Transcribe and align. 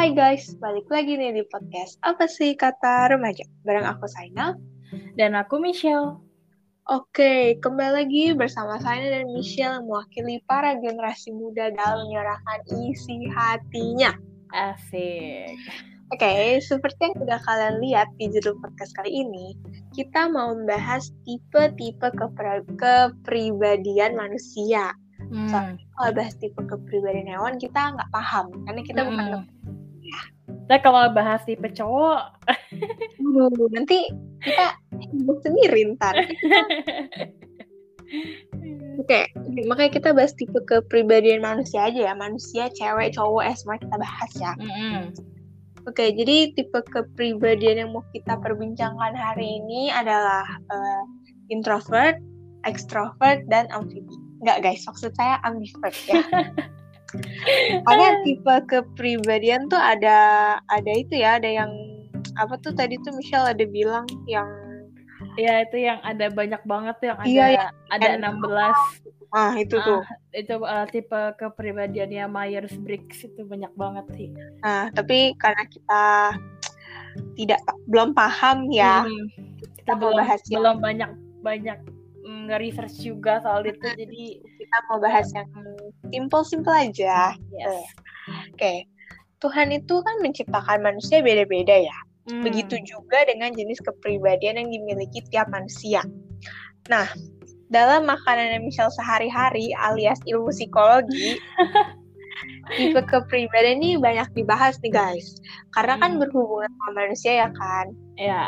Hai 0.00 0.16
guys, 0.16 0.56
balik 0.56 0.88
lagi 0.88 1.12
nih 1.12 1.28
di 1.28 1.44
podcast 1.52 2.00
Apa 2.00 2.24
sih 2.24 2.56
kata 2.56 3.12
remaja? 3.12 3.44
Bareng 3.68 3.84
aku 3.84 4.08
Saina. 4.08 4.56
Dan 5.12 5.36
aku 5.36 5.60
Michelle. 5.60 6.16
Oke, 6.88 7.60
kembali 7.60 7.92
lagi 8.00 8.32
bersama 8.32 8.80
Saina 8.80 9.12
dan 9.12 9.28
Michelle 9.28 9.76
yang 9.76 9.84
mewakili 9.84 10.40
para 10.48 10.72
generasi 10.80 11.36
muda 11.36 11.68
dalam 11.76 12.08
menyerahkan 12.08 12.60
isi 12.80 13.28
hatinya. 13.28 14.16
Asik. 14.56 15.60
Oke, 16.16 16.64
seperti 16.64 17.12
yang 17.12 17.20
udah 17.20 17.40
kalian 17.44 17.76
lihat 17.84 18.08
di 18.16 18.32
judul 18.32 18.56
podcast 18.56 18.96
kali 18.96 19.12
ini, 19.20 19.52
kita 19.92 20.32
mau 20.32 20.56
membahas 20.56 21.12
tipe-tipe 21.28 22.08
kepri- 22.16 22.64
kepribadian 22.80 24.16
manusia. 24.16 24.96
Hmm. 25.28 25.52
Soalnya 25.52 25.84
kalau 25.92 26.10
bahas 26.16 26.34
tipe 26.40 26.56
kepribadian 26.64 27.28
hewan, 27.28 27.60
kita 27.60 27.92
nggak 27.92 28.08
paham. 28.08 28.48
Karena 28.64 28.80
kita 28.80 29.00
bukan 29.04 29.44
Mm-mm. 30.70 30.78
Nah, 30.78 30.78
kalau 30.78 31.10
bahas 31.10 31.42
tipe 31.42 31.66
cowok, 31.74 32.22
Aduh, 33.18 33.68
nanti 33.74 34.06
kita 34.38 34.78
sendiri 35.42 35.98
ntar. 35.98 36.14
Oke, 38.98 39.30
makanya 39.66 39.90
kita 39.90 40.10
bahas 40.14 40.30
tipe 40.38 40.62
kepribadian 40.66 41.42
manusia 41.42 41.90
aja 41.90 42.10
ya. 42.10 42.14
Manusia, 42.14 42.70
cewek, 42.70 43.18
cowok, 43.18 43.42
eh 43.50 43.56
semua 43.58 43.82
kita 43.82 43.96
bahas 43.98 44.30
ya. 44.38 44.52
Mm-mm. 44.62 45.10
Oke, 45.88 46.12
jadi 46.14 46.52
tipe 46.54 46.78
kepribadian 46.92 47.86
yang 47.86 47.90
mau 47.96 48.04
kita 48.14 48.36
perbincangkan 48.38 49.16
hari 49.16 49.58
ini 49.64 49.90
adalah 49.90 50.44
eh, 50.70 51.02
introvert, 51.50 52.20
extrovert, 52.68 53.42
dan 53.50 53.66
amfibi. 53.74 54.14
Enggak 54.44 54.62
guys, 54.62 54.86
maksud 54.86 55.10
saya 55.16 55.42
ambivert 55.42 55.96
ya. 56.06 56.22
Karena 57.84 58.08
tipe 58.22 58.54
kepribadian 58.68 59.66
tuh 59.66 59.78
ada 59.78 60.18
ada 60.66 60.92
itu 60.94 61.18
ya, 61.18 61.36
ada 61.42 61.48
yang 61.48 61.70
apa 62.38 62.54
tuh 62.60 62.70
tadi 62.72 62.94
tuh 63.02 63.10
Michelle 63.16 63.50
ada 63.50 63.64
bilang 63.66 64.06
yang 64.24 64.46
ya 65.34 65.62
itu 65.62 65.82
yang 65.84 65.98
ada 66.00 66.30
banyak 66.30 66.62
banget 66.64 66.94
tuh 67.02 67.06
yang 67.12 67.18
ada 67.20 67.28
Iya, 67.28 67.46
yang 67.56 67.70
ada 67.90 68.08
N- 68.16 68.24
16 68.40 68.74
ah 69.30 69.54
itu 69.54 69.78
Ah, 69.78 69.86
tuh. 69.86 70.00
itu 70.34 70.54
uh, 70.58 70.86
tipe 70.90 71.20
kepribadiannya 71.38 72.26
Myers 72.26 72.74
Briggs 72.82 73.22
itu 73.22 73.46
banyak 73.46 73.70
banget 73.78 74.06
sih. 74.18 74.28
Nah, 74.58 74.90
tapi 74.90 75.38
karena 75.38 75.62
kita 75.70 76.04
tidak 77.38 77.60
belum 77.86 78.10
paham 78.10 78.70
ya, 78.70 79.06
Mm. 79.06 79.26
kita 79.82 79.94
mau 79.94 80.10
belum 80.10 80.18
bahas 80.18 80.40
yang 80.46 80.58
belum 80.62 80.76
banyak 80.82 81.10
banyak 81.40 81.78
mm, 82.22 82.40
nge-research 82.50 82.96
juga 83.02 83.38
soal 83.38 83.62
itu 83.62 83.86
jadi 83.86 84.22
kita 84.58 84.76
mau 84.90 84.98
bahas 84.98 85.30
yang 85.30 85.46
simple-simple 86.12 86.72
aja. 86.72 87.34
yes. 87.54 87.84
Oke. 88.54 88.86
Tuhan 89.40 89.72
itu 89.72 90.04
kan 90.04 90.16
menciptakan 90.20 90.84
manusia 90.84 91.24
beda-beda 91.24 91.72
ya. 91.80 91.98
Mm. 92.28 92.44
Begitu 92.44 92.76
juga 92.84 93.24
dengan 93.24 93.50
jenis 93.56 93.80
kepribadian 93.80 94.60
yang 94.60 94.68
dimiliki 94.68 95.24
tiap 95.32 95.48
manusia. 95.48 96.04
Nah, 96.92 97.08
dalam 97.72 98.04
makanan 98.04 98.60
Michelle 98.60 98.92
sehari-hari 98.92 99.72
alias 99.80 100.20
ilmu 100.28 100.52
psikologi, 100.52 101.40
tipe 102.76 103.00
kepribadian 103.08 103.80
ini 103.80 103.96
banyak 103.96 104.28
dibahas 104.36 104.76
nih 104.84 104.92
guys. 104.92 105.40
Karena 105.72 105.96
kan 105.96 106.18
Hmm. 106.18 106.20
berhubungan 106.20 106.68
sama 106.68 106.90
manusia 107.06 107.32
ya 107.46 107.48
kan. 107.56 107.86
Ya. 108.20 108.44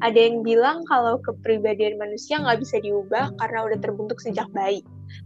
Ada 0.00 0.16
yang 0.16 0.40
bilang 0.46 0.86
kalau 0.88 1.20
kepribadian 1.20 2.00
manusia 2.00 2.40
nggak 2.40 2.62
bisa 2.64 2.80
diubah 2.80 3.36
karena 3.36 3.58
udah 3.68 3.78
terbentuk 3.82 4.16
sejak 4.22 4.48
bayi. 4.54 4.80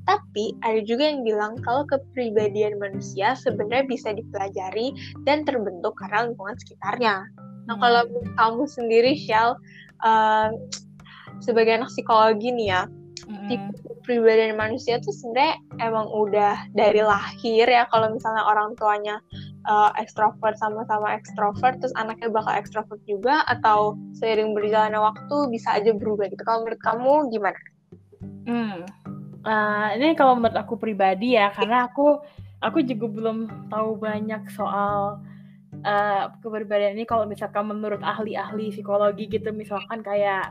Tapi 0.05 0.53
ada 0.61 0.81
juga 0.85 1.09
yang 1.09 1.25
bilang 1.25 1.57
kalau 1.65 1.89
kepribadian 1.89 2.77
manusia 2.77 3.33
sebenarnya 3.37 3.89
bisa 3.89 4.13
dipelajari 4.13 4.93
dan 5.25 5.49
terbentuk 5.49 5.97
karena 5.97 6.29
lingkungan 6.29 6.57
sekitarnya. 6.61 7.25
Nah, 7.65 7.75
Hmm. 7.77 7.83
kalau 7.83 8.01
menurut 8.13 8.33
kamu 8.37 8.63
sendiri, 8.69 9.13
Shell, 9.17 9.57
eh, 10.05 10.49
sebagai 11.41 11.81
anak 11.81 11.89
psikologi 11.89 12.53
nih 12.53 12.69
ya, 12.69 12.83
Mm-mm. 13.25 13.49
tipe 13.49 13.73
kepribadian 14.05 14.61
manusia 14.61 15.01
tuh 15.01 15.17
sebenarnya 15.17 15.57
emang 15.81 16.13
udah 16.13 16.69
dari 16.77 17.01
lahir 17.01 17.65
ya. 17.65 17.89
Kalau 17.89 18.13
misalnya 18.13 18.45
orang 18.45 18.77
tuanya 18.77 19.17
eh, 19.65 19.91
ekstrovert 19.97 20.61
sama-sama 20.61 21.17
ekstrovert, 21.17 21.81
terus 21.81 21.97
anaknya 21.97 22.29
bakal 22.29 22.53
ekstrovert 22.53 23.01
juga, 23.09 23.49
atau 23.49 23.97
seiring 24.21 24.53
berjalannya 24.53 25.01
waktu 25.01 25.37
bisa 25.49 25.73
aja 25.73 25.97
berubah 25.97 26.29
gitu. 26.29 26.45
Kalau 26.45 26.69
menurut 26.69 26.83
kamu 26.85 27.13
gimana? 27.33 27.61
Hmm. 28.45 28.85
Eh, 29.45 29.89
ini 30.01 30.17
kalau 30.17 30.41
menurut 30.41 30.57
aku 30.57 30.81
pribadi 30.81 31.37
ya, 31.37 31.53
karena 31.53 31.85
aku 31.85 32.17
aku 32.65 32.81
juga 32.81 33.07
belum 33.13 33.69
tahu 33.69 34.01
banyak 34.01 34.49
soal 34.57 35.21
eh, 35.85 36.25
kepribadian 36.41 36.97
ini. 36.97 37.05
Kalau 37.05 37.29
misalkan 37.29 37.69
menurut 37.69 38.01
ahli-ahli 38.01 38.73
psikologi 38.73 39.29
gitu, 39.29 39.53
misalkan 39.53 40.01
kayak 40.01 40.49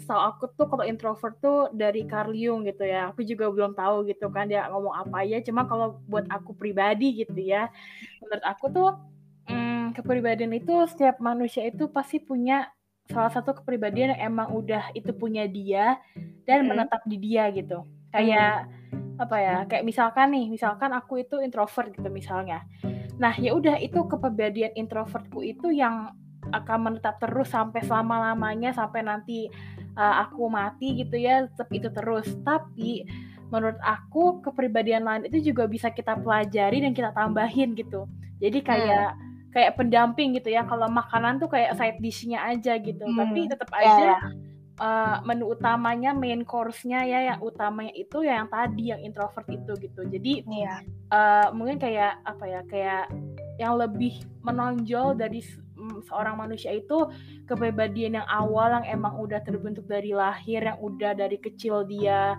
setahu 0.00 0.22
aku 0.32 0.44
tuh 0.56 0.64
kalau 0.64 0.84
introvert 0.88 1.36
tuh 1.44 1.68
dari 1.74 2.08
Carl 2.08 2.32
Jung 2.32 2.64
gitu 2.64 2.86
ya. 2.86 3.12
Aku 3.12 3.20
juga 3.26 3.50
belum 3.52 3.76
tahu 3.76 4.08
gitu 4.08 4.30
kan 4.32 4.48
dia 4.48 4.70
ngomong 4.70 4.94
apa 4.96 5.26
ya. 5.26 5.42
Cuma 5.42 5.66
kalau 5.66 5.98
buat 6.08 6.24
aku 6.30 6.54
pribadi 6.54 7.26
gitu 7.26 7.36
ya, 7.36 7.68
menurut 8.22 8.44
aku 8.46 8.64
tuh 8.72 8.90
hmm, 9.50 9.92
kepribadian 9.98 10.54
itu 10.54 10.72
setiap 10.86 11.18
manusia 11.18 11.66
itu 11.66 11.90
pasti 11.90 12.22
punya 12.22 12.70
salah 13.10 13.30
satu 13.30 13.54
kepribadian 13.62 14.14
yang 14.16 14.34
emang 14.34 14.50
udah 14.50 14.90
itu 14.92 15.10
punya 15.14 15.46
dia 15.46 15.98
dan 16.44 16.66
Hmm. 16.66 16.74
menetap 16.74 17.02
di 17.06 17.16
dia 17.18 17.48
gitu. 17.54 17.86
Kayak 18.10 18.70
apa 19.16 19.36
ya? 19.40 19.56
Kayak 19.68 19.84
misalkan 19.84 20.32
nih, 20.32 20.46
misalkan 20.50 20.90
aku 20.92 21.22
itu 21.22 21.40
introvert 21.40 21.92
gitu 21.94 22.08
misalnya. 22.08 22.64
Nah, 23.16 23.32
ya 23.36 23.56
udah 23.56 23.80
itu 23.80 24.04
kepribadian 24.04 24.76
introvertku 24.76 25.40
itu 25.40 25.72
yang 25.72 26.12
akan 26.52 26.78
menetap 26.78 27.18
terus 27.18 27.50
sampai 27.50 27.82
selama-lamanya 27.82 28.70
sampai 28.70 29.02
nanti 29.02 29.50
uh, 29.98 30.22
aku 30.22 30.46
mati 30.46 31.02
gitu 31.02 31.16
ya, 31.18 31.48
tetap 31.48 31.68
itu 31.72 31.88
terus. 31.90 32.28
Tapi 32.44 33.08
menurut 33.50 33.78
aku 33.82 34.42
kepribadian 34.42 35.06
lain 35.06 35.22
itu 35.30 35.50
juga 35.54 35.70
bisa 35.70 35.88
kita 35.90 36.18
pelajari 36.18 36.82
dan 36.82 36.92
kita 36.92 37.10
tambahin 37.14 37.72
gitu. 37.78 38.04
Jadi 38.42 38.58
kayak 38.60 39.16
kayak 39.56 39.72
pendamping 39.80 40.36
gitu 40.36 40.52
ya. 40.52 40.68
Kalau 40.68 40.84
makanan 40.92 41.40
tuh 41.40 41.48
kayak 41.48 41.72
side 41.80 41.96
dish-nya 42.04 42.44
aja 42.44 42.76
gitu. 42.76 43.08
Hmm, 43.08 43.16
Tapi 43.16 43.48
tetap 43.48 43.72
ya, 43.72 43.80
aja 43.80 44.04
ya. 44.04 44.18
uh, 44.84 45.16
menu 45.24 45.48
utamanya, 45.48 46.12
main 46.12 46.44
course-nya 46.44 47.08
ya 47.08 47.32
yang 47.32 47.38
utamanya 47.40 47.96
itu 47.96 48.20
ya 48.20 48.44
yang 48.44 48.52
tadi 48.52 48.92
yang 48.92 49.00
introvert 49.00 49.48
itu 49.48 49.72
gitu. 49.80 50.04
Jadi 50.04 50.44
Iya. 50.44 50.84
uh, 51.08 51.48
mungkin 51.56 51.80
kayak 51.80 52.20
apa 52.28 52.44
ya 52.44 52.60
kayak 52.68 53.08
yang 53.56 53.80
lebih 53.80 54.20
menonjol 54.44 55.16
dari 55.16 55.40
mm, 55.80 56.04
seorang 56.12 56.36
manusia 56.36 56.76
itu 56.76 57.08
kepribadian 57.48 58.20
yang 58.20 58.28
awal 58.28 58.68
yang 58.68 58.84
emang 58.84 59.16
udah 59.16 59.40
terbentuk 59.40 59.88
dari 59.88 60.12
lahir 60.12 60.60
yang 60.60 60.76
udah 60.76 61.16
dari 61.16 61.40
kecil 61.40 61.88
dia 61.88 62.36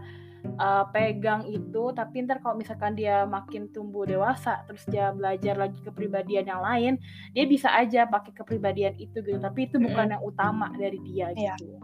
uh, 0.57 0.85
pegang 0.91 1.45
itu 1.47 1.91
tapi 1.93 2.25
ntar 2.25 2.41
kalau 2.41 2.57
misalkan 2.57 2.93
dia 2.97 3.23
makin 3.25 3.69
tumbuh 3.71 4.03
dewasa 4.05 4.63
terus 4.67 4.83
dia 4.89 5.11
belajar 5.13 5.57
lagi 5.57 5.79
kepribadian 5.83 6.45
yang 6.47 6.61
lain 6.61 6.93
dia 7.33 7.45
bisa 7.45 7.71
aja 7.73 8.05
pakai 8.09 8.33
kepribadian 8.33 8.93
itu 8.97 9.21
gitu 9.21 9.39
tapi 9.39 9.69
itu 9.69 9.77
bukan 9.79 10.13
yang 10.17 10.23
utama 10.23 10.71
dari 10.75 10.99
dia 11.05 11.31
Iya. 11.33 11.55
gitu 11.61 11.77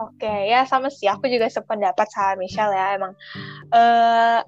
Oke, 0.00 0.48
ya 0.48 0.64
sama 0.66 0.88
sih. 0.88 1.06
Aku 1.06 1.28
juga 1.28 1.46
sependapat 1.52 2.08
sama 2.10 2.40
Michelle 2.40 2.74
ya. 2.74 2.96
Emang 2.96 3.12
eh 3.70 4.40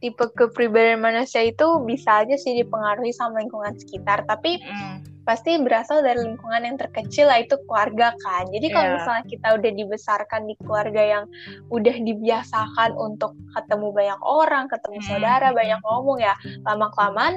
tipe 0.00 0.24
kepribadian 0.32 1.02
manusia 1.02 1.42
itu 1.44 1.66
bisa 1.84 2.22
aja 2.24 2.38
sih 2.38 2.54
dipengaruhi 2.56 3.10
sama 3.12 3.42
lingkungan 3.42 3.74
sekitar. 3.76 4.24
Tapi 4.24 4.62
Mm. 4.62 5.09
Pasti 5.24 5.60
berasal 5.60 6.02
dari 6.02 6.20
lingkungan 6.24 6.64
yang 6.64 6.76
terkecil 6.80 7.28
lah 7.28 7.38
itu 7.40 7.54
keluarga 7.68 8.16
kan. 8.24 8.48
Jadi 8.50 8.66
kalau 8.72 8.88
Iya. 8.88 8.94
misalnya 8.98 9.24
kita 9.28 9.48
udah 9.60 9.70
dibesarkan 9.76 10.40
di 10.48 10.54
keluarga 10.64 11.02
yang 11.02 11.24
udah 11.70 11.96
dibiasakan 12.00 12.90
untuk 12.98 13.36
ketemu 13.54 13.88
banyak 13.92 14.20
orang, 14.24 14.64
ketemu 14.66 14.98
Hmm. 14.98 15.08
saudara, 15.08 15.48
banyak 15.52 15.80
ngomong 15.84 16.18
ya, 16.18 16.34
lama 16.66 16.88
kelamaan 16.94 17.34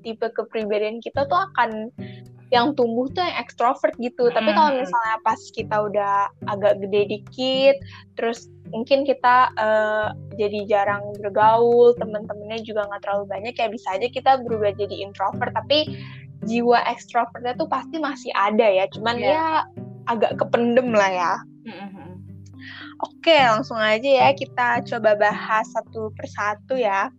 tipe 0.00 0.24
kepribadian 0.32 1.04
kita 1.04 1.28
tuh 1.28 1.36
akan 1.36 1.92
yang 2.48 2.70
tumbuh 2.78 3.10
tuh 3.10 3.20
yang 3.20 3.36
ekstrovert 3.42 3.92
gitu. 3.98 4.30
Tapi 4.30 4.54
kalau 4.54 4.72
Hmm. 4.72 4.80
misalnya 4.86 5.16
pas 5.26 5.40
kita 5.52 5.76
udah 5.84 6.30
agak 6.46 6.80
gede 6.86 7.02
dikit, 7.18 7.76
terus 8.14 8.46
mungkin 8.70 9.02
kita 9.02 9.50
eh, 9.58 10.08
jadi 10.38 10.58
jarang 10.70 11.12
bergaul, 11.18 11.92
temen-temennya 11.98 12.62
juga 12.62 12.86
nggak 12.86 13.02
terlalu 13.02 13.24
banyak, 13.26 13.54
ya 13.58 13.68
bisa 13.68 13.88
aja 13.98 14.06
kita 14.06 14.38
berubah 14.46 14.70
jadi 14.78 15.02
introvert. 15.02 15.50
Tapi 15.50 15.78
jiwa 16.44 16.78
ekstrovertnya 16.88 17.56
tuh 17.56 17.68
pasti 17.68 17.96
masih 17.98 18.30
ada 18.36 18.64
ya, 18.64 18.84
cuman 18.92 19.16
Iya. 19.18 19.28
ya 19.32 19.46
agak 20.08 20.36
kependem 20.36 20.92
lah 20.92 21.10
ya. 21.10 21.32
Mm-mm. 21.64 22.04
Oke, 23.02 23.36
langsung 23.36 23.76
aja 23.76 24.06
ya 24.06 24.28
kita 24.32 24.84
coba 24.86 25.18
bahas 25.18 25.66
satu 25.72 26.12
persatu 26.16 26.78
ya. 26.78 27.10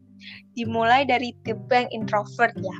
Dimulai 0.56 1.04
dari 1.04 1.36
tipe 1.44 1.69
yang 1.75 1.89
introvert 1.92 2.56
ya. 2.57 2.77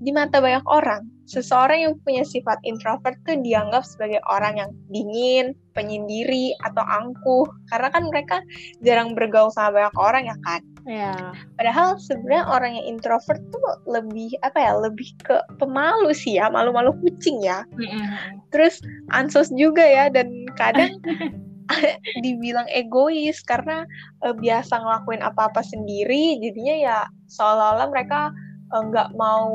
Di 0.00 0.10
mata 0.16 0.40
banyak 0.40 0.64
orang, 0.64 1.04
seseorang 1.28 1.84
yang 1.84 1.94
punya 2.02 2.24
sifat 2.24 2.56
introvert 2.64 3.20
tuh 3.28 3.36
dianggap 3.36 3.84
sebagai 3.84 4.18
orang 4.32 4.56
yang 4.56 4.70
dingin, 4.88 5.52
penyendiri, 5.76 6.56
atau 6.64 6.80
angkuh. 6.80 7.44
Karena 7.68 7.92
kan 7.92 8.08
mereka 8.08 8.40
jarang 8.80 9.12
bergaul 9.12 9.52
sama 9.52 9.76
banyak 9.76 9.96
orang 10.00 10.24
ya 10.24 10.36
kan. 10.48 10.64
Iya. 10.90 11.14
Padahal 11.54 12.02
sebenarnya 12.02 12.44
orang 12.50 12.72
yang 12.74 12.98
introvert 12.98 13.38
tuh 13.54 13.62
lebih 13.86 14.34
apa 14.42 14.58
ya, 14.58 14.72
lebih 14.74 15.14
ke 15.22 15.38
pemalu 15.62 16.10
sih 16.10 16.42
ya, 16.42 16.50
malu-malu 16.50 16.90
kucing 16.98 17.38
ya. 17.46 17.62
Mm-mm. 17.78 18.42
Terus 18.50 18.82
ansos 19.14 19.54
juga 19.54 19.86
ya 19.86 20.10
dan 20.10 20.50
kadang 20.58 20.98
dibilang 22.26 22.66
egois 22.74 23.38
karena 23.46 23.86
eh, 24.26 24.34
biasa 24.34 24.82
ngelakuin 24.82 25.22
apa-apa 25.22 25.62
sendiri, 25.62 26.42
jadinya 26.42 26.74
ya 26.74 26.98
seolah-olah 27.30 27.86
mereka 27.94 28.34
eh, 28.74 28.82
nggak 28.82 29.14
mau 29.14 29.54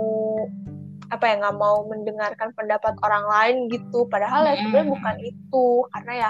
apa 1.14 1.22
ya 1.22 1.36
nggak 1.38 1.58
mau 1.60 1.84
mendengarkan 1.92 2.56
pendapat 2.56 2.96
orang 3.04 3.28
lain 3.28 3.56
gitu. 3.76 4.08
Padahal 4.08 4.48
ya 4.48 4.56
sebenarnya 4.56 4.88
bukan 4.88 5.16
itu 5.20 5.68
karena 5.92 6.14
ya 6.16 6.30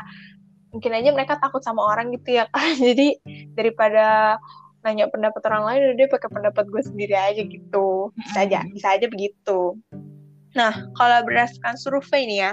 mungkin 0.74 0.92
aja 0.92 1.10
mereka 1.16 1.40
takut 1.40 1.62
sama 1.62 1.86
orang 1.86 2.10
gitu 2.10 2.42
ya 2.42 2.50
kan. 2.50 2.74
Jadi 2.90 3.22
daripada 3.54 4.42
nanya 4.86 5.10
pendapat 5.10 5.42
orang 5.50 5.64
lain 5.66 5.80
udah 5.90 5.96
deh 5.98 6.10
pakai 6.14 6.30
pendapat 6.30 6.64
gue 6.70 6.82
sendiri 6.86 7.18
aja 7.18 7.42
gitu. 7.42 8.14
Bisa 8.14 8.46
aja, 8.46 8.62
bisa 8.70 8.88
aja 8.94 9.10
begitu. 9.10 9.82
Nah, 10.56 10.72
kalau 10.96 11.20
berdasarkan 11.28 11.76
survei 11.76 12.24
nih 12.30 12.40
ya, 12.48 12.52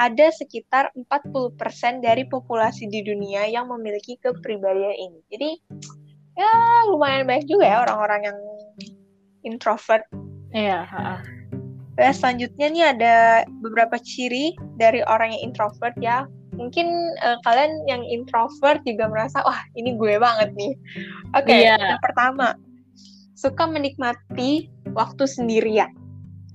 ada 0.00 0.26
sekitar 0.32 0.88
40% 0.96 2.00
dari 2.00 2.24
populasi 2.24 2.88
di 2.88 3.04
dunia 3.04 3.44
yang 3.50 3.68
memiliki 3.68 4.16
kepribadian 4.16 4.96
ini. 4.96 5.20
Jadi, 5.28 5.50
ya 6.40 6.50
lumayan 6.88 7.28
banyak 7.28 7.44
juga 7.44 7.68
ya 7.68 7.76
orang-orang 7.84 8.32
yang 8.32 8.38
introvert. 9.44 10.08
Iya. 10.56 10.88
Nah, 11.94 12.12
selanjutnya 12.16 12.66
nih 12.72 12.84
ada 12.96 13.14
beberapa 13.60 14.00
ciri 14.00 14.56
dari 14.80 15.04
orang 15.04 15.36
yang 15.36 15.52
introvert 15.52 15.94
ya. 16.00 16.24
Mungkin 16.54 16.88
eh, 17.18 17.38
kalian 17.42 17.72
yang 17.90 18.02
introvert 18.06 18.80
juga 18.86 19.10
merasa, 19.10 19.42
wah 19.42 19.58
ini 19.74 19.98
gue 19.98 20.14
banget 20.18 20.54
nih. 20.54 20.74
Oke, 21.34 21.54
Iya. 21.54 21.76
yang 21.76 22.02
pertama, 22.02 22.54
suka 23.34 23.66
menikmati 23.66 24.70
waktu 24.94 25.26
sendirian. 25.26 25.90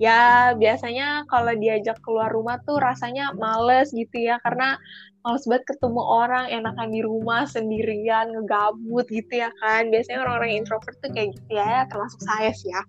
Ya, 0.00 0.56
biasanya 0.56 1.28
kalau 1.28 1.52
diajak 1.52 2.00
keluar 2.00 2.32
rumah 2.32 2.56
tuh 2.64 2.80
rasanya 2.80 3.36
males 3.36 3.92
gitu 3.92 4.16
ya, 4.16 4.40
karena 4.40 4.80
males 5.20 5.44
banget 5.44 5.64
ketemu 5.76 6.02
orang, 6.02 6.44
enakan 6.48 6.88
di 6.92 7.00
rumah 7.04 7.44
sendirian, 7.44 8.32
ngegabut 8.32 9.06
gitu 9.12 9.32
ya 9.44 9.50
kan. 9.60 9.92
Biasanya 9.92 10.24
orang-orang 10.24 10.64
introvert 10.64 10.96
tuh 11.00 11.10
kayak 11.12 11.36
gitu 11.36 11.50
ya, 11.56 11.84
termasuk 11.88 12.20
saya 12.24 12.50
sih 12.56 12.68
ya. 12.72 12.82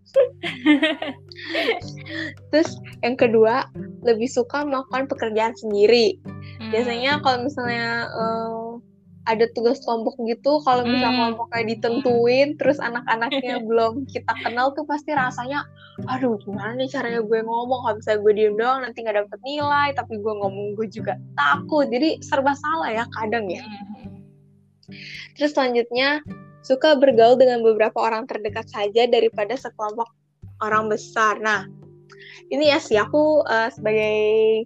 Terus 2.52 2.70
yang 3.04 3.16
kedua, 3.20 3.68
lebih 4.04 4.28
suka 4.32 4.64
melakukan 4.64 5.12
pekerjaan 5.12 5.56
sendiri. 5.60 6.20
Hmm. 6.60 6.72
Biasanya 6.72 7.20
kalau 7.20 7.48
misalnya 7.48 8.08
eh, 8.08 8.91
ada 9.30 9.46
tugas 9.54 9.78
kelompok 9.86 10.18
gitu, 10.26 10.62
kalau 10.66 10.82
misalnya 10.82 11.14
Hmm. 11.14 11.20
kelompoknya 11.38 11.64
ditentuin, 11.78 12.50
terus 12.58 12.82
anak-anaknya 12.82 13.62
belum 13.70 14.10
kita 14.10 14.34
kenal 14.42 14.74
tuh 14.74 14.86
pasti 14.90 15.14
rasanya, 15.14 15.66
aduh 16.10 16.42
gimana 16.42 16.74
nih 16.74 16.90
caranya 16.90 17.22
gue 17.22 17.40
ngomong, 17.46 17.86
kalau 17.86 17.96
misalnya 18.02 18.20
gue 18.26 18.34
diem 18.34 18.56
doang 18.58 18.80
nanti 18.82 18.98
nggak 19.06 19.18
dapet 19.26 19.40
nilai, 19.46 19.90
tapi 19.94 20.14
gue 20.18 20.34
ngomong 20.42 20.74
gue 20.74 20.88
juga 20.90 21.22
takut, 21.38 21.86
jadi 21.86 22.18
serba 22.26 22.58
salah 22.58 22.90
ya 22.90 23.06
kadang 23.22 23.46
ya. 23.46 23.62
Mm-mm. 23.62 24.10
Terus 25.38 25.54
selanjutnya, 25.54 26.26
suka 26.62 26.98
bergaul 26.98 27.38
dengan 27.38 27.62
beberapa 27.66 27.98
orang 28.02 28.30
terdekat 28.30 28.70
saja 28.70 29.10
daripada 29.10 29.58
sekelompok 29.58 30.10
orang 30.62 30.90
besar. 30.90 31.42
Nah, 31.42 31.66
ini 32.52 32.68
ya 32.68 32.80
sih 32.84 33.00
aku 33.00 33.48
eh, 33.48 33.72
sebagai 33.72 34.20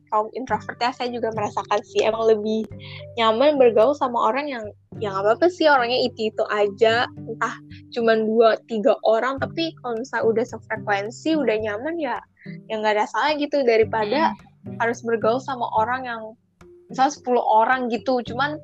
kaum 0.09 0.33
introvert 0.33 0.77
ya 0.81 0.89
saya 0.89 1.13
juga 1.13 1.29
merasakan 1.37 1.79
sih 1.85 2.01
emang 2.01 2.25
lebih 2.33 2.65
nyaman 3.21 3.61
bergaul 3.61 3.93
sama 3.93 4.33
orang 4.33 4.49
yang 4.49 4.65
yang 4.97 5.13
apa 5.13 5.37
apa 5.37 5.47
sih 5.53 5.69
orangnya 5.69 6.01
itu 6.01 6.33
itu 6.33 6.43
aja. 6.49 7.05
Entah 7.29 7.55
cuman 7.93 8.25
dua 8.25 8.57
tiga 8.65 8.97
orang 9.05 9.37
tapi 9.37 9.71
kalau 9.79 10.01
misalnya 10.01 10.25
udah 10.33 10.45
sefrekuensi 10.49 11.37
udah 11.37 11.55
nyaman 11.61 11.95
ya 12.01 12.17
yang 12.73 12.81
nggak 12.81 12.97
ada 12.97 13.05
salah 13.05 13.37
gitu. 13.37 13.61
Daripada 13.61 14.33
harus 14.81 15.05
bergaul 15.05 15.37
sama 15.37 15.69
orang 15.77 16.09
yang 16.09 16.21
misalnya 16.89 17.13
10 17.17 17.37
orang 17.41 17.81
gitu 17.89 18.21
cuman 18.25 18.61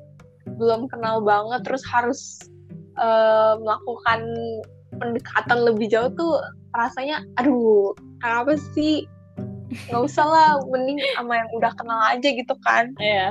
belum 0.58 0.86
kenal 0.90 1.22
banget 1.22 1.62
terus 1.66 1.82
harus 1.86 2.20
eh, 2.98 3.54
melakukan 3.58 4.20
pendekatan 4.98 5.58
lebih 5.66 5.90
jauh 5.90 6.10
tuh 6.14 6.38
rasanya 6.74 7.22
aduh 7.38 7.94
kenapa 8.22 8.54
sih? 8.72 9.04
Nggak 9.90 10.02
usah 10.04 10.26
lah 10.28 10.48
mending 10.68 11.00
sama 11.18 11.42
yang 11.42 11.50
udah 11.58 11.72
kenal 11.74 12.00
aja 12.06 12.28
gitu 12.28 12.54
kan. 12.62 12.94
Iya. 13.02 13.28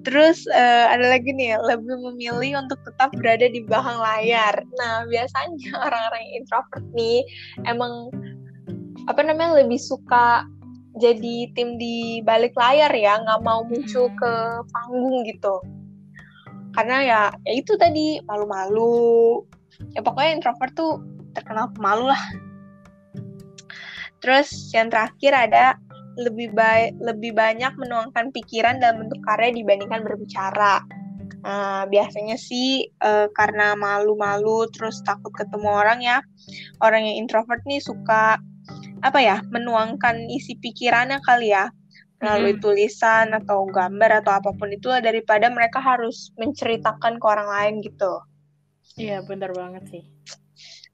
terus 0.00 0.48
eh, 0.48 0.86
ada 0.88 1.12
lagi 1.12 1.28
nih 1.28 1.60
lebih 1.60 2.00
memilih 2.00 2.64
untuk 2.64 2.80
tetap 2.88 3.12
berada 3.20 3.44
di 3.52 3.60
belakang 3.60 4.00
layar. 4.00 4.64
Nah 4.80 5.04
biasanya 5.04 5.76
orang-orang 5.86 6.20
yang 6.24 6.34
introvert 6.40 6.84
nih 6.96 7.20
emang 7.68 8.08
apa 9.04 9.20
namanya 9.20 9.60
lebih 9.60 9.76
suka 9.76 10.48
jadi 10.96 11.52
tim 11.52 11.76
di 11.76 12.24
balik 12.24 12.56
layar 12.56 12.88
ya 12.96 13.20
nggak 13.20 13.44
mau 13.44 13.60
muncul 13.68 14.08
Mm. 14.08 14.16
ke 14.16 14.32
panggung 14.72 15.16
gitu. 15.28 15.54
Karena 16.72 16.96
ya 17.04 17.20
ya 17.44 17.52
itu 17.52 17.76
tadi 17.76 18.24
malu-malu. 18.24 19.44
Ya 19.92 20.00
pokoknya 20.00 20.40
introvert 20.40 20.72
tuh 20.72 21.04
terkenal 21.36 21.68
pemalu 21.76 22.08
lah 22.08 22.22
terus 24.20 24.48
yang 24.76 24.92
terakhir 24.92 25.32
ada 25.32 25.76
lebih 26.20 26.52
baik 26.52 26.96
lebih 27.00 27.32
banyak 27.32 27.72
menuangkan 27.80 28.28
pikiran 28.30 28.76
dalam 28.78 29.06
bentuk 29.06 29.20
karya 29.24 29.50
dibandingkan 29.56 30.04
berbicara 30.04 30.84
Nah, 31.40 31.88
biasanya 31.88 32.36
sih 32.36 32.84
eh, 32.84 33.26
karena 33.32 33.72
malu-malu 33.72 34.68
terus 34.76 35.00
takut 35.00 35.32
ketemu 35.32 35.68
orang 35.72 36.00
ya 36.04 36.18
orang 36.84 37.08
yang 37.08 37.24
introvert 37.24 37.64
nih 37.64 37.80
suka 37.80 38.36
apa 39.00 39.18
ya 39.24 39.40
menuangkan 39.48 40.28
isi 40.28 40.60
pikirannya 40.60 41.24
kali 41.24 41.56
ya 41.56 41.72
melalui 42.20 42.52
Mhm. 42.52 42.60
tulisan 42.60 43.32
atau 43.32 43.64
gambar 43.64 44.20
atau 44.20 44.36
apa 44.36 44.52
pun 44.52 44.68
itulah 44.68 45.00
daripada 45.00 45.48
mereka 45.48 45.80
harus 45.80 46.28
menceritakan 46.36 47.16
ke 47.16 47.24
orang 47.24 47.48
lain 47.48 47.74
gitu. 47.80 48.20
Iya, 49.00 49.24
benar 49.24 49.56
banget 49.56 49.88
sih. 49.88 50.04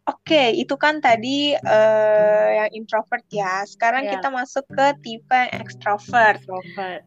Oke, 0.07 0.55
itu 0.55 0.79
kan 0.79 1.03
tadi 1.03 1.51
eh, 1.59 2.49
yang 2.63 2.71
introvert 2.71 3.27
ya. 3.27 3.67
Sekarang 3.67 4.07
Ya. 4.07 4.15
kita 4.19 4.31
masuk 4.31 4.63
ke 4.71 4.87
tipe 5.03 5.35
yang 5.35 5.51
extrovert. 5.59 6.39
Extrovert. 6.39 7.03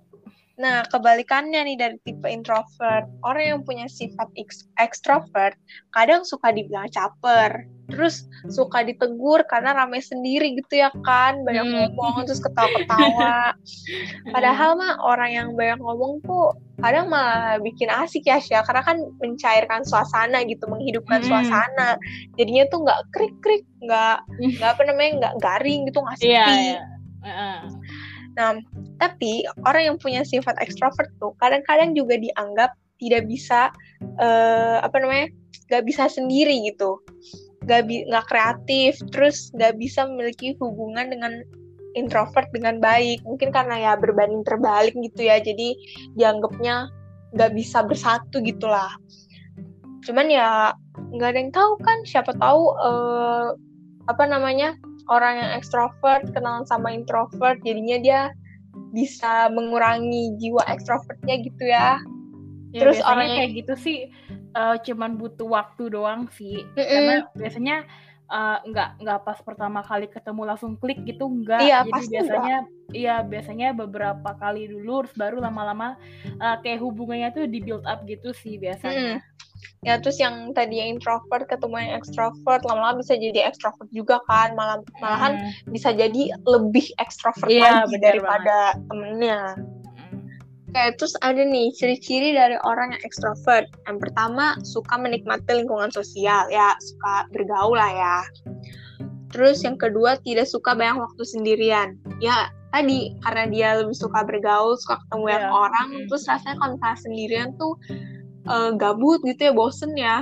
Nah, 0.59 0.83
kebalikannya 0.83 1.63
nih 1.63 1.77
dari 1.79 1.97
tipe 2.03 2.27
introvert, 2.27 3.07
orang 3.23 3.45
yang 3.55 3.61
punya 3.63 3.87
sifat 3.87 4.27
ex- 4.35 4.67
extrovert 4.75 5.55
kadang 5.95 6.27
suka 6.27 6.51
dibilang 6.51 6.91
caper, 6.91 7.63
terus 7.89 8.25
suka 8.47 8.85
ditegur 8.85 9.43
karena 9.49 9.73
rame 9.73 9.99
sendiri 9.99 10.55
gitu 10.55 10.79
ya 10.79 10.93
kan, 11.03 11.41
banyak 11.43 11.65
Hmm. 11.65 11.73
ngomong 11.91 12.23
terus 12.29 12.39
ketawa-ketawa. 12.39 13.53
Padahal 14.33 14.77
mah 14.77 15.01
orang 15.03 15.31
yang 15.33 15.47
banyak 15.57 15.81
ngomong 15.81 16.21
tuh 16.23 16.53
kadang 16.79 17.11
malah 17.11 17.59
bikin 17.59 17.91
asik 17.91 18.23
ya 18.23 18.39
Syah, 18.39 18.63
karena 18.63 18.81
kan 18.85 18.97
mencairkan 19.19 19.83
suasana 19.83 20.45
gitu, 20.47 20.63
menghidupkan 20.71 21.19
Mm-mm. 21.19 21.29
suasana. 21.29 21.99
Jadinya 22.39 22.63
tuh 22.71 22.79
nggak 22.87 23.01
krik-krik, 23.11 23.63
nggak 23.83 24.17
nggak 24.39 24.69
apa 24.77 24.81
namanya 24.87 25.11
nggak 25.19 25.35
garing 25.43 25.83
gitu, 25.89 25.99
nggak 25.99 26.17
sepi. 26.19 26.31
Iya, 26.31 26.47
iya. 26.55 26.81
Heeh. 27.25 27.57
Nah, 28.39 28.55
tapi 28.95 29.43
orang 29.67 29.83
yang 29.91 29.97
punya 29.99 30.23
sifat 30.23 30.55
ekstrovert 30.63 31.11
tuh 31.19 31.35
kadang-kadang 31.43 31.91
juga 31.91 32.15
dianggap 32.15 32.71
tidak 32.99 33.27
bisa 33.27 33.71
eh, 34.19 34.77
apa 34.79 34.95
namanya 34.99 35.27
nggak 35.67 35.83
bisa 35.83 36.07
sendiri 36.07 36.63
gitu, 36.71 37.03
nggak 37.69 37.85
bi- 37.85 38.05
nggak 38.09 38.25
kreatif, 38.25 38.97
terus 39.13 39.53
nggak 39.53 39.77
bisa 39.77 40.09
memiliki 40.09 40.57
hubungan 40.57 41.13
dengan 41.13 41.45
introvert 41.93 42.49
dengan 42.49 42.81
baik. 42.81 43.21
Mungkin 43.21 43.53
karena 43.53 43.77
ya 43.77 43.93
berbanding 43.93 44.41
terbalik 44.41 44.97
gitu 44.97 45.29
ya, 45.29 45.37
jadi 45.37 45.77
dianggapnya 46.17 46.89
nggak 47.37 47.53
bisa 47.53 47.85
bersatu 47.85 48.41
gitulah. 48.41 48.89
Cuman 50.01 50.33
ya 50.33 50.73
nggak 51.13 51.29
ada 51.29 51.39
yang 51.39 51.53
tahu 51.53 51.77
kan, 51.85 51.97
siapa 52.09 52.33
tahu 52.41 52.73
eh, 52.81 53.47
apa 54.09 54.23
namanya 54.25 54.73
orang 55.13 55.37
yang 55.37 55.51
ekstrovert 55.53 56.25
kenalan 56.33 56.65
sama 56.65 56.89
introvert 56.89 57.61
jadinya 57.61 58.01
dia 58.01 58.21
bisa 58.89 59.53
mengurangi 59.53 60.33
jiwa 60.41 60.65
ekstrovertnya 60.65 61.35
gitu 61.45 61.69
ya. 61.69 62.01
Ya, 62.69 62.79
Terus 62.85 62.97
biasanya 62.97 63.09
orangnya- 63.11 63.37
kayak 63.39 63.51
gitu 63.55 63.73
sih 63.75 63.97
eh, 64.49 64.75
cuman 64.83 65.11
butuh 65.15 65.47
waktu 65.47 65.83
doang 65.89 66.29
sih. 66.29 66.65
Mm-mm. 66.69 66.85
Karena 66.85 67.15
biasanya 67.33 67.75
eh, 68.29 68.57
nggak 68.63 68.89
nggak 68.99 69.19
pas 69.23 69.39
pertama 69.39 69.81
kali 69.81 70.05
ketemu 70.05 70.41
langsung 70.45 70.73
klik 70.75 71.01
gitu 71.01 71.25
enggak. 71.25 71.61
Iya, 71.61 71.81
Jadi 71.81 71.89
pasti 71.89 72.11
biasanya 72.11 72.57
iya 72.91 73.15
biasanya 73.21 73.67
beberapa 73.73 74.29
kali 74.35 74.65
dulu 74.65 75.01
terus 75.03 75.15
baru 75.15 75.37
lama-lama 75.39 75.97
eh, 76.23 76.55
kayak 76.61 76.77
hubungannya 76.79 77.29
tuh 77.31 77.45
di 77.45 77.57
build 77.59 77.85
up 77.85 78.05
gitu 78.05 78.29
sih 78.31 78.55
biasanya. 78.55 79.21
Ya 79.79 79.95
terus 79.97 80.15
yang 80.15 80.51
tadi 80.51 80.77
yang 80.77 80.95
introvert 80.95 81.47
ketemu 81.47 81.75
yang 81.79 81.93
ekstrovert 81.97 82.61
lama-lama 82.63 82.99
bisa 82.99 83.15
jadi 83.15 83.47
ekstrovert 83.47 83.87
juga 83.89 84.19
kan, 84.23 84.51
malah 84.51 84.79
malahan 84.97 85.33
Hmm. 85.35 85.71
bisa 85.71 85.89
jadi 85.89 86.31
lebih 86.41 86.91
ekstrovert 86.97 87.47
Iya, 87.47 87.83
lagi 87.83 87.95
daripada 87.97 88.75
temennya. 88.87 89.55
Oke, 90.69 91.01
terus 91.01 91.17
ada 91.25 91.41
nih 91.41 91.73
ciri-ciri 91.73 92.37
dari 92.37 92.53
orang 92.61 92.93
yang 92.93 93.01
ekstrovert. 93.01 93.65
Yang 93.89 94.05
pertama, 94.05 94.53
suka 94.61 95.01
menikmati 95.01 95.65
lingkungan 95.65 95.89
sosial, 95.89 96.45
ya 96.53 96.77
suka 96.77 97.25
bergaul 97.33 97.73
lah 97.73 97.89
ya. 97.89 98.17
Terus 99.33 99.65
yang 99.65 99.81
kedua, 99.81 100.21
tidak 100.21 100.45
suka 100.45 100.77
banyak 100.77 101.01
waktu 101.01 101.25
sendirian. 101.25 101.97
Ya 102.21 102.53
tadi 102.69 103.17
karena 103.25 103.49
dia 103.49 103.69
lebih 103.81 103.97
suka 103.97 104.21
bergaul, 104.21 104.77
suka 104.77 105.01
ketemu 105.01 105.25
yeah. 105.25 105.33
yang 105.33 105.45
orang, 105.49 105.87
mm. 105.89 106.05
terus 106.05 106.29
rasanya 106.29 106.55
kalau 106.61 106.71
misalnya 106.77 106.99
sendirian 107.01 107.49
tuh 107.57 107.73
uh, 108.45 108.69
gabut 108.77 109.25
gitu 109.25 109.49
ya, 109.49 109.53
bosen 109.57 109.97
ya. 109.97 110.21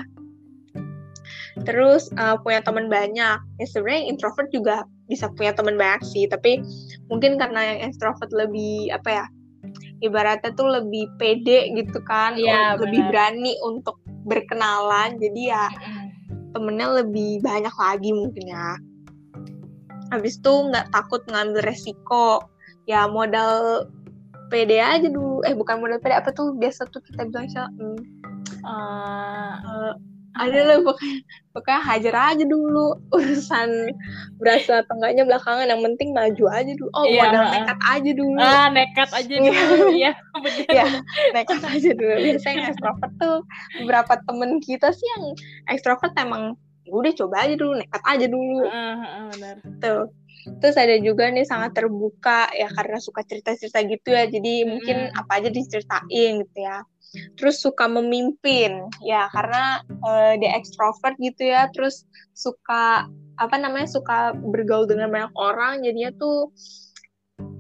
Terus 1.68 2.08
uh, 2.16 2.40
punya 2.40 2.64
teman 2.64 2.88
banyak. 2.88 3.36
Ya 3.36 3.66
sebenarnya 3.68 4.16
introvert 4.16 4.48
juga 4.56 4.88
bisa 5.12 5.28
punya 5.36 5.52
teman 5.52 5.76
banyak 5.76 6.08
sih, 6.08 6.24
tapi 6.32 6.64
mungkin 7.12 7.36
karena 7.36 7.76
yang 7.76 7.92
extrovert 7.92 8.32
lebih 8.32 8.96
apa 8.96 9.12
ya? 9.12 9.28
Ibaratnya 10.04 10.54
tuh 10.54 10.68
lebih 10.82 11.10
pede 11.18 11.74
gitu 11.74 12.00
kan 12.06 12.38
ya, 12.38 12.78
lebih 12.78 13.02
berani 13.10 13.58
untuk 13.66 13.98
berkenalan 14.28 15.18
jadi 15.18 15.42
ya 15.42 15.66
temennya 16.52 17.06
lebih 17.06 17.42
banyak 17.46 17.76
lagi 17.78 18.10
mungkin 18.14 18.46
ya. 18.50 18.70
Habis 20.10 20.40
itu 20.40 20.54
nggak 20.72 20.90
takut 20.96 21.22
ngambil 21.28 21.62
resiko 21.68 22.42
ya 22.88 23.06
modal 23.06 23.86
pede 24.48 24.80
aja 24.80 25.08
dulu. 25.12 25.44
Eh 25.46 25.54
bukan 25.54 25.84
modal 25.84 26.00
pede 26.02 26.18
apa 26.18 26.32
tuh 26.34 26.56
biasa 26.56 26.88
tuh 26.90 27.04
kita 27.04 27.28
bilang 27.28 27.48
hmm, 27.78 28.00
uh, 28.66 29.94
ada 30.38 30.60
lah 30.64 30.78
pokoknya 30.86 31.18
pokoknya 31.52 31.82
hajar 31.82 32.16
aja 32.34 32.44
dulu. 32.46 32.88
Urusan 33.18 33.70
berasa 34.38 34.86
atau 34.86 34.94
enggaknya 35.02 35.24
belakangan 35.26 35.68
yang 35.68 35.82
penting 35.84 36.10
maju 36.14 36.46
aja 36.54 36.72
dulu 36.78 36.92
oh 36.94 37.06
iya, 37.06 37.22
modal 37.28 37.46
nekat 37.52 37.80
aja 37.82 38.12
dulu. 38.14 38.40
Ah 38.40 38.68
nekat 38.72 39.10
aja 39.12 39.36
dulu. 39.36 39.86
Iya. 39.94 40.14
Ya 40.78 40.86
nekat 41.34 41.62
aja 41.66 41.90
dulu. 41.98 42.14
Biasanya 42.22 42.72
ekstrovert 42.72 43.14
tuh 43.18 43.38
beberapa 43.82 44.14
temen 44.22 44.62
kita 44.62 44.94
sih 44.94 45.08
yang 45.18 45.24
ekstrovert 45.74 46.14
emang 46.16 46.54
ya 46.88 46.94
udah 46.94 47.14
coba 47.18 47.36
aja 47.44 47.56
dulu 47.58 47.74
nekat 47.76 48.04
aja 48.06 48.26
dulu. 48.30 48.64
Uh, 48.64 48.96
uh, 49.02 49.26
benar 49.34 49.56
tuh. 49.82 50.04
Terus 50.64 50.80
ada 50.80 50.96
juga 51.04 51.28
nih 51.28 51.44
sangat 51.44 51.76
terbuka 51.76 52.48
ya 52.56 52.72
karena 52.72 53.04
suka 53.04 53.26
cerita-cerita 53.28 53.84
gitu 53.84 54.16
ya. 54.16 54.30
Jadi 54.32 54.64
hmm. 54.64 54.68
mungkin 54.70 54.98
apa 55.12 55.44
aja 55.44 55.50
diceritain 55.52 56.46
gitu 56.46 56.58
ya 56.62 56.86
terus 57.40 57.64
suka 57.64 57.88
memimpin 57.88 58.88
ya 59.02 59.32
karena 59.32 59.82
uh, 60.04 60.34
dia 60.38 60.58
ekstrovert 60.60 61.16
gitu 61.18 61.48
ya 61.50 61.72
terus 61.72 62.04
suka 62.36 63.08
apa 63.38 63.56
namanya 63.56 63.88
suka 63.88 64.34
bergaul 64.34 64.90
dengan 64.90 65.14
banyak 65.14 65.34
orang 65.38 65.86
jadinya 65.86 66.12
tuh 66.18 66.52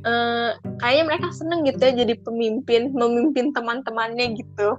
uh, 0.05 0.51
kayaknya 0.81 1.03
mereka 1.05 1.27
seneng 1.33 1.65
gitu 1.65 1.81
ya 1.81 1.93
jadi 2.05 2.13
pemimpin 2.21 2.93
memimpin 2.93 3.53
teman-temannya 3.53 4.37
gitu. 4.37 4.77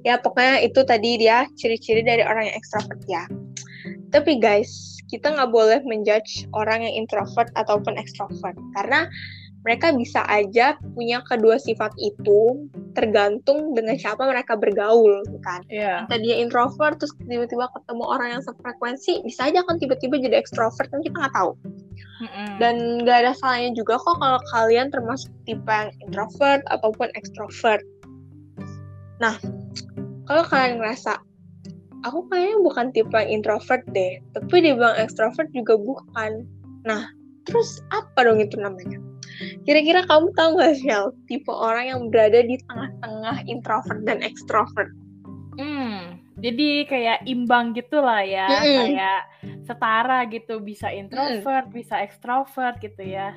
Ya 0.00 0.16
pokoknya 0.16 0.64
itu 0.64 0.80
tadi 0.84 1.20
dia 1.20 1.44
ciri-ciri 1.60 2.00
dari 2.00 2.24
orang 2.24 2.48
yang 2.48 2.56
ekstrovert 2.56 3.00
ya. 3.04 3.24
Tapi 4.08 4.40
guys 4.40 4.96
kita 5.12 5.34
nggak 5.34 5.50
boleh 5.50 5.80
menjudge 5.84 6.46
orang 6.54 6.86
yang 6.86 7.04
introvert 7.04 7.50
ataupun 7.58 7.98
ekstrovert 7.98 8.56
karena 8.78 9.10
mereka 9.60 9.92
bisa 9.92 10.24
aja 10.24 10.80
punya 10.96 11.20
kedua 11.28 11.60
sifat 11.60 11.92
itu 12.00 12.64
tergantung 12.96 13.76
dengan 13.76 13.92
siapa 14.00 14.24
mereka 14.24 14.56
bergaul 14.56 15.20
kan. 15.44 15.60
Yeah. 15.68 16.08
Tadi 16.08 16.32
dia 16.32 16.36
introvert 16.40 16.96
terus 16.96 17.12
tiba-tiba 17.28 17.68
ketemu 17.76 18.04
orang 18.08 18.28
yang 18.38 18.42
sefrekuensi 18.42 19.20
bisa 19.20 19.52
aja 19.52 19.60
kan 19.68 19.76
tiba-tiba 19.76 20.16
jadi 20.16 20.40
ekstrovert 20.40 20.88
kan 20.88 21.04
kita 21.04 21.12
nggak 21.12 21.36
tahu. 21.36 21.52
Mm-hmm. 22.20 22.48
Dan 22.60 22.74
nggak 23.04 23.16
ada 23.24 23.32
salahnya 23.36 23.72
juga 23.76 24.00
kok 24.00 24.16
kalau 24.20 24.40
kalian 24.52 24.88
termasuk 24.88 25.32
tipe 25.44 25.68
yang 25.68 25.92
introvert 26.04 26.64
ataupun 26.72 27.08
ekstrovert. 27.16 27.84
Nah, 29.20 29.36
kalau 30.24 30.44
kalian 30.48 30.80
ngerasa 30.80 31.20
aku 32.08 32.24
kayaknya 32.32 32.56
bukan 32.64 32.86
tipe 32.96 33.12
yang 33.12 33.40
introvert 33.40 33.84
deh, 33.92 34.20
tapi 34.32 34.64
dia 34.64 34.72
bilang 34.72 34.96
ekstrovert 34.96 35.48
juga 35.52 35.76
bukan. 35.76 36.48
Nah, 36.88 37.08
terus 37.44 37.84
apa 37.92 38.24
dong 38.24 38.40
itu 38.40 38.56
namanya? 38.56 39.00
Kira-kira 39.64 40.04
kamu 40.04 40.32
tahu 40.36 40.50
gak 40.60 40.74
sih 40.80 40.92
tipe 41.28 41.52
orang 41.52 41.86
yang 41.88 42.00
berada 42.12 42.40
di 42.44 42.56
tengah-tengah 42.68 43.36
introvert 43.48 44.00
dan 44.04 44.20
extrovert? 44.20 44.92
Hmm, 45.56 46.20
jadi 46.40 46.88
kayak 46.88 47.18
imbang 47.28 47.76
gitu 47.76 48.00
lah 48.00 48.24
ya, 48.24 48.48
hmm. 48.48 48.64
kayak 48.64 49.20
setara 49.68 50.24
gitu, 50.28 50.60
bisa 50.60 50.88
introvert, 50.88 51.68
hmm. 51.68 51.76
bisa 51.76 52.00
extrovert 52.00 52.80
gitu 52.80 53.02
ya. 53.04 53.36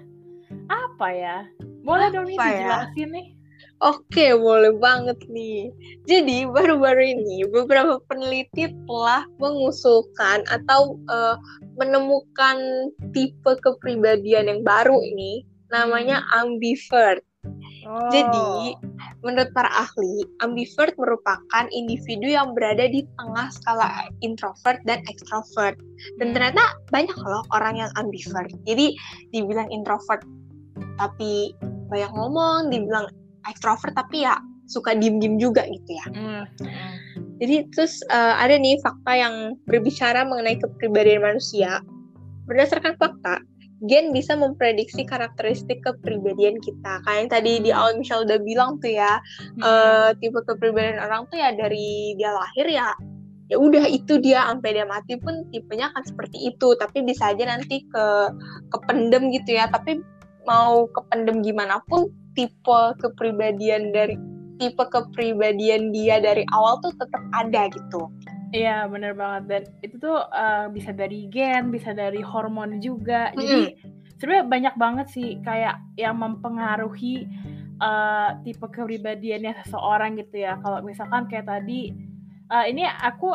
Apa 0.70 1.08
ya? 1.12 1.38
Boleh 1.84 2.08
Apa 2.12 2.16
dong 2.16 2.26
nih 2.32 2.38
ya? 2.38 2.48
dijelasin 2.48 3.10
nih. 3.12 3.28
Oke, 3.84 4.32
boleh 4.32 4.72
banget 4.80 5.20
nih. 5.28 5.68
Jadi 6.08 6.48
baru-baru 6.48 7.20
ini 7.20 7.44
beberapa 7.52 8.00
peneliti 8.08 8.72
telah 8.88 9.28
mengusulkan 9.44 10.48
atau 10.48 10.96
uh, 11.12 11.36
menemukan 11.76 12.88
tipe 13.12 13.52
kepribadian 13.60 14.48
yang 14.48 14.62
baru 14.64 14.96
ini 15.04 15.44
namanya 15.74 16.22
ambivert. 16.38 17.26
Oh. 17.84 18.08
Jadi, 18.08 18.80
menurut 19.20 19.52
para 19.52 19.68
ahli, 19.68 20.24
ambivert 20.40 20.96
merupakan 20.96 21.66
individu 21.76 22.32
yang 22.32 22.56
berada 22.56 22.88
di 22.88 23.04
tengah 23.20 23.52
skala 23.52 24.08
introvert 24.24 24.80
dan 24.88 25.04
extrovert. 25.12 25.76
Dan 26.22 26.32
hmm. 26.32 26.36
ternyata 26.40 26.64
banyak 26.94 27.18
loh 27.28 27.44
orang 27.52 27.84
yang 27.84 27.92
ambivert. 28.00 28.48
Jadi, 28.64 28.96
dibilang 29.36 29.68
introvert 29.74 30.24
tapi 30.96 31.52
banyak 31.92 32.12
ngomong, 32.16 32.72
dibilang 32.72 33.12
extrovert 33.50 33.92
tapi 33.98 34.24
ya 34.24 34.40
suka 34.72 34.96
diem-diem 34.96 35.36
juga 35.36 35.68
gitu 35.68 35.92
ya. 35.92 36.06
Hmm. 36.16 36.44
Jadi 37.44 37.68
terus 37.76 38.00
uh, 38.08 38.40
ada 38.40 38.56
nih 38.56 38.80
fakta 38.80 39.12
yang 39.20 39.36
berbicara 39.68 40.24
mengenai 40.24 40.56
kepribadian 40.58 41.22
manusia. 41.22 41.84
Berdasarkan 42.48 42.96
fakta, 43.00 43.44
gen 43.84 44.16
bisa 44.16 44.40
memprediksi 44.40 45.04
karakteristik 45.04 45.84
kepribadian 45.84 46.60
kita. 46.64 47.04
Kayak 47.04 47.18
yang 47.20 47.30
tadi 47.32 47.52
di 47.60 47.72
awal 47.76 48.00
Michelle 48.00 48.24
udah 48.24 48.40
bilang 48.40 48.80
tuh 48.80 48.96
ya, 48.96 49.20
hmm. 49.20 49.62
uh, 49.64 50.10
tipe 50.18 50.40
kepribadian 50.48 51.04
orang 51.04 51.28
tuh 51.28 51.38
ya 51.40 51.52
dari 51.52 52.16
dia 52.16 52.32
lahir 52.32 52.68
ya 52.72 52.96
ya 53.52 53.60
udah 53.60 53.86
itu 53.92 54.18
dia 54.24 54.48
sampai 54.48 54.80
dia 54.80 54.88
mati 54.88 55.20
pun 55.20 55.46
tipenya 55.52 55.92
akan 55.92 56.04
seperti 56.08 56.38
itu 56.50 56.74
tapi 56.80 57.04
bisa 57.04 57.36
aja 57.36 57.44
nanti 57.44 57.84
ke 57.86 58.06
kependem 58.72 59.30
gitu 59.36 59.60
ya 59.60 59.68
tapi 59.68 60.00
mau 60.48 60.88
kependem 60.90 61.44
gimana 61.44 61.84
pun 61.86 62.08
tipe 62.34 62.82
kepribadian 63.04 63.92
dari 63.92 64.16
tipe 64.58 64.84
kepribadian 64.88 65.92
dia 65.92 66.24
dari 66.24 66.48
awal 66.56 66.80
tuh 66.82 66.96
tetap 66.96 67.24
ada 67.36 67.68
gitu 67.70 68.08
Iya 68.54 68.86
bener 68.86 69.18
banget 69.18 69.44
dan 69.50 69.64
itu 69.82 69.98
tuh 69.98 70.30
uh, 70.30 70.70
bisa 70.70 70.94
dari 70.94 71.26
gen, 71.26 71.74
bisa 71.74 71.90
dari 71.90 72.22
hormon 72.22 72.78
juga. 72.78 73.34
Mm 73.34 73.36
-hmm. 73.36 73.42
Jadi 73.42 73.62
sebenarnya 74.22 74.46
banyak 74.46 74.76
banget 74.78 75.08
sih 75.10 75.30
kayak 75.42 75.82
yang 75.98 76.22
mempengaruhi 76.22 77.26
uh, 77.82 78.38
tipe 78.46 78.62
kepribadiannya 78.62 79.58
seseorang 79.66 80.22
gitu 80.22 80.46
ya. 80.46 80.62
Kalau 80.62 80.86
misalkan 80.86 81.26
kayak 81.26 81.50
tadi 81.50 81.98
uh, 82.54 82.66
ini 82.70 82.86
aku 82.86 83.34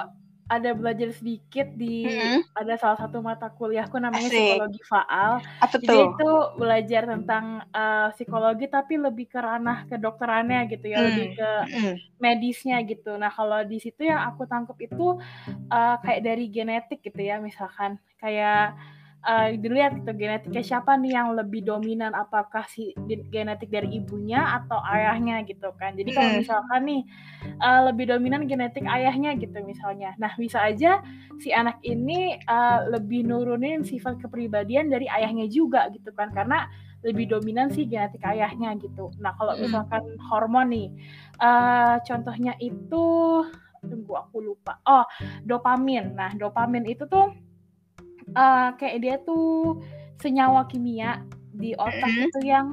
ada 0.49 0.73
belajar 0.73 1.13
sedikit 1.13 1.69
di 1.77 2.09
mm-hmm. 2.09 2.57
ada 2.57 2.75
salah 2.81 2.99
satu 3.05 3.21
mata 3.21 3.53
kuliahku 3.53 4.01
namanya 4.01 4.33
Asik. 4.33 4.41
psikologi 4.41 4.83
faal. 4.89 5.33
Apa 5.61 5.77
Jadi 5.77 5.97
itu 6.09 6.31
belajar 6.57 7.03
tentang 7.05 7.45
uh, 7.69 8.09
psikologi 8.17 8.67
tapi 8.67 8.97
lebih 8.97 9.29
ke 9.29 9.39
ranah 9.39 9.85
kedokterannya 9.93 10.65
gitu 10.73 10.87
ya, 10.89 10.99
mm. 10.99 11.05
lebih 11.05 11.27
ke 11.37 11.51
mm. 11.69 11.95
medisnya 12.17 12.81
gitu. 12.81 13.21
Nah, 13.21 13.29
kalau 13.29 13.61
di 13.69 13.77
situ 13.77 14.09
yang 14.09 14.25
aku 14.25 14.49
tangkap 14.49 14.81
itu 14.81 15.21
uh, 15.69 15.97
kayak 16.01 16.25
dari 16.25 16.49
genetik 16.49 17.05
gitu 17.05 17.21
ya, 17.21 17.37
misalkan 17.39 18.01
kayak 18.17 18.73
uh, 19.25 19.49
dilihat 19.55 19.99
itu 19.99 20.11
genetiknya 20.15 20.63
siapa 20.63 20.95
nih 21.01 21.17
yang 21.19 21.35
lebih 21.35 21.65
dominan? 21.67 22.15
Apakah 22.15 22.67
si 22.71 22.95
genetik 23.33 23.73
dari 23.73 23.99
ibunya 23.99 24.43
atau 24.63 24.79
ayahnya 24.85 25.43
gitu 25.47 25.73
kan? 25.75 25.97
Jadi 25.99 26.11
kalau 26.15 26.31
misalkan 26.39 26.81
nih 26.87 27.03
uh, 27.59 27.81
lebih 27.91 28.05
dominan 28.11 28.47
genetik 28.47 28.87
ayahnya 28.87 29.35
gitu 29.39 29.59
misalnya. 29.65 30.15
Nah 30.21 30.35
bisa 30.39 30.63
aja 30.63 31.03
si 31.43 31.51
anak 31.51 31.83
ini 31.83 32.39
uh, 32.47 32.87
lebih 32.91 33.27
nurunin 33.27 33.83
sifat 33.83 34.23
kepribadian 34.23 34.93
dari 34.93 35.11
ayahnya 35.11 35.51
juga 35.51 35.91
gitu 35.91 36.15
kan? 36.15 36.31
Karena 36.31 36.69
lebih 37.07 37.31
dominan 37.31 37.71
sih 37.71 37.87
genetik 37.87 38.23
ayahnya 38.27 38.75
gitu. 38.79 39.15
Nah 39.23 39.35
kalau 39.39 39.55
misalkan 39.55 40.03
hormon 40.31 40.75
nih 40.75 40.89
uh, 41.39 42.03
contohnya 42.03 42.59
itu 42.59 43.07
tunggu 43.79 44.13
aku 44.19 44.43
lupa. 44.43 44.83
Oh 44.83 45.07
dopamin. 45.47 46.19
Nah 46.19 46.35
dopamin 46.35 46.83
itu 46.91 47.07
tuh 47.07 47.48
uh, 48.35 48.75
kayak 48.77 48.99
dia 49.01 49.17
tuh 49.23 49.79
senyawa 50.19 50.67
kimia 50.67 51.23
di 51.55 51.73
otak 51.79 52.11
mm 52.11 52.17
-hmm. 52.19 52.27
itu 52.29 52.41
yang 52.45 52.67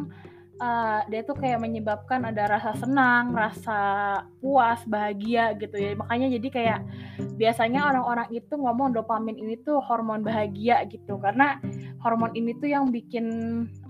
uh, 0.60 1.04
dia 1.12 1.22
tuh 1.26 1.36
kayak 1.36 1.60
menyebabkan 1.60 2.24
ada 2.28 2.48
rasa 2.48 2.72
senang, 2.80 3.36
rasa 3.36 3.80
puas, 4.40 4.84
bahagia 4.88 5.56
gitu 5.60 5.76
ya. 5.76 5.96
Makanya 5.98 6.28
jadi 6.40 6.48
kayak 6.52 6.80
biasanya 7.36 7.88
orang-orang 7.92 8.28
itu 8.32 8.54
ngomong 8.56 8.96
dopamin 8.96 9.36
ini 9.36 9.60
tuh 9.64 9.84
hormon 9.84 10.24
bahagia 10.24 10.88
gitu 10.88 11.20
karena 11.20 11.60
hormon 12.00 12.32
ini 12.38 12.56
tuh 12.60 12.70
yang 12.72 12.92
bikin 12.94 13.28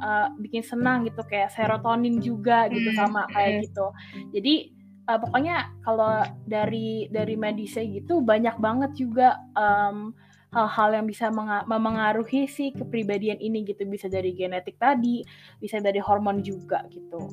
uh, 0.01 0.31
bikin 0.39 0.65
senang 0.65 1.05
gitu 1.05 1.21
kayak 1.27 1.53
serotonin 1.53 2.17
juga 2.21 2.65
gitu 2.71 2.89
hmm, 2.93 2.97
sama 2.97 3.27
kayak 3.29 3.69
gitu. 3.69 3.85
Jadi 4.33 4.73
uh, 5.09 5.19
pokoknya 5.21 5.69
kalau 5.85 6.23
dari 6.47 7.09
dari 7.13 7.35
medisnya 7.37 7.85
gitu 7.85 8.21
banyak 8.23 8.57
banget 8.57 8.91
juga 8.97 9.37
um, 9.53 10.15
hal-hal 10.53 10.89
yang 11.01 11.05
bisa 11.09 11.31
memengaruhi 11.65 12.45
si 12.45 12.75
kepribadian 12.75 13.41
ini 13.41 13.65
gitu 13.65 13.87
bisa 13.87 14.05
dari 14.11 14.35
genetik 14.35 14.77
tadi 14.77 15.25
bisa 15.57 15.81
dari 15.81 15.97
hormon 15.97 16.43
juga 16.45 16.85
gitu 16.91 17.31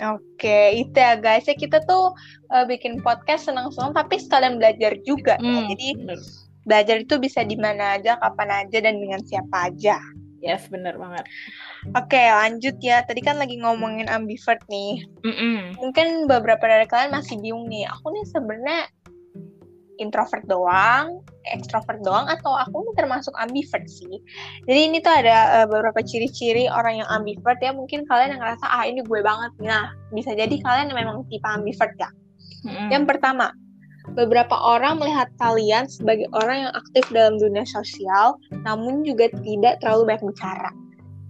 Oke, 0.00 0.80
itu 0.80 0.96
ya 0.96 1.12
guys. 1.12 1.44
Ya 1.44 1.52
kita 1.52 1.84
tuh 1.84 2.16
uh, 2.48 2.64
bikin 2.64 3.04
podcast 3.04 3.52
senang-senang 3.52 3.92
tapi 3.92 4.16
sekalian 4.16 4.56
belajar 4.56 4.96
juga. 5.04 5.36
Ya. 5.36 5.44
Hmm, 5.44 5.52
ya. 5.52 5.62
Jadi 5.76 5.88
bener. 6.00 6.18
belajar 6.64 6.96
itu 7.04 7.14
bisa 7.20 7.40
di 7.44 7.56
mana 7.60 8.00
aja, 8.00 8.16
kapan 8.16 8.64
aja 8.64 8.78
dan 8.80 8.96
dengan 8.96 9.20
siapa 9.28 9.68
aja. 9.68 10.00
Yes, 10.40 10.72
bener 10.72 10.96
banget. 10.96 11.28
Oke, 11.92 12.16
lanjut 12.16 12.80
ya. 12.80 13.04
Tadi 13.04 13.20
kan 13.20 13.36
lagi 13.36 13.60
ngomongin 13.60 14.08
ambivert 14.08 14.64
nih. 14.72 15.04
Mm 15.20 15.34
-mm. 15.36 15.56
Mungkin 15.84 16.24
beberapa 16.24 16.64
dari 16.64 16.88
kalian 16.88 17.12
masih 17.12 17.36
bingung 17.44 17.68
nih. 17.68 17.84
Aku 17.92 18.08
nih 18.08 18.24
sebenarnya 18.24 18.88
introvert 20.00 20.48
doang, 20.48 21.20
extrovert 21.48 22.00
doang, 22.04 22.28
atau 22.28 22.52
aku 22.52 22.92
termasuk 22.98 23.32
ambivert 23.40 23.88
sih. 23.88 24.20
Jadi 24.68 24.80
ini 24.92 24.98
tuh 25.00 25.12
ada 25.12 25.62
uh, 25.62 25.66
beberapa 25.66 26.04
ciri-ciri 26.04 26.68
orang 26.68 27.00
yang 27.00 27.08
ambivert 27.08 27.56
ya. 27.64 27.72
Mungkin 27.72 28.04
kalian 28.04 28.36
yang 28.36 28.40
ngerasa 28.44 28.66
ah 28.68 28.84
ini 28.84 29.00
gue 29.00 29.20
banget. 29.24 29.52
Nah, 29.62 29.96
bisa 30.12 30.36
jadi 30.36 30.52
kalian 30.52 30.92
memang 30.92 31.24
tipe 31.32 31.46
ambivert 31.48 31.96
ya. 31.96 32.10
Mm-hmm. 32.66 32.88
Yang 32.92 33.04
pertama, 33.16 33.56
beberapa 34.12 34.56
orang 34.56 35.00
melihat 35.00 35.28
kalian 35.40 35.88
sebagai 35.88 36.28
orang 36.36 36.68
yang 36.68 36.72
aktif 36.76 37.04
dalam 37.14 37.40
dunia 37.40 37.64
sosial, 37.64 38.36
namun 38.66 39.06
juga 39.06 39.32
tidak 39.40 39.80
terlalu 39.80 40.12
banyak 40.12 40.24
bicara. 40.34 40.70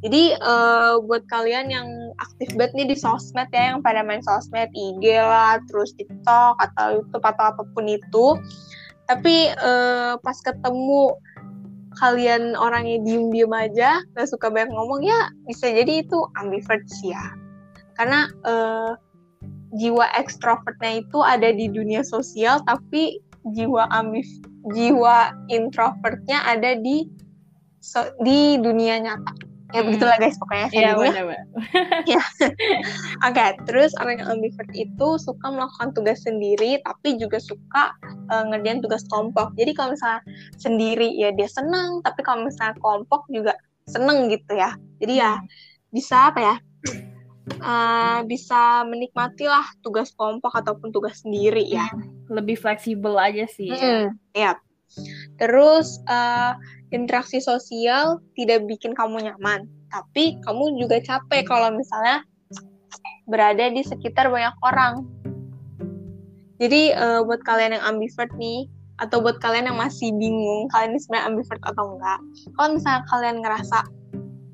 Jadi 0.00 0.32
uh, 0.40 0.96
buat 1.04 1.28
kalian 1.28 1.68
yang 1.68 1.84
aktif 2.24 2.48
banget 2.56 2.72
nih 2.72 2.86
di 2.88 2.96
sosmed 2.96 3.52
ya, 3.52 3.76
yang 3.76 3.84
pada 3.84 4.00
main 4.00 4.24
sosmed, 4.24 4.72
IG 4.72 5.04
lah, 5.12 5.60
terus 5.68 5.92
TikTok 5.92 6.56
atau 6.56 7.04
YouTube 7.04 7.20
atau 7.20 7.44
apa 7.52 7.62
pun 7.76 7.84
itu, 7.84 8.26
tapi 9.10 9.50
uh, 9.58 10.14
pas 10.22 10.38
ketemu 10.38 11.18
kalian 11.98 12.54
orangnya 12.54 13.02
diem-diem 13.02 13.50
aja, 13.50 13.98
gak 14.14 14.30
suka 14.30 14.46
banyak 14.46 14.70
ngomong 14.70 15.02
ya, 15.02 15.34
bisa 15.50 15.66
jadi 15.66 16.06
itu 16.06 16.18
ambivert 16.38 16.86
sih 16.86 17.10
ya. 17.10 17.34
Karena 17.98 18.30
uh, 18.46 18.94
jiwa 19.74 20.06
ekstrovertnya 20.14 21.02
itu 21.02 21.18
ada 21.26 21.50
di 21.50 21.66
dunia 21.66 22.06
sosial, 22.06 22.62
tapi 22.62 23.18
jiwa 23.50 23.90
ambiv 23.90 24.28
jiwa 24.76 25.32
introvertnya 25.48 26.44
ada 26.44 26.76
di 26.76 27.08
so, 27.80 28.04
di 28.20 28.60
dunia 28.60 29.00
nyata 29.00 29.32
ya 29.70 29.80
begitulah 29.86 30.16
guys 30.18 30.36
pokoknya 30.36 30.68
iya 30.74 30.90
benar 30.98 31.24
ya. 32.12 32.22
Oke 33.26 33.46
terus 33.66 33.94
orang 33.98 34.22
yang 34.22 34.38
ambivert 34.38 34.70
itu 34.74 35.08
suka 35.18 35.46
melakukan 35.50 35.94
tugas 35.94 36.22
sendiri 36.22 36.78
tapi 36.82 37.16
juga 37.18 37.38
suka 37.38 37.94
uh, 38.30 38.44
ngerjain 38.50 38.82
tugas 38.82 39.06
kelompok. 39.06 39.54
Jadi 39.54 39.70
kalau 39.74 39.94
misalnya 39.94 40.20
sendiri 40.58 41.08
ya 41.14 41.30
dia 41.34 41.48
senang 41.50 42.02
tapi 42.02 42.20
kalau 42.26 42.46
misalnya 42.46 42.76
kelompok 42.82 43.26
juga 43.30 43.54
seneng 43.86 44.30
gitu 44.30 44.52
ya. 44.54 44.74
Jadi 44.98 45.14
ya 45.18 45.38
hmm. 45.38 45.46
bisa 45.90 46.30
apa 46.30 46.40
ya 46.42 46.56
uh, 47.62 48.18
bisa 48.26 48.86
menikmati 48.86 49.46
lah 49.46 49.66
tugas 49.82 50.10
kelompok 50.14 50.54
ataupun 50.54 50.90
tugas 50.90 51.22
sendiri 51.22 51.62
ya. 51.66 51.86
Lebih 52.30 52.58
fleksibel 52.58 53.18
aja 53.18 53.46
sih 53.50 53.74
hmm, 53.74 54.14
ya 54.34 54.54
terus 55.38 56.02
uh, 56.10 56.54
interaksi 56.90 57.38
sosial 57.38 58.18
tidak 58.34 58.66
bikin 58.66 58.94
kamu 58.94 59.30
nyaman, 59.30 59.66
tapi 59.90 60.38
kamu 60.42 60.78
juga 60.78 60.98
capek 61.02 61.46
kalau 61.46 61.70
misalnya 61.74 62.22
berada 63.30 63.70
di 63.70 63.82
sekitar 63.82 64.26
banyak 64.26 64.54
orang. 64.66 65.06
Jadi 66.60 66.92
uh, 66.92 67.24
buat 67.24 67.40
kalian 67.46 67.78
yang 67.78 67.84
ambivert 67.86 68.30
nih, 68.36 68.68
atau 69.00 69.24
buat 69.24 69.40
kalian 69.40 69.72
yang 69.72 69.80
masih 69.80 70.12
bingung 70.12 70.68
kalian 70.68 70.92
ini 70.92 71.00
sebenarnya 71.00 71.26
ambivert 71.32 71.62
atau 71.64 71.96
enggak, 71.96 72.20
kalau 72.52 72.68
misalnya 72.76 73.02
kalian 73.08 73.36
ngerasa 73.40 73.78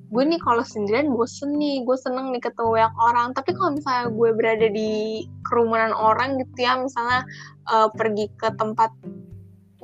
gue 0.07 0.23
nih 0.23 0.39
kalau 0.39 0.63
sendirian 0.63 1.11
bosen 1.11 1.59
nih, 1.59 1.83
gue 1.83 1.99
seneng 1.99 2.31
nih 2.31 2.39
ketemu 2.39 2.79
banyak 2.79 2.95
orang. 2.95 3.29
Tapi 3.35 3.51
kalau 3.59 3.75
misalnya 3.75 4.07
gue 4.15 4.31
berada 4.39 4.69
di 4.71 5.27
kerumunan 5.51 5.91
orang 5.93 6.39
gitu 6.39 6.63
ya, 6.63 6.79
misalnya 6.79 7.27
uh, 7.67 7.91
pergi 7.91 8.31
ke 8.39 8.55
tempat 8.55 8.95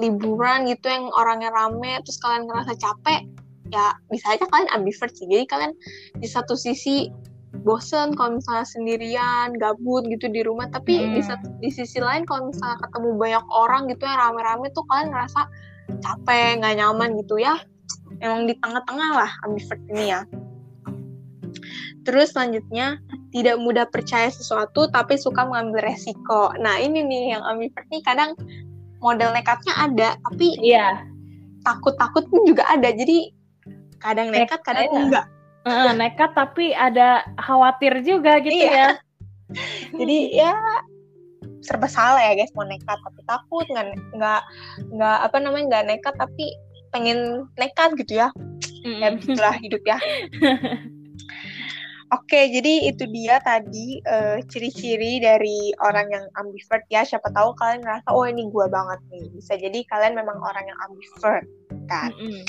liburan 0.01 0.65
gitu 0.69 0.89
yang 0.89 1.13
orangnya 1.13 1.53
rame 1.53 2.01
terus 2.01 2.17
kalian 2.21 2.49
ngerasa 2.49 2.73
capek 2.81 3.29
ya 3.73 3.97
bisa 4.13 4.37
aja 4.37 4.45
kalian 4.53 4.71
ambivert 4.73 5.13
sih. 5.17 5.25
Jadi 5.27 5.45
kalian 5.49 5.73
di 6.21 6.29
satu 6.29 6.55
sisi 6.55 7.09
bosen 7.65 8.17
kalau 8.17 8.41
misalnya 8.41 8.65
sendirian 8.69 9.57
gabut 9.57 10.05
gitu 10.09 10.29
di 10.29 10.45
rumah. 10.45 10.69
Tapi 10.69 10.93
hmm. 10.97 11.13
di, 11.17 11.21
di 11.65 11.71
sisi 11.73 11.99
lain 11.99 12.29
kalau 12.29 12.53
misalnya 12.53 12.81
ketemu 12.85 13.09
banyak 13.17 13.45
orang 13.53 13.89
gitu 13.89 14.05
yang 14.05 14.19
rame-rame 14.21 14.67
tuh 14.77 14.85
kalian 14.89 15.09
ngerasa 15.13 15.41
capek 16.05 16.61
nggak 16.61 16.75
nyaman 16.81 17.17
gitu 17.21 17.41
ya. 17.41 17.57
Emang 18.21 18.47
di 18.47 18.55
tengah-tengah 18.61 19.11
lah 19.17 19.31
ambivert 19.49 19.83
ini 19.89 20.05
ya. 20.13 20.21
Terus 22.03 22.35
selanjutnya 22.35 22.99
tidak 23.31 23.57
mudah 23.63 23.87
percaya 23.87 24.29
sesuatu 24.29 24.91
tapi 24.91 25.17
suka 25.17 25.47
mengambil 25.47 25.87
resiko. 25.87 26.51
Nah 26.61 26.77
ini 26.83 27.01
nih 27.01 27.39
yang 27.39 27.43
ambivert 27.47 27.87
nih. 27.89 28.03
Kadang 28.05 28.37
model 29.03 29.35
nekatnya 29.35 29.75
ada 29.77 30.09
tapi 30.31 30.57
iya. 30.63 31.03
takut-takut 31.67 32.25
pun 32.31 32.47
juga 32.47 32.65
ada. 32.71 32.91
Jadi 32.95 33.35
kadang 33.99 34.31
nekat 34.31 34.61
kadang 34.63 34.89
iya. 34.89 34.99
enggak. 34.99 35.27
Uh, 35.63 35.95
nekat 35.95 36.31
tapi 36.35 36.75
ada 36.75 37.23
khawatir 37.39 38.03
juga 38.03 38.39
gitu 38.43 38.57
iya. 38.57 38.73
ya. 38.73 38.89
Jadi 40.01 40.19
ya 40.33 40.55
serba 41.63 41.87
salah 41.87 42.19
ya 42.19 42.35
guys 42.35 42.55
mau 42.55 42.67
nekat 42.67 42.99
tapi 43.03 43.21
takut. 43.27 43.67
Nggak 43.69 43.87
nggak 44.17 44.43
nggak 44.97 45.19
apa 45.27 45.37
namanya 45.43 45.65
nggak 45.69 45.85
nekat 45.93 46.15
tapi 46.17 46.55
pengen 46.95 47.47
nekat 47.59 47.95
gitu 47.99 48.23
ya. 48.23 48.31
Mm. 48.83 48.99
ya 48.99 49.09
begitulah 49.15 49.55
hidup 49.63 49.83
ya 49.87 49.99
Oke, 52.13 52.53
jadi 52.53 52.93
itu 52.93 53.09
dia 53.09 53.41
tadi 53.41 53.97
eh, 54.05 54.45
ciri-ciri 54.45 55.17
dari 55.17 55.73
orang 55.81 56.13
yang 56.13 56.25
ambivert 56.37 56.85
ya. 56.93 57.09
Siapa 57.09 57.33
tahu 57.33 57.57
kalian 57.57 57.81
ngerasa, 57.81 58.09
oh 58.13 58.29
ini 58.29 58.53
gue 58.53 58.67
banget 58.69 59.01
nih. 59.09 59.33
Bisa 59.33 59.57
jadi 59.57 59.81
kalian 59.89 60.21
memang 60.21 60.37
orang 60.45 60.65
yang 60.69 60.79
ambivert, 60.85 61.47
kan? 61.89 62.13
Mm-hmm. 62.13 62.45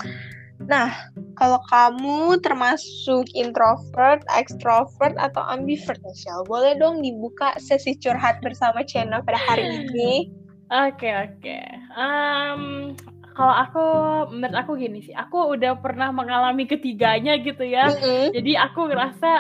Nah, 0.68 0.92
kalau 1.40 1.60
kamu 1.72 2.40
termasuk 2.40 3.28
introvert, 3.36 4.24
extrovert, 4.32 5.16
atau 5.20 5.44
ambivert, 5.48 6.00
Michelle, 6.04 6.48
boleh 6.48 6.76
dong 6.80 7.04
dibuka 7.04 7.56
sesi 7.60 7.96
curhat 8.00 8.40
bersama 8.44 8.84
channel 8.84 9.24
pada 9.24 9.40
hari 9.40 9.88
ini? 9.88 10.32
Oke, 10.72 11.08
okay, 11.08 11.14
oke. 11.24 11.40
Okay. 11.40 11.66
Um, 11.96 12.96
kalau 13.34 13.54
aku 13.54 13.86
menurut 14.34 14.58
aku 14.58 14.72
gini 14.78 15.02
sih 15.02 15.14
aku 15.14 15.58
udah 15.58 15.78
pernah 15.82 16.14
mengalami 16.14 16.70
ketiganya 16.70 17.38
gitu 17.42 17.66
ya 17.66 17.90
mm-hmm. 17.90 18.32
jadi 18.34 18.52
aku 18.70 18.90
ngerasa 18.94 19.32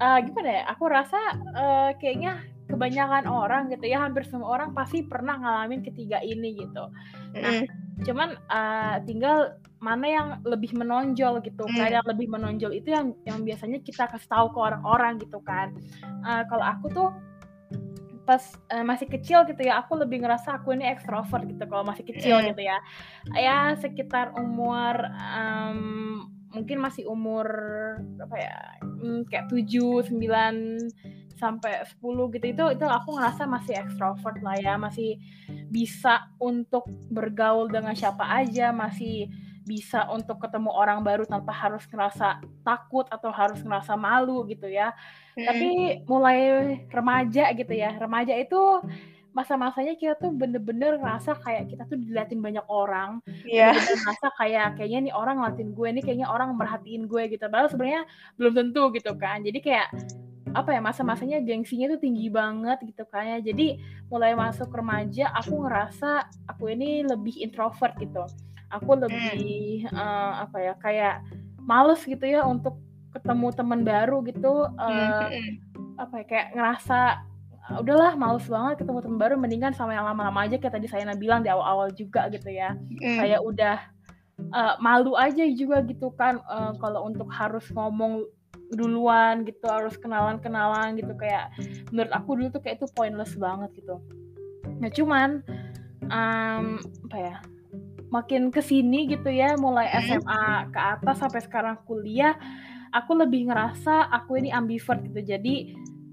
uh, 0.00 0.18
gimana 0.24 0.50
ya 0.50 0.62
aku 0.72 0.84
rasa 0.88 1.20
uh, 1.54 1.90
kayaknya 2.00 2.40
kebanyakan 2.70 3.26
orang 3.26 3.62
gitu 3.68 3.84
ya 3.90 4.00
hampir 4.00 4.24
semua 4.24 4.54
orang 4.54 4.70
pasti 4.72 5.02
pernah 5.04 5.36
ngalamin 5.36 5.82
ketiga 5.84 6.22
ini 6.24 6.56
gitu 6.56 6.88
nah 7.36 7.62
mm. 7.62 7.66
cuman 8.06 8.28
uh, 8.48 8.96
tinggal 9.04 9.58
mana 9.80 10.06
yang 10.06 10.28
lebih 10.46 10.72
menonjol 10.76 11.42
gitu 11.44 11.64
mm. 11.66 11.76
kayak 11.76 12.06
lebih 12.06 12.30
menonjol 12.30 12.72
itu 12.72 12.94
yang 12.94 13.12
yang 13.26 13.42
biasanya 13.42 13.82
kita 13.82 14.06
kasih 14.08 14.30
tahu 14.30 14.54
ke 14.54 14.58
orang-orang 14.58 15.18
gitu 15.18 15.42
kan 15.42 15.74
uh, 16.24 16.46
kalau 16.46 16.64
aku 16.64 16.86
tuh 16.94 17.10
pas 18.30 18.38
uh, 18.70 18.86
masih 18.86 19.10
kecil 19.10 19.42
gitu 19.50 19.66
ya 19.66 19.82
aku 19.82 19.98
lebih 19.98 20.22
ngerasa 20.22 20.62
aku 20.62 20.70
ini 20.78 20.86
ekstrovert 20.86 21.50
gitu 21.50 21.66
kalau 21.66 21.82
masih 21.82 22.06
kecil 22.06 22.38
mm. 22.38 22.54
gitu 22.54 22.62
ya 22.62 22.78
ya 23.34 23.74
sekitar 23.74 24.38
umur 24.38 24.94
um, 25.18 26.30
mungkin 26.54 26.78
masih 26.78 27.10
umur 27.10 27.46
apa 28.22 28.36
ya 28.38 28.58
hmm, 28.82 29.26
kayak 29.26 29.50
tujuh 29.50 30.06
sembilan 30.06 30.78
sampai 31.34 31.82
10 31.82 32.34
gitu 32.38 32.46
itu 32.54 32.64
itu 32.78 32.86
aku 32.86 33.18
ngerasa 33.18 33.50
masih 33.50 33.74
ekstrovert 33.82 34.38
lah 34.46 34.54
ya 34.62 34.78
masih 34.78 35.18
bisa 35.72 36.30
untuk 36.38 36.86
bergaul 37.10 37.66
dengan 37.66 37.98
siapa 37.98 38.22
aja 38.30 38.70
masih 38.70 39.26
bisa 39.64 40.08
untuk 40.08 40.40
ketemu 40.40 40.72
orang 40.72 41.04
baru 41.04 41.28
tanpa 41.28 41.52
harus 41.52 41.84
ngerasa 41.88 42.40
takut 42.64 43.04
atau 43.12 43.28
harus 43.28 43.60
ngerasa 43.60 43.94
malu 43.94 44.44
gitu 44.48 44.66
ya. 44.66 44.92
Hmm. 45.38 45.46
tapi 45.46 45.68
mulai 46.04 46.38
remaja 46.90 47.54
gitu 47.54 47.72
ya. 47.72 47.94
Remaja 47.96 48.34
itu 48.34 48.58
masa-masanya 49.30 49.94
kita 49.94 50.18
tuh 50.18 50.34
bener-bener 50.34 50.98
ngerasa 50.98 51.38
kayak 51.38 51.70
kita 51.70 51.86
tuh 51.86 51.96
diliatin 51.96 52.42
banyak 52.42 52.66
orang. 52.66 53.22
Yeah. 53.46 53.72
bener-bener 53.72 53.98
ngerasa 54.02 54.26
kayak 54.36 54.68
kayaknya 54.76 54.98
nih 55.10 55.14
orang 55.14 55.36
ngeliatin 55.38 55.70
gue 55.70 55.88
nih 55.94 56.02
kayaknya 56.02 56.28
orang 56.28 56.50
merhatiin 56.58 57.04
gue 57.06 57.22
gitu. 57.30 57.44
Padahal 57.46 57.70
sebenarnya 57.70 58.02
belum 58.36 58.52
tentu 58.58 58.82
gitu 58.96 59.12
kan. 59.14 59.38
Jadi 59.46 59.58
kayak 59.62 59.88
apa 60.50 60.74
ya 60.74 60.82
masa-masanya 60.82 61.38
gengsinya 61.46 61.94
tuh 61.94 62.00
tinggi 62.02 62.26
banget 62.26 62.82
gitu 62.82 63.06
kan 63.06 63.38
ya. 63.38 63.38
Jadi 63.38 63.78
mulai 64.10 64.34
masuk 64.34 64.66
remaja 64.74 65.30
aku 65.38 65.62
ngerasa 65.62 66.26
aku 66.50 66.74
ini 66.74 67.06
lebih 67.06 67.38
introvert 67.38 67.94
gitu 68.02 68.26
aku 68.70 68.90
lebih 68.96 69.86
uh, 69.90 70.46
apa 70.46 70.56
ya 70.58 70.74
kayak 70.78 71.16
males 71.60 72.02
gitu 72.06 72.22
ya 72.22 72.46
untuk 72.46 72.78
ketemu 73.10 73.50
teman 73.54 73.82
baru 73.82 74.22
gitu 74.22 74.70
uh, 74.70 75.28
apa 75.98 76.14
ya 76.22 76.24
kayak 76.24 76.46
ngerasa 76.54 77.26
udahlah 77.78 78.18
males 78.18 78.46
banget 78.50 78.82
ketemu 78.82 78.98
teman 79.02 79.18
baru 79.18 79.34
mendingan 79.38 79.74
sama 79.74 79.94
yang 79.94 80.06
lama-lama 80.06 80.46
aja 80.46 80.58
kayak 80.58 80.74
tadi 80.74 80.86
saya 80.90 81.06
bilang 81.14 81.46
di 81.46 81.50
awal-awal 81.50 81.90
juga 81.94 82.26
gitu 82.34 82.50
ya. 82.50 82.74
Mm. 82.74 83.18
kayak 83.22 83.40
udah 83.46 83.78
uh, 84.50 84.74
malu 84.82 85.14
aja 85.14 85.44
juga 85.54 85.84
gitu 85.86 86.10
kan 86.16 86.42
uh, 86.50 86.74
kalau 86.82 87.06
untuk 87.06 87.30
harus 87.30 87.62
ngomong 87.70 88.26
duluan 88.70 89.42
gitu 89.42 89.66
harus 89.66 89.98
kenalan-kenalan 89.98 90.94
gitu 90.94 91.10
kayak 91.18 91.50
menurut 91.90 92.12
aku 92.14 92.38
dulu 92.38 92.48
tuh 92.54 92.62
kayak 92.62 92.78
itu 92.78 92.86
pointless 92.94 93.34
banget 93.34 93.70
gitu. 93.74 93.98
Nah 94.78 94.90
cuman 94.94 95.42
um, 96.06 96.78
apa 97.10 97.16
ya 97.18 97.36
makin 98.10 98.50
ke 98.50 98.58
sini 98.60 99.06
gitu 99.06 99.30
ya 99.30 99.54
mulai 99.54 99.86
SMA 100.04 100.70
ke 100.74 100.80
atas 100.98 101.16
sampai 101.22 101.40
sekarang 101.40 101.76
kuliah 101.86 102.34
aku 102.90 103.14
lebih 103.14 103.48
ngerasa 103.48 104.10
aku 104.10 104.42
ini 104.42 104.50
ambivert 104.50 104.98
gitu 105.06 105.22
jadi 105.22 105.54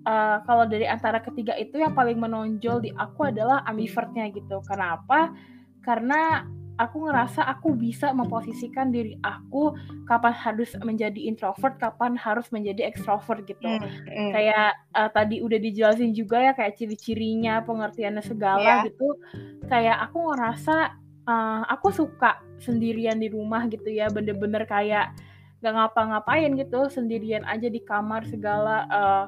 uh, 0.05 0.38
kalau 0.45 0.69
dari 0.69 0.86
antara 0.86 1.19
ketiga 1.19 1.57
itu 1.57 1.81
yang 1.81 1.97
paling 1.97 2.21
menonjol 2.21 2.86
di 2.86 2.93
aku 2.93 3.33
adalah 3.33 3.65
ambivertnya 3.65 4.29
gitu 4.29 4.62
kenapa 4.63 5.33
karena 5.81 6.45
aku 6.77 7.10
ngerasa 7.10 7.41
aku 7.49 7.73
bisa 7.73 8.13
memposisikan 8.13 8.93
diri 8.93 9.17
aku 9.25 9.73
kapan 10.05 10.33
harus 10.33 10.77
menjadi 10.77 11.25
introvert, 11.25 11.81
kapan 11.81 12.13
harus 12.15 12.47
menjadi 12.53 12.86
extrovert 12.86 13.43
gitu. 13.49 13.65
Mm, 13.65 13.81
mm. 13.81 14.31
Kayak 14.31 14.77
uh, 14.93 15.10
tadi 15.10 15.41
udah 15.41 15.57
dijelasin 15.57 16.13
juga 16.13 16.38
ya 16.38 16.53
kayak 16.53 16.77
ciri-cirinya, 16.77 17.65
pengertiannya 17.65 18.23
segala 18.23 18.62
yeah. 18.62 18.86
gitu. 18.86 19.10
Kayak 19.65 20.05
aku 20.05 20.17
ngerasa 20.31 21.06
uh, 21.27 21.61
aku 21.69 21.93
suka 21.93 22.41
sendirian 22.57 23.19
di 23.21 23.29
rumah 23.29 23.67
gitu 23.67 23.91
ya, 23.91 24.07
bener-bener 24.09 24.65
kayak 24.65 25.13
gak 25.61 25.73
ngapa-ngapain 25.73 26.55
gitu, 26.55 26.87
sendirian 26.89 27.45
aja 27.45 27.67
di 27.67 27.83
kamar 27.83 28.25
segala. 28.25 28.87
Uh, 28.89 29.25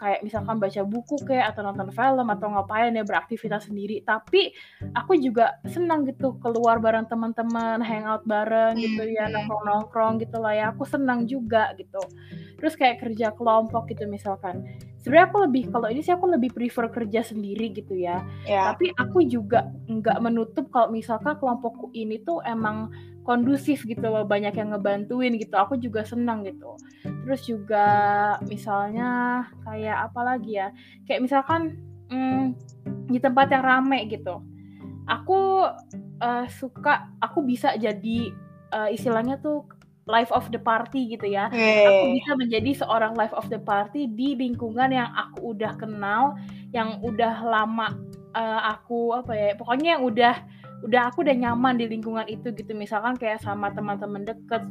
kayak 0.00 0.24
misalkan 0.24 0.56
baca 0.56 0.80
buku 0.88 1.20
kayak 1.28 1.52
atau 1.52 1.60
nonton 1.60 1.92
film 1.92 2.26
atau 2.32 2.48
ngapain 2.48 2.96
ya 2.96 3.04
beraktivitas 3.04 3.68
sendiri. 3.68 4.00
Tapi 4.00 4.56
aku 4.96 5.20
juga 5.20 5.60
senang 5.68 6.08
gitu 6.08 6.40
keluar 6.40 6.80
bareng 6.80 7.04
teman-teman 7.04 7.84
hangout 7.84 8.24
bareng 8.24 8.80
gitu 8.80 9.04
ya 9.04 9.28
hmm. 9.28 9.36
nongkrong-nongkrong 9.36 10.24
gitu 10.24 10.40
lah 10.40 10.56
ya. 10.56 10.64
Aku 10.72 10.88
senang 10.88 11.28
juga 11.28 11.76
gitu. 11.76 12.00
Terus 12.56 12.72
kayak 12.80 13.04
kerja 13.04 13.36
kelompok 13.36 13.92
gitu 13.92 14.08
misalkan. 14.08 14.64
Sebenarnya 15.04 15.32
aku 15.32 15.38
lebih 15.44 15.62
kalau 15.68 15.88
ini 15.92 16.00
sih 16.00 16.12
aku 16.12 16.28
lebih 16.28 16.52
prefer 16.52 16.88
kerja 16.88 17.20
sendiri 17.20 17.72
gitu 17.72 17.92
ya. 17.96 18.24
Yeah. 18.48 18.72
tapi 18.72 18.92
aku 18.96 19.24
juga 19.28 19.68
nggak 19.88 20.18
menutup 20.20 20.68
kalau 20.72 20.92
misalkan 20.92 21.36
kelompokku 21.36 21.92
ini 21.92 22.20
tuh 22.24 22.40
emang 22.44 22.92
kondusif 23.22 23.84
gitu 23.84 24.02
loh 24.08 24.24
banyak 24.24 24.52
yang 24.56 24.72
ngebantuin 24.74 25.36
gitu. 25.36 25.54
Aku 25.56 25.76
juga 25.76 26.02
senang 26.02 26.42
gitu. 26.46 26.76
Terus 27.04 27.40
juga 27.46 27.86
misalnya 28.48 29.44
kayak 29.64 30.10
apa 30.10 30.20
lagi 30.24 30.58
ya? 30.58 30.72
Kayak 31.04 31.20
misalkan 31.28 31.80
hmm, 32.10 32.56
di 33.08 33.18
tempat 33.20 33.52
yang 33.52 33.64
rame 33.64 34.08
gitu. 34.08 34.40
Aku 35.08 35.66
uh, 36.22 36.46
suka 36.48 37.10
aku 37.18 37.42
bisa 37.44 37.74
jadi 37.76 38.32
uh, 38.72 38.88
istilahnya 38.88 39.38
tuh 39.42 39.66
life 40.10 40.32
of 40.34 40.50
the 40.50 40.58
party 40.58 41.14
gitu 41.14 41.30
ya. 41.30 41.46
Hey. 41.52 41.86
aku 41.86 42.04
bisa 42.18 42.30
menjadi 42.34 42.70
seorang 42.82 43.14
life 43.14 43.34
of 43.36 43.46
the 43.46 43.60
party 43.62 44.10
di 44.10 44.34
lingkungan 44.34 44.90
yang 44.90 45.10
aku 45.14 45.54
udah 45.54 45.76
kenal 45.78 46.34
yang 46.70 46.98
udah 47.02 47.42
lama 47.46 47.94
uh, 48.34 48.60
aku 48.78 49.14
apa 49.14 49.32
ya 49.34 49.48
pokoknya 49.58 49.98
yang 49.98 50.02
udah 50.06 50.34
udah 50.80 51.12
aku 51.12 51.20
udah 51.20 51.36
nyaman 51.36 51.76
di 51.76 51.86
lingkungan 51.88 52.24
itu 52.26 52.52
gitu. 52.56 52.72
Misalkan 52.72 53.16
kayak 53.20 53.44
sama 53.44 53.68
teman-teman 53.72 54.24
deket 54.24 54.64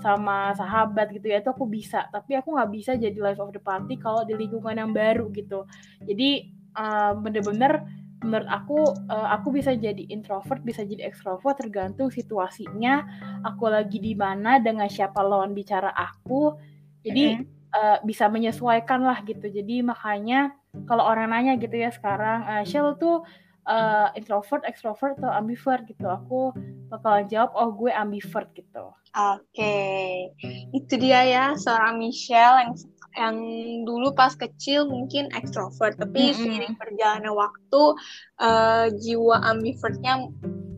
sama 0.00 0.56
sahabat 0.56 1.12
gitu 1.12 1.28
ya 1.28 1.44
itu 1.44 1.52
aku 1.52 1.68
bisa. 1.68 2.08
Tapi 2.08 2.40
aku 2.40 2.56
nggak 2.56 2.70
bisa 2.72 2.92
jadi 2.96 3.16
life 3.20 3.40
of 3.40 3.52
the 3.52 3.60
party 3.60 4.00
kalau 4.00 4.24
di 4.24 4.36
lingkungan 4.36 4.80
yang 4.80 4.92
baru 4.96 5.28
gitu. 5.36 5.68
Jadi 6.04 6.48
uh, 6.76 7.12
bener-bener 7.16 7.84
menurut 8.20 8.48
aku 8.52 8.78
uh, 9.08 9.28
aku 9.32 9.48
bisa 9.48 9.72
jadi 9.72 10.04
introvert 10.12 10.60
bisa 10.60 10.84
jadi 10.84 11.08
extrovert 11.08 11.60
tergantung 11.60 12.08
situasinya. 12.08 13.04
Aku 13.44 13.68
lagi 13.68 14.00
di 14.00 14.16
mana 14.16 14.56
dengan 14.60 14.88
siapa 14.88 15.20
lawan 15.20 15.52
bicara 15.52 15.92
aku. 15.92 16.56
Jadi 17.04 17.24
mm 17.32 17.36
-hmm. 17.36 17.46
uh, 17.76 17.98
bisa 18.04 18.32
menyesuaikan 18.32 19.04
lah 19.04 19.20
gitu. 19.28 19.44
Jadi 19.44 19.84
makanya 19.84 20.56
kalau 20.88 21.04
orang 21.04 21.34
nanya 21.34 21.60
gitu 21.60 21.76
ya 21.76 21.92
sekarang 21.92 22.46
uh, 22.48 22.64
Shell 22.64 22.96
tuh 22.96 23.26
uh, 23.70 24.08
introvert, 24.18 24.66
extrovert 24.66 25.14
atau 25.22 25.30
ambivert 25.30 25.86
gitu. 25.86 26.10
Aku 26.10 26.50
bakalan 26.90 27.30
jawab 27.30 27.54
oh 27.54 27.70
gue 27.70 27.94
ambivert 27.94 28.50
gitu. 28.58 28.90
Oke, 29.10 29.42
okay. 29.58 30.30
itu 30.70 30.94
dia 30.94 31.26
ya 31.26 31.44
seorang 31.58 31.98
Michelle 31.98 32.62
yang 32.62 32.72
yang 33.18 33.36
dulu 33.82 34.14
pas 34.14 34.38
kecil 34.38 34.86
mungkin 34.86 35.30
extrovert, 35.34 35.98
tapi 35.98 36.30
mm 36.30 36.34
-hmm. 36.34 36.42
seiring 36.46 36.74
perjalanan 36.78 37.34
waktu 37.34 37.82
uh, 38.38 38.86
jiwa 38.94 39.42
ambivertnya 39.50 40.30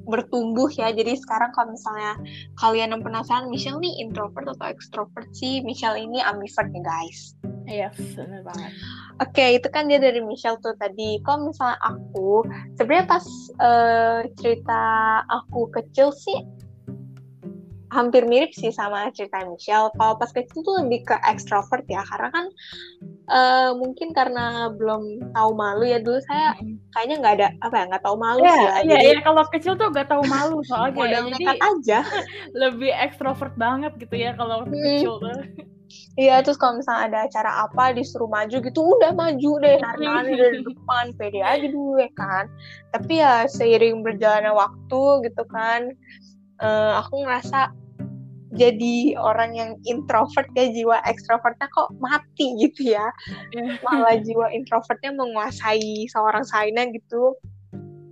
bertumbuh 0.09 0.73
ya. 0.73 0.89
Jadi 0.97 1.21
sekarang 1.21 1.53
kalau 1.53 1.77
misalnya 1.77 2.17
kalian 2.57 2.97
yang 2.97 3.03
penasaran 3.05 3.53
Michelle 3.53 3.81
nih 3.85 4.01
introvert 4.01 4.49
atau 4.49 4.65
extrovert 4.65 5.29
sih, 5.37 5.61
Michelle 5.61 6.01
ini 6.01 6.25
ambivert 6.25 6.73
nih 6.73 6.81
guys. 6.81 7.37
Iya, 7.67 7.89
benar 8.19 8.43
banget. 8.43 8.73
Oke, 9.23 9.39
okay, 9.39 9.49
itu 9.61 9.69
kan 9.71 9.87
dia 9.87 10.03
dari 10.03 10.19
Michelle 10.19 10.59
tuh 10.59 10.75
tadi. 10.75 11.23
Kalau 11.23 11.51
misalnya 11.51 11.79
aku, 11.79 12.43
sebenarnya 12.75 13.07
pas 13.07 13.27
uh, 13.63 14.21
cerita 14.41 14.83
aku 15.31 15.71
kecil 15.71 16.11
sih 16.11 16.43
hampir 17.93 18.25
mirip 18.25 18.57
sih 18.57 18.73
sama 18.73 19.13
cerita 19.13 19.45
Michelle. 19.47 19.93
Kalau 19.95 20.17
pas 20.17 20.33
kecil 20.33 20.65
tuh 20.65 20.75
lebih 20.83 21.07
ke 21.07 21.17
extrovert 21.29 21.85
ya, 21.87 22.03
karena 22.09 22.33
kan 22.33 22.47
uh, 23.29 23.71
mungkin 23.77 24.11
karena 24.11 24.73
belum 24.75 25.35
tahu 25.35 25.51
malu 25.55 25.85
ya 25.87 25.99
dulu 26.03 26.19
saya 26.27 26.57
kayaknya 26.97 27.17
nggak 27.23 27.35
ada 27.39 27.49
apa 27.63 27.75
ya 27.75 27.85
nggak 27.93 28.05
tahu 28.05 28.17
malu 28.19 28.43
yeah, 28.43 28.57
sih. 28.57 28.67
Iya, 28.67 28.75
iya, 28.83 28.99
iya 28.99 29.21
kalau 29.23 29.43
kecil 29.51 29.73
tuh 29.79 29.89
nggak 29.93 30.09
tahu 30.11 30.23
malu 30.27 30.59
soalnya. 30.67 30.99
Udah 30.99 31.21
jadi 31.31 31.45
aja. 31.61 32.01
lebih 32.63 32.91
extrovert 32.91 33.55
banget 33.55 33.93
gitu 34.01 34.15
ya 34.17 34.35
kalau 34.35 34.67
hmm. 34.67 34.73
kecil 34.73 35.13
tuh. 35.23 35.39
Iya, 36.17 36.41
terus 36.41 36.57
kalau 36.57 36.81
misalnya 36.81 37.05
ada 37.09 37.19
acara 37.29 37.69
apa 37.69 37.93
disuruh 37.93 38.29
maju 38.29 38.57
gitu, 38.65 38.81
udah 38.81 39.13
maju 39.13 39.51
deh, 39.61 39.77
nari-nari 39.77 40.33
dari 40.41 40.59
depan, 40.69 41.13
pede 41.21 41.41
aja 41.45 41.69
dulu 41.69 42.01
ya 42.01 42.09
kan. 42.17 42.49
Tapi 42.97 43.21
ya 43.21 43.45
seiring 43.45 44.01
berjalannya 44.01 44.57
waktu 44.57 45.03
gitu 45.29 45.45
kan, 45.53 45.93
uh, 46.65 47.01
aku 47.05 47.25
ngerasa 47.25 47.77
jadi 48.53 49.17
orang 49.17 49.57
yang 49.57 49.71
introvert 49.89 50.45
ya 50.53 50.69
jiwa 50.69 51.01
ekstrovertnya 51.09 51.73
kok 51.73 51.89
mati 52.05 52.53
gitu 52.61 52.93
ya. 52.93 53.09
Malah 53.87 54.21
jiwa 54.21 54.53
introvertnya 54.53 55.17
menguasai 55.17 56.05
seorang 56.13 56.45
Saina 56.45 56.85
gitu. 56.93 57.33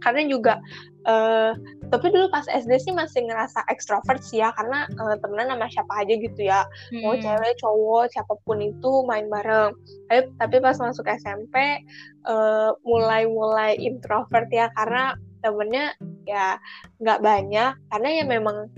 Karena 0.00 0.24
juga 0.24 0.56
uh, 1.04 1.52
tapi 1.92 2.08
dulu 2.08 2.32
pas 2.32 2.48
SD 2.48 2.72
sih 2.80 2.92
masih 2.96 3.28
ngerasa 3.28 3.68
ekstrovert 3.68 4.24
sih 4.24 4.40
ya 4.40 4.48
karena 4.56 4.88
uh, 4.96 5.16
temenan 5.20 5.52
sama 5.52 5.68
siapa 5.68 5.92
aja 6.00 6.14
gitu 6.16 6.40
ya. 6.40 6.64
Hmm. 6.88 7.04
mau 7.04 7.14
cewek 7.20 7.60
cowok 7.60 8.08
siapa 8.08 8.32
pun 8.48 8.64
itu 8.64 9.04
main 9.04 9.28
bareng. 9.28 9.76
Tapi 10.08 10.20
tapi 10.40 10.56
pas 10.64 10.80
masuk 10.80 11.04
SMP 11.04 11.84
uh, 12.24 12.72
mulai 12.88 13.28
mulai 13.28 13.76
introvert 13.76 14.48
ya 14.48 14.72
karena 14.72 15.12
temennya 15.44 15.92
ya 16.24 16.56
nggak 17.04 17.20
banyak. 17.20 17.76
Karena 17.92 18.08
ya 18.08 18.24
memang 18.24 18.72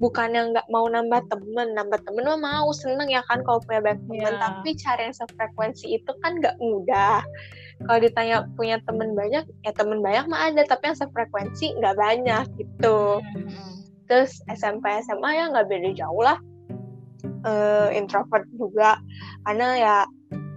bukan 0.00 0.32
yang 0.32 0.56
nggak 0.56 0.64
mau 0.72 0.88
nambah 0.88 1.28
temen 1.28 1.76
nambah 1.76 2.00
temen 2.08 2.24
mah 2.24 2.40
mau 2.40 2.72
seneng 2.72 3.12
ya 3.12 3.20
kan 3.28 3.44
kalau 3.44 3.60
punya 3.68 3.84
banyak 3.84 4.00
temen. 4.08 4.32
Yeah. 4.32 4.40
tapi 4.40 4.68
cari 4.80 5.02
yang 5.12 5.16
sefrekuensi 5.16 5.86
itu 6.00 6.10
kan 6.24 6.40
nggak 6.40 6.56
mudah. 6.56 7.20
Kalau 7.84 7.98
ditanya 8.00 8.48
punya 8.56 8.80
temen 8.88 9.12
banyak 9.12 9.44
ya 9.64 9.72
temen 9.76 10.00
banyak 10.00 10.24
mah 10.26 10.48
ada 10.48 10.64
tapi 10.64 10.90
yang 10.90 10.98
sefrekuensi 10.98 11.76
nggak 11.76 11.96
banyak 11.96 12.44
gitu. 12.56 13.20
Hmm. 13.20 13.76
terus 14.10 14.42
SMP 14.50 14.90
SMA 15.06 15.30
ya 15.38 15.44
nggak 15.54 15.70
beda 15.70 15.94
jauh 15.94 16.22
lah. 16.24 16.40
Uh, 17.46 17.92
introvert 17.94 18.42
juga. 18.58 18.98
Karena 19.46 19.68
ya 19.78 19.96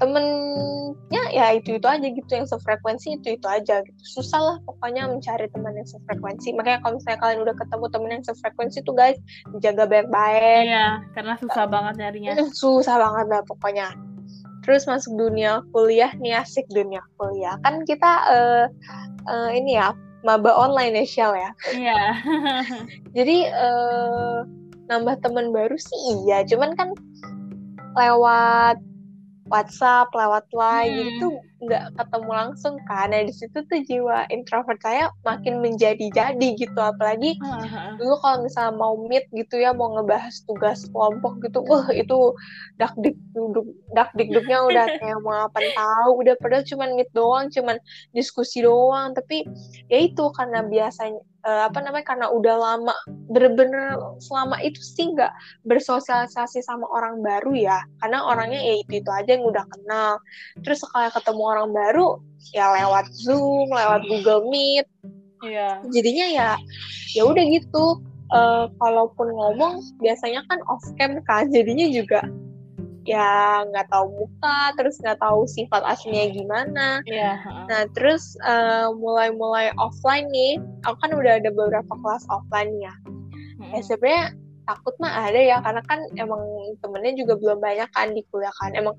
temennya 0.04 1.24
ya 1.32 1.56
itu 1.56 1.80
itu 1.80 1.88
aja 1.88 2.04
gitu 2.04 2.32
yang 2.36 2.44
sefrekuensi 2.44 3.16
itu 3.16 3.40
itu 3.40 3.48
aja 3.48 3.80
gitu. 3.88 4.02
Susah 4.04 4.40
lah 4.44 4.58
pokoknya 4.68 5.08
mencari 5.08 5.48
teman 5.48 5.80
yang 5.80 5.88
sefrekuensi. 5.88 6.52
Makanya 6.52 6.84
kalau 6.84 7.00
misalnya 7.00 7.20
kalian 7.24 7.40
udah 7.48 7.56
ketemu 7.56 7.86
temen 7.88 8.10
yang 8.12 8.24
sefrekuensi 8.28 8.78
tuh 8.84 8.96
guys 8.96 9.18
jaga 9.64 9.88
baik-baik. 9.88 10.68
Iya 10.68 10.88
karena 11.16 11.34
susah 11.40 11.66
banget 11.72 11.94
nyarinya. 12.04 12.34
Susah 12.52 12.96
banget 13.00 13.26
lah 13.32 13.42
pokoknya. 13.48 13.88
Terus 14.68 14.84
masuk 14.84 15.16
dunia 15.16 15.64
kuliah 15.72 16.12
nih 16.20 16.44
asik 16.44 16.68
dunia 16.68 17.00
kuliah. 17.16 17.56
Kan 17.64 17.88
kita 17.88 18.12
uh, 18.28 18.66
uh, 19.32 19.50
ini 19.56 19.80
ya 19.80 19.96
maba 20.28 20.52
online 20.52 21.00
ya 21.00 21.06
Shell 21.08 21.34
ya. 21.40 21.52
Iya. 21.72 22.02
Jadi 23.16 23.38
uh, 23.48 24.44
nambah 24.92 25.24
teman 25.24 25.56
baru 25.56 25.80
sih 25.80 26.28
iya. 26.28 26.44
Cuman 26.44 26.76
kan 26.76 26.92
lewat 27.94 28.82
WhatsApp, 29.54 30.10
lewat 30.18 30.46
line 30.50 30.94
Hmm. 30.98 31.06
gitu 31.14 31.28
nggak 31.64 31.96
ketemu 31.96 32.32
langsung 32.36 32.76
kan. 32.90 33.08
Nah 33.14 33.24
di 33.24 33.32
situ 33.32 33.58
tuh 33.64 33.80
jiwa 33.88 34.28
introvert 34.36 34.82
saya 34.84 35.08
makin 35.24 35.64
menjadi-jadi 35.64 36.48
gitu. 36.60 36.76
Apalagi 36.76 37.40
Heeh. 37.40 37.94
dulu 38.02 38.16
kalau 38.20 38.44
misalnya 38.44 38.74
mau 38.76 38.94
meet 39.08 39.26
gitu 39.32 39.62
ya, 39.64 39.72
mau 39.72 39.96
ngebahas 39.96 40.36
tugas 40.44 40.84
kelompok 40.92 41.40
gitu, 41.46 41.64
wah 41.64 41.88
itu 41.94 42.36
dak 42.82 42.92
dik 43.00 43.16
duduk 43.32 43.66
dak 43.96 44.10
dikduknya 44.18 44.58
udah 44.68 44.86
kayak 45.00 45.20
mau 45.24 45.48
apa 45.48 45.60
tahu. 45.72 46.12
Udah 46.26 46.36
padahal 46.42 46.66
cuman 46.68 46.90
meet 47.00 47.10
doang, 47.16 47.48
cuman 47.48 47.78
diskusi 48.12 48.60
doang. 48.66 49.16
Tapi 49.16 49.48
ya 49.88 49.98
itu 50.04 50.24
karena 50.36 50.66
biasanya 50.68 51.22
eh, 51.44 51.62
apa 51.68 51.80
namanya 51.84 52.06
karena 52.08 52.28
udah 52.32 52.56
lama 52.56 52.96
bener-bener 53.30 53.96
selama 54.20 54.60
itu 54.64 54.80
sih 54.80 55.12
nggak 55.12 55.32
bersosialisasi 55.68 56.64
sama 56.64 56.88
orang 56.92 57.20
baru 57.20 57.54
ya. 57.56 57.80
Karena 58.00 58.26
orangnya 58.28 58.60
ya 58.60 58.76
itu 58.80 59.04
itu 59.04 59.10
aja 59.12 59.30
yang 59.36 59.46
udah 59.48 59.66
kenal. 59.68 60.12
Terus 60.64 60.84
sekali 60.84 61.12
ketemu 61.12 61.44
orang 61.44 61.70
baru 61.72 62.08
ya 62.52 62.66
lewat 62.72 63.08
zoom 63.12 63.70
lewat 63.72 64.02
google 64.08 64.48
meet. 64.50 64.88
Iya. 65.44 65.84
jadinya 65.92 66.26
ya 66.32 66.50
ya 67.12 67.24
udah 67.28 67.44
gitu. 67.52 68.00
Eh, 68.34 68.66
kalaupun 68.82 69.30
ngomong 69.30 69.84
biasanya 70.02 70.42
kan 70.50 70.58
off 70.66 70.82
cam 70.98 71.22
kan 71.28 71.54
jadinya 71.54 71.86
juga 71.92 72.26
ya 73.04 73.64
nggak 73.68 73.92
tahu 73.92 74.08
muka 74.16 74.72
terus 74.80 74.96
nggak 75.04 75.20
tahu 75.20 75.44
sifat 75.44 75.84
aslinya 75.84 76.32
gimana 76.32 76.88
Iya. 77.04 77.36
heeh. 77.36 77.66
Nah, 77.68 77.84
terus 77.96 78.36
eh, 78.44 78.88
mulai-mulai 78.96 79.72
offline 79.76 80.28
nih, 80.32 80.60
aku 80.88 80.96
kan 81.04 81.12
udah 81.16 81.40
ada 81.40 81.50
beberapa 81.52 81.94
kelas 82.00 82.24
offline 82.32 82.72
ya. 82.80 82.94
Ya 83.76 83.82
sebenarnya 83.84 84.36
takut 84.64 84.96
mah 85.04 85.12
ada 85.28 85.40
ya, 85.40 85.58
karena 85.60 85.82
kan 85.88 86.00
emang 86.16 86.40
temennya 86.80 87.20
juga 87.20 87.36
belum 87.40 87.60
banyak 87.60 87.90
kan 87.92 88.16
di 88.16 88.24
kuliah 88.32 88.52
kan. 88.60 88.72
Emang 88.76 88.96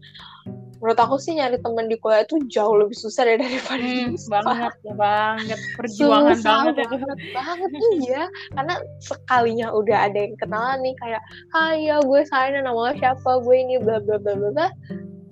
menurut 0.85 1.01
aku 1.01 1.17
sih 1.17 1.33
nyari 1.33 1.57
temen 1.57 1.89
di 1.89 1.97
kuliah 1.97 2.29
itu 2.29 2.37
jauh 2.45 2.77
lebih 2.77 2.93
susah 2.93 3.25
deh 3.25 3.41
daripada 3.41 3.81
di 3.81 4.05
Hmm, 4.05 4.21
sekolah. 4.21 4.45
banget 4.45 4.75
ya 4.85 4.93
banget 4.95 5.59
perjuangan 5.81 6.37
Susah 6.37 6.45
banget 6.45 6.75
itu. 6.77 6.85
banget, 7.01 7.19
banget 7.33 7.71
iya. 8.05 8.23
Karena 8.53 8.75
sekalinya 9.01 9.67
udah 9.73 9.99
ada 10.05 10.19
yang 10.21 10.37
kenalan 10.37 10.79
nih 10.85 10.95
kayak, 11.01 11.23
hai 11.57 11.89
ya 11.89 12.05
gue 12.05 12.21
Sarina, 12.29 12.61
nama 12.61 12.93
siapa, 13.01 13.41
gue 13.41 13.57
ini 13.57 13.81
bla 13.81 13.97
bla 13.97 14.21
bla 14.21 14.37
bla 14.37 14.51
bla. 14.53 14.69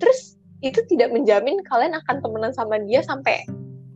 Terus 0.01 0.41
itu 0.65 0.81
tidak 0.89 1.13
menjamin 1.13 1.61
kalian 1.69 1.93
akan 2.01 2.17
temenan 2.17 2.49
sama 2.49 2.81
dia 2.89 3.05
sampai 3.05 3.45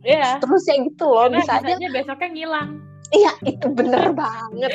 Iya. 0.06 0.38
terus 0.38 0.62
ya 0.62 0.78
gitu 0.78 1.10
loh. 1.10 1.26
Karena 1.26 1.42
Bisa 1.42 1.58
aja 1.58 1.74
besoknya 1.90 2.28
ngilang. 2.30 2.70
Iya, 3.08 3.32
itu 3.42 3.66
bener 3.74 4.14
banget. 4.14 4.70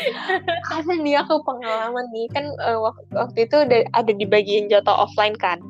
Ada 0.68 0.94
nih 1.00 1.16
aku 1.22 1.48
pengalaman 1.48 2.12
nih 2.12 2.28
kan 2.34 2.44
wak- 2.76 3.08
waktu 3.14 3.48
itu 3.48 3.56
ada, 3.56 3.88
ada 3.96 4.12
di 4.12 4.26
bagian 4.28 4.68
jatuh 4.68 5.08
offline 5.08 5.38
kan. 5.40 5.64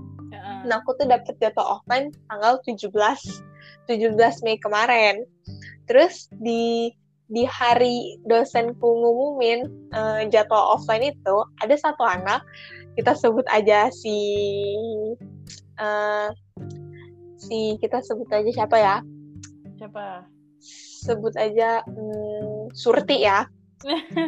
Heeh. 0.63 0.71
Nah, 0.71 0.79
aku 0.79 0.95
tuh 0.95 1.07
dapet 1.11 1.35
jatuh 1.43 1.79
offline 1.79 2.15
tanggal 2.31 2.63
17 2.63 2.87
17 3.91 4.43
Mei 4.47 4.55
kemarin. 4.55 5.27
Terus 5.85 6.31
di 6.39 6.95
di 7.27 7.43
hari 7.47 8.19
dosenku 8.27 8.83
ngumumin 8.83 9.67
eh, 9.91 10.21
jadwal 10.31 10.79
offline 10.79 11.11
itu 11.11 11.35
ada 11.59 11.75
satu 11.75 12.03
anak 12.03 12.43
kita 12.93 13.15
sebut 13.17 13.47
aja 13.49 13.89
si 13.89 14.17
eh, 15.79 16.29
si 17.39 17.75
kita 17.83 17.99
sebut 17.99 18.27
aja 18.31 18.49
siapa 18.51 18.77
ya? 18.79 18.95
Siapa? 19.75 20.27
Sebut 21.03 21.35
aja 21.35 21.83
hmm, 21.83 22.71
Surti 22.71 23.27
ya. 23.27 23.43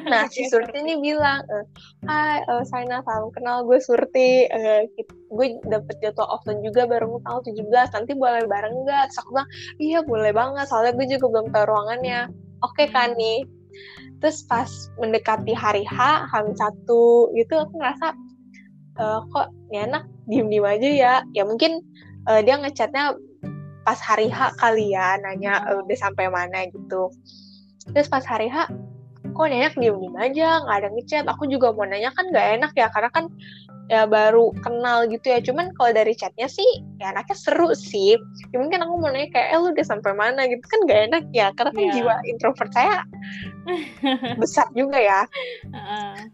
Nah, 0.05 0.27
si 0.29 0.45
Surti 0.51 0.77
ini 0.83 0.99
bilang, 0.99 1.41
eh, 1.47 1.65
Hai, 2.05 2.43
eh, 2.43 2.63
Saina, 2.67 3.01
salam 3.01 3.31
kenal, 3.31 3.63
gue 3.65 3.79
Surti. 3.81 4.45
Kit- 4.93 5.15
gue 5.31 5.47
dapet 5.67 5.95
jadwal 6.03 6.29
offline 6.31 6.61
juga 6.61 6.85
baru 6.87 7.19
tanggal 7.25 7.41
17, 7.43 7.89
nanti 7.95 8.11
boleh 8.15 8.45
bareng 8.45 8.75
nggak? 8.85 9.03
Terus 9.11 9.19
aku 9.23 9.29
bilang, 9.33 9.49
iya 9.81 9.99
boleh 10.05 10.31
banget, 10.31 10.65
soalnya 10.69 10.93
gue 10.95 11.07
juga 11.09 11.25
belum 11.31 11.47
tahu 11.51 11.65
ruangannya. 11.65 12.19
Oke 12.63 12.87
kan 12.91 13.15
nih. 13.17 13.43
Terus 14.23 14.47
pas 14.47 14.69
mendekati 15.01 15.51
hari 15.51 15.83
H, 15.83 16.29
H 16.31 16.33
satu 16.55 17.31
gitu, 17.35 17.53
aku 17.59 17.73
ngerasa, 17.79 18.07
eh, 19.01 19.19
kok 19.31 19.47
ini 19.71 19.79
anak 19.91 20.03
diem-diem 20.29 20.65
aja 20.65 20.89
ya? 20.89 21.15
Ya 21.35 21.43
mungkin 21.43 21.83
eh, 22.29 22.41
dia 22.45 22.55
ngechatnya 22.57 23.15
pas 23.85 23.99
hari 24.01 24.31
H 24.33 24.57
kali 24.57 24.97
ya, 24.97 25.19
nanya 25.21 25.61
udah 25.85 25.97
sampai 25.99 26.25
mana 26.31 26.65
gitu. 26.73 27.13
Terus 27.93 28.09
pas 28.09 28.25
hari 28.25 28.49
H, 28.49 28.65
kok 29.35 29.47
nenek 29.51 29.75
diem-diem 29.75 30.15
aja, 30.15 30.63
nggak 30.63 30.77
ada 30.79 30.89
ngechat. 30.95 31.25
Aku 31.27 31.43
juga 31.51 31.75
mau 31.75 31.83
nanya 31.83 32.15
kan 32.15 32.31
nggak 32.31 32.47
enak 32.59 32.71
ya, 32.79 32.87
karena 32.89 33.09
kan 33.11 33.25
ya 33.85 34.07
baru 34.09 34.49
kenal 34.65 35.05
gitu 35.11 35.29
ya. 35.29 35.43
Cuman 35.43 35.75
kalau 35.75 35.91
dari 35.91 36.15
chatnya 36.15 36.47
sih, 36.47 36.65
ya 36.97 37.11
anaknya 37.11 37.35
seru 37.35 37.75
sih. 37.75 38.15
Ya 38.49 38.57
mungkin 38.57 38.79
aku 38.81 38.95
mau 38.97 39.11
nanya 39.11 39.29
kayak, 39.35 39.47
eh 39.53 39.59
lu 39.59 39.75
udah 39.75 39.85
sampai 39.85 40.15
mana 40.15 40.47
gitu 40.47 40.63
kan 40.65 40.79
nggak 40.87 40.99
enak 41.11 41.23
ya, 41.35 41.51
karena 41.53 41.71
kan 41.75 41.83
Iya. 41.83 41.93
jiwa 41.99 42.15
introvert 42.31 42.71
saya 42.73 42.97
besar 44.41 44.71
juga 44.73 44.97
ya. 44.97 45.21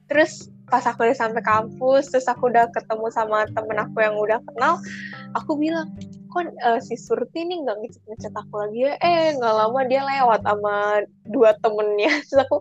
Terus 0.08 0.48
pas 0.72 0.88
aku 0.88 1.04
udah 1.04 1.18
sampai 1.18 1.44
kampus, 1.44 2.08
terus 2.16 2.30
aku 2.32 2.48
udah 2.48 2.72
ketemu 2.72 3.12
sama 3.12 3.44
temen 3.52 3.76
aku 3.76 3.98
yang 4.00 4.16
udah 4.16 4.40
kenal, 4.48 4.80
aku 5.36 5.60
bilang, 5.60 5.92
kok 6.32 6.48
eh, 6.48 6.80
si 6.80 6.96
Surti 6.96 7.44
ini 7.44 7.62
nggak 7.62 7.78
ngechat-ngechat 7.84 8.34
aku 8.34 8.54
lagi 8.56 8.80
ya? 8.88 8.94
Eh, 9.04 9.36
nggak 9.36 9.54
lama 9.54 9.80
dia 9.86 10.02
lewat 10.02 10.41
sama 10.48 10.76
dua 11.28 11.52
temennya. 11.60 12.12
Terus 12.28 12.48
aku, 12.48 12.58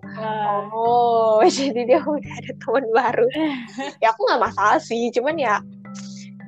oh, 0.74 1.40
jadi 1.56 1.80
dia 1.86 2.00
udah 2.02 2.34
ada 2.42 2.52
teman 2.58 2.84
baru. 2.90 3.26
ya 4.02 4.10
aku 4.10 4.20
nggak 4.26 4.42
masalah 4.42 4.78
sih, 4.82 5.14
cuman 5.14 5.38
ya, 5.38 5.62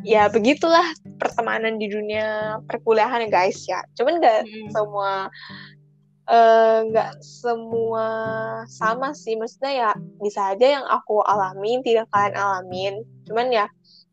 ya 0.03 0.27
begitulah 0.27 0.85
pertemanan 1.23 1.79
di 1.79 1.87
dunia 1.87 2.59
perkuliahan 2.67 3.25
ya 3.25 3.31
guys 3.31 3.63
ya. 3.71 3.81
Cuman 3.95 4.19
nggak 4.19 4.43
Mm-mm. 4.43 4.69
semua 4.75 5.31
eh, 6.27 6.79
nggak 6.91 7.13
semua 7.23 8.07
sama 8.71 9.15
sih 9.15 9.35
maksudnya 9.35 9.73
ya 9.73 9.91
bisa 10.23 10.55
aja 10.55 10.81
yang 10.81 10.87
aku 10.87 11.19
alamin 11.27 11.83
tidak 11.83 12.07
kalian 12.15 12.35
alamin 12.39 12.95
cuman 13.27 13.47
ya 13.51 13.67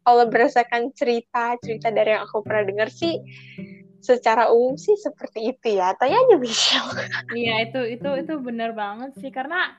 kalau 0.09 0.25
berdasarkan 0.25 0.89
cerita 0.97 1.53
cerita 1.61 1.93
dari 1.93 2.17
yang 2.17 2.25
aku 2.25 2.41
pernah 2.41 2.65
dengar 2.65 2.89
sih 2.89 3.21
secara 4.01 4.49
umum 4.49 4.73
sih 4.73 4.97
seperti 4.97 5.53
itu 5.53 5.77
ya. 5.77 5.93
Tanya 6.01 6.17
aja 6.17 6.35
Michelle. 6.41 6.89
Iya 7.37 7.69
itu 7.69 7.81
itu 7.99 8.09
itu 8.25 8.33
benar 8.41 8.73
banget 8.73 9.13
sih. 9.21 9.29
Karena 9.29 9.77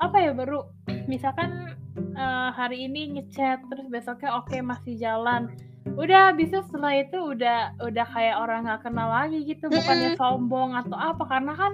apa 0.00 0.16
ya 0.16 0.32
baru 0.32 0.64
misalkan 1.04 1.76
eh, 2.16 2.48
hari 2.56 2.88
ini 2.88 3.20
ngechat 3.20 3.68
terus 3.68 3.84
besoknya 3.92 4.40
oke 4.40 4.56
masih 4.64 4.96
jalan. 4.96 5.52
Udah 6.00 6.32
bisa 6.32 6.64
setelah 6.64 6.96
itu 6.96 7.20
udah 7.20 7.76
udah 7.84 8.06
kayak 8.08 8.40
orang 8.40 8.64
nggak 8.64 8.80
kenal 8.88 9.12
lagi 9.12 9.44
gitu. 9.44 9.68
Bukannya 9.68 10.16
sombong 10.16 10.72
atau 10.72 10.96
apa. 10.96 11.28
Karena 11.28 11.52
kan 11.52 11.72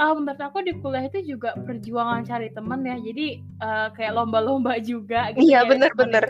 eh, 0.00 0.12
menurut 0.16 0.40
aku 0.40 0.64
di 0.64 0.72
kuliah 0.80 1.04
itu 1.12 1.36
juga 1.36 1.52
perjuangan 1.60 2.24
cari 2.24 2.48
temen 2.56 2.80
ya. 2.88 2.96
Jadi 2.96 3.26
eh, 3.42 3.88
kayak 3.92 4.16
lomba-lomba 4.16 4.80
juga 4.80 5.34
gitu 5.36 5.44
Iya, 5.44 5.66
nyari 5.66 5.68
temen 5.68 5.92
bener-bener. 5.92 6.24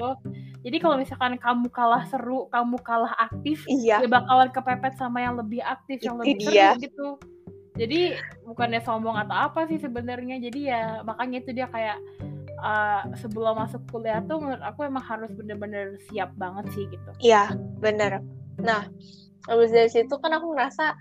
Jadi 0.67 0.83
kalau 0.83 0.99
misalkan 0.99 1.39
kamu 1.39 1.71
kalah 1.71 2.03
seru 2.11 2.51
kamu 2.51 2.83
kalah 2.83 3.15
aktif 3.23 3.63
iya. 3.71 4.03
ya 4.03 4.11
bakalan 4.11 4.51
kepepet 4.51 4.99
sama 4.99 5.23
yang 5.23 5.39
lebih 5.39 5.63
aktif 5.63 6.03
yang 6.03 6.19
lebih 6.19 6.43
dia. 6.43 6.75
seru 6.75 6.83
gitu. 6.83 7.09
Jadi 7.77 8.19
bukannya 8.43 8.83
sombong 8.83 9.15
atau 9.15 9.37
apa 9.47 9.71
sih 9.71 9.79
sebenarnya. 9.79 10.43
Jadi 10.43 10.67
ya 10.67 11.07
makanya 11.07 11.45
itu 11.45 11.55
dia 11.55 11.71
kayak 11.71 12.03
uh, 12.59 13.07
sebelum 13.15 13.63
masuk 13.63 13.79
kuliah 13.95 14.19
tuh 14.27 14.43
menurut 14.43 14.65
aku 14.65 14.83
emang 14.91 15.07
harus 15.07 15.31
bener-bener 15.39 16.03
siap 16.11 16.35
banget 16.35 16.67
sih 16.75 16.91
gitu. 16.91 17.11
Iya 17.23 17.55
bener. 17.79 18.27
Nah 18.59 18.91
habis 19.47 19.71
dari 19.71 19.87
situ 19.87 20.19
kan 20.19 20.35
aku 20.35 20.51
ngerasa 20.51 20.99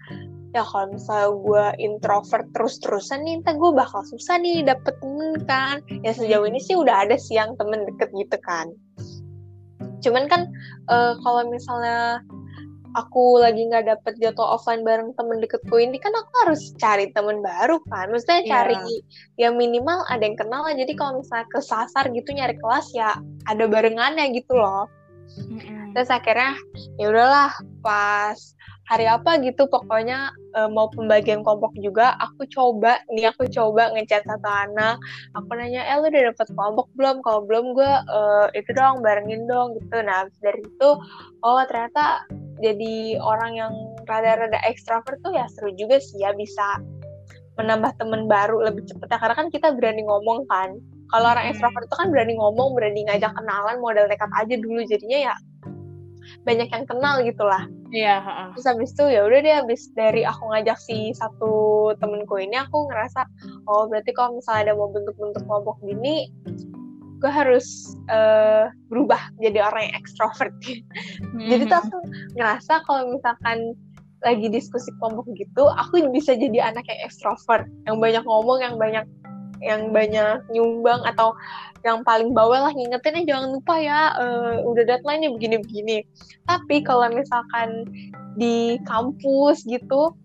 ya 0.53 0.61
kalau 0.61 0.93
misalnya 0.93 1.29
gue 1.33 1.65
introvert 1.81 2.45
terus-terusan 2.53 3.25
nih 3.25 3.41
entah 3.41 3.57
gue 3.57 3.71
bakal 3.73 4.05
susah 4.05 4.37
nih 4.37 4.61
dapet 4.61 4.93
temen 5.01 5.41
kan. 5.49 5.81
Ya 6.05 6.13
sejauh 6.13 6.45
ini 6.45 6.61
sih 6.61 6.77
udah 6.77 7.09
ada 7.09 7.17
sih 7.17 7.33
yang 7.33 7.57
temen 7.57 7.81
deket 7.89 8.13
gitu 8.13 8.37
kan 8.45 8.69
cuman 10.05 10.29
kan 10.29 10.41
eh, 10.93 11.13
kalau 11.25 11.41
misalnya 11.49 12.21
aku 12.95 13.43
lagi 13.43 13.67
nggak 13.67 13.91
dapet 13.91 14.15
jadwal 14.23 14.55
offline 14.55 14.81
bareng 14.87 15.11
temen 15.19 15.43
deketku 15.43 15.75
ini 15.75 15.99
kan 15.99 16.15
aku 16.15 16.31
harus 16.47 16.71
cari 16.79 17.11
temen 17.11 17.43
baru 17.43 17.83
kan. 17.91 18.07
Maksudnya 18.09 18.41
Iya. 18.47 18.51
cari 18.55 18.77
ya 19.35 19.49
minimal 19.51 20.07
ada 20.07 20.23
yang 20.23 20.39
kenal 20.39 20.63
lah. 20.63 20.73
Jadi 20.73 20.95
kalau 20.95 21.19
misalnya 21.19 21.45
kesasar 21.51 22.07
gitu 22.15 22.31
nyari 22.31 22.55
kelas 22.55 22.87
ya 22.95 23.19
ada 23.51 23.67
barengannya 23.67 24.31
gitu 24.31 24.55
loh. 24.55 24.87
Terus 25.91 26.07
akhirnya 26.07 26.55
ya 26.95 27.11
udahlah 27.11 27.51
pas 27.83 28.39
hari 28.85 29.09
apa 29.09 29.41
gitu 29.41 29.65
pokoknya 29.65 30.29
eh, 30.53 30.69
mau 30.69 30.85
pembagian 30.93 31.41
kelompok 31.41 31.73
juga 31.81 32.13
aku 32.21 32.45
coba 32.53 33.01
nih 33.09 33.33
aku 33.33 33.49
coba 33.49 33.89
ngechat 33.97 34.21
satu 34.29 34.45
anak. 34.49 35.01
Aku 35.33 35.49
nanya 35.57 35.81
eh 35.89 35.97
lu 35.97 36.09
udah 36.09 36.33
dapet 36.33 36.47
kelompok 36.53 36.87
belum? 36.93 37.25
Kalau 37.25 37.41
belum 37.45 37.65
gue 37.73 37.91
eh, 38.05 38.47
itu 38.61 38.69
dong 38.77 39.01
barengin 39.01 39.49
dong 39.49 39.73
gitu. 39.81 39.97
Nah 40.05 40.29
dari 40.41 40.61
itu 40.61 40.89
oh 41.41 41.61
ternyata 41.65 42.29
jadi 42.61 43.19
orang 43.19 43.51
yang 43.57 43.73
rada-rada 44.07 44.61
ekstrovert 44.63 45.19
tuh 45.25 45.33
ya 45.35 45.49
seru 45.51 45.73
juga 45.75 45.99
sih 45.99 46.23
ya 46.23 46.31
bisa 46.37 46.79
menambah 47.55 47.95
temen 47.99 48.27
baru 48.27 48.67
lebih 48.67 48.83
cepet 48.83 49.07
ya 49.07 49.17
karena 49.19 49.35
kan 49.35 49.47
kita 49.49 49.67
berani 49.73 50.05
ngomong 50.05 50.45
kan. 50.47 50.77
Kalau 51.13 51.31
orang 51.31 51.47
Mm-mm. 51.47 51.53
ekstrovert 51.53 51.85
itu 51.85 51.95
kan 51.95 52.07
berani 52.09 52.33
ngomong 52.37 52.73
berani 52.73 53.05
ngajak 53.05 53.31
kenalan 53.33 53.77
model 53.81 54.05
nekat 54.09 54.29
aja 54.35 54.55
dulu. 54.57 54.81
Jadinya 54.85 55.31
ya 55.31 55.33
banyak 56.43 56.69
yang 56.69 56.85
kenal 56.85 57.21
gitulah. 57.21 57.63
Iya 57.93 58.21
yeah, 58.21 58.49
terus 58.53 58.67
habis 58.67 58.91
itu 58.91 59.05
ya 59.07 59.23
udah 59.25 59.39
deh 59.41 59.55
habis 59.55 59.89
dari 59.93 60.27
aku 60.27 60.51
ngajak 60.51 60.77
si 60.81 61.13
satu 61.15 61.93
temenku 62.01 62.35
ini 62.41 62.59
aku 62.59 62.89
ngerasa 62.91 63.23
oh 63.69 63.87
berarti 63.87 64.11
kalau 64.11 64.37
misalnya 64.37 64.71
ada 64.71 64.73
mau 64.75 64.89
bentuk-bentuk 64.91 65.43
kelompok 65.45 65.77
gini 65.85 66.29
gue 67.23 67.31
harus 67.31 67.95
uh, 68.11 68.69
berubah 68.91 69.17
jadi 69.39 69.65
orang 69.65 69.89
yang 69.89 69.95
ekstrovert. 69.97 70.53
Mm-hmm. 70.61 71.47
jadi 71.51 71.63
tuh 71.71 71.79
aku 71.87 71.97
ngerasa 72.35 72.73
kalau 72.85 73.01
misalkan 73.15 73.73
lagi 74.23 74.49
diskusi 74.49 74.89
kelompok 74.97 75.29
gitu 75.37 75.69
aku 75.69 76.01
bisa 76.09 76.33
jadi 76.37 76.73
anak 76.73 76.85
yang 76.85 77.01
ekstrovert. 77.07 77.65
Yang 77.89 77.97
banyak 77.97 78.23
ngomong 78.25 78.59
yang 78.61 78.75
banyak 78.75 79.05
yang 79.61 79.93
banyak 79.95 80.43
nyumbang 80.51 81.03
atau 81.05 81.35
yang 81.85 82.01
paling 82.01 82.33
bawah 82.33 82.65
lah 82.65 82.73
ngingetin 82.73 83.21
eh 83.21 83.25
jangan 83.29 83.53
lupa 83.53 83.77
ya 83.77 84.09
uh, 84.17 84.57
udah 84.65 84.83
deadline 84.89 85.21
nya 85.21 85.29
begini-begini. 85.29 86.01
Tapi 86.49 86.81
kalau 86.81 87.05
misalkan 87.13 87.85
di 88.35 88.81
kampus 88.89 89.63
gitu 89.69 90.17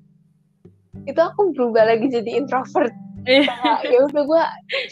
itu 1.05 1.21
aku 1.21 1.53
berubah 1.53 1.85
lagi 1.85 2.09
jadi 2.09 2.41
introvert. 2.41 2.93
Iya. 3.29 3.53
ya 3.93 3.99
udah 4.09 4.23
gue 4.25 4.45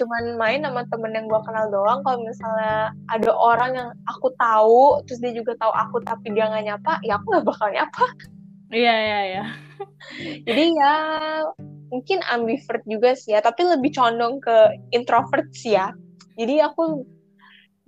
cuman 0.05 0.23
main 0.37 0.61
sama 0.61 0.85
temen 0.93 1.17
yang 1.17 1.27
gue 1.33 1.41
kenal 1.49 1.73
doang. 1.73 2.05
Kalau 2.05 2.21
misalnya 2.21 2.93
ada 3.09 3.31
orang 3.33 3.71
yang 3.73 3.89
aku 4.05 4.29
tahu 4.37 5.01
terus 5.09 5.25
dia 5.25 5.33
juga 5.33 5.57
tahu 5.57 5.73
aku 5.73 6.05
tapi 6.05 6.37
dia 6.37 6.53
nggak 6.53 6.65
nyapa 6.69 6.93
ya 7.01 7.17
aku 7.17 7.27
nggak 7.33 7.47
bakal 7.49 7.69
nyapa. 7.73 8.05
Iya 8.69 8.95
iya 9.01 9.21
iya. 9.25 9.45
Jadi 10.45 10.65
ya 10.77 10.95
mungkin 11.89 12.21
ambivert 12.29 12.85
juga 12.85 13.17
sih 13.17 13.33
ya 13.37 13.41
tapi 13.41 13.65
lebih 13.65 13.93
condong 13.97 14.41
ke 14.41 14.57
introvert 14.93 15.49
sih 15.53 15.77
ya. 15.77 15.93
Jadi 16.39 16.63
aku 16.63 17.03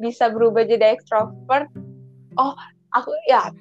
bisa 0.00 0.32
berubah 0.32 0.64
jadi 0.64 0.96
extrovert 0.96 1.68
oh 2.40 2.56
aku 2.96 3.12
ya 3.28 3.52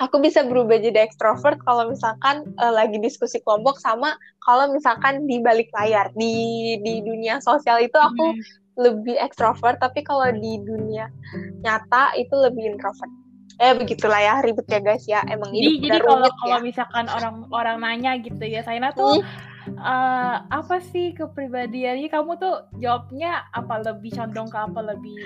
aku 0.00 0.16
bisa 0.18 0.42
berubah 0.42 0.80
jadi 0.80 1.04
extrovert 1.04 1.60
kalau 1.62 1.92
misalkan 1.92 2.48
uh, 2.58 2.72
lagi 2.72 2.96
diskusi 2.98 3.38
kelompok 3.44 3.76
sama 3.78 4.16
kalau 4.42 4.72
misalkan 4.72 5.28
di 5.28 5.38
balik 5.38 5.68
layar. 5.76 6.08
Di 6.16 6.34
di 6.80 7.04
dunia 7.04 7.38
sosial 7.44 7.84
itu 7.84 7.96
aku 8.00 8.34
hmm. 8.34 8.40
lebih 8.80 9.20
extrovert 9.20 9.76
tapi 9.78 10.00
kalau 10.02 10.26
di 10.32 10.58
dunia 10.64 11.12
nyata 11.60 12.16
itu 12.16 12.32
lebih 12.32 12.74
introvert. 12.74 13.12
Eh 13.60 13.76
begitulah 13.76 14.24
ya 14.24 14.34
ribet 14.40 14.64
ya 14.72 14.80
guys 14.80 15.04
ya. 15.04 15.20
Emang 15.28 15.52
jadi, 15.52 15.84
jadi 15.84 15.98
kalau 16.00 16.28
ya. 16.32 16.36
kalau 16.40 16.58
misalkan 16.64 17.06
orang 17.12 17.36
orang 17.52 17.76
nanya 17.84 18.16
gitu 18.24 18.40
ya 18.40 18.64
saya 18.64 18.90
tuh 18.96 19.20
hmm 19.20 19.49
uh, 19.80 20.44
apa 20.48 20.76
sih 20.92 21.12
kepribadiannya? 21.16 22.08
Kamu 22.08 22.38
tuh 22.40 22.68
jawabnya 22.78 23.48
apa 23.52 23.82
lebih 23.84 24.14
condong 24.14 24.48
ke 24.48 24.58
apa 24.58 24.80
lebih 24.94 25.18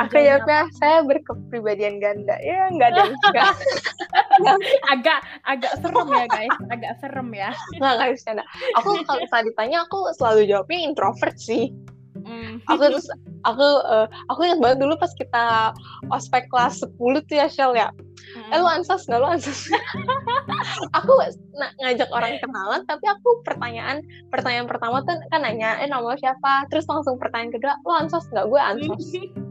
aku 0.00 0.16
jawabnya 0.16 0.68
apa? 0.68 0.76
saya 0.76 0.98
berkepribadian 1.04 2.02
ganda. 2.02 2.36
Ya 2.42 2.68
nggak 2.70 2.88
ada 2.94 3.02
juga 3.10 3.42
agak 4.94 5.18
agak 5.46 5.72
serem 5.80 6.08
ya 6.10 6.26
guys. 6.28 6.56
Agak 6.70 6.92
serem 7.00 7.28
ya. 7.32 7.50
Nggak 7.78 7.92
nggak 7.98 8.10
bisa 8.14 8.30
aku 8.76 8.88
kalau 9.06 9.20
misalnya 9.22 9.44
ditanya 9.52 9.78
aku 9.86 9.98
selalu 10.16 10.40
jawabnya 10.50 10.78
introvert 10.90 11.36
sih 11.38 11.70
mm. 12.24 12.54
aku 12.66 12.82
terus 12.90 13.06
aku 13.44 13.68
uh, 13.84 14.06
aku 14.32 14.40
ingat 14.48 14.60
banget 14.60 14.78
dulu 14.82 14.94
pas 14.96 15.12
kita 15.14 15.72
ospek 16.10 16.48
kelas 16.48 16.80
10 16.80 16.96
tuh 17.28 17.36
ya 17.36 17.46
Shell 17.48 17.76
ya. 17.76 17.88
Hmm. 18.34 18.50
eh 18.50 18.58
lu 18.58 18.66
ansos 18.66 19.04
nggak? 19.06 19.20
Lu 19.20 19.28
ansos 19.28 19.68
aku 20.98 21.12
ng 21.54 21.72
ngajak 21.84 22.10
orang 22.10 22.40
kenalan 22.40 22.82
tapi 22.88 23.04
aku 23.06 23.44
pertanyaan 23.44 24.00
pertanyaan 24.32 24.66
pertama 24.66 25.04
tuh 25.04 25.20
kan 25.30 25.44
nanya 25.44 25.78
eh 25.78 25.86
nama 25.86 26.16
siapa? 26.18 26.66
Terus 26.72 26.88
langsung 26.88 27.20
pertanyaan 27.20 27.52
kedua 27.52 27.76
lu 27.84 27.92
ansos 27.94 28.26
nggak? 28.32 28.48
Gue 28.48 28.60
ansos 28.60 29.04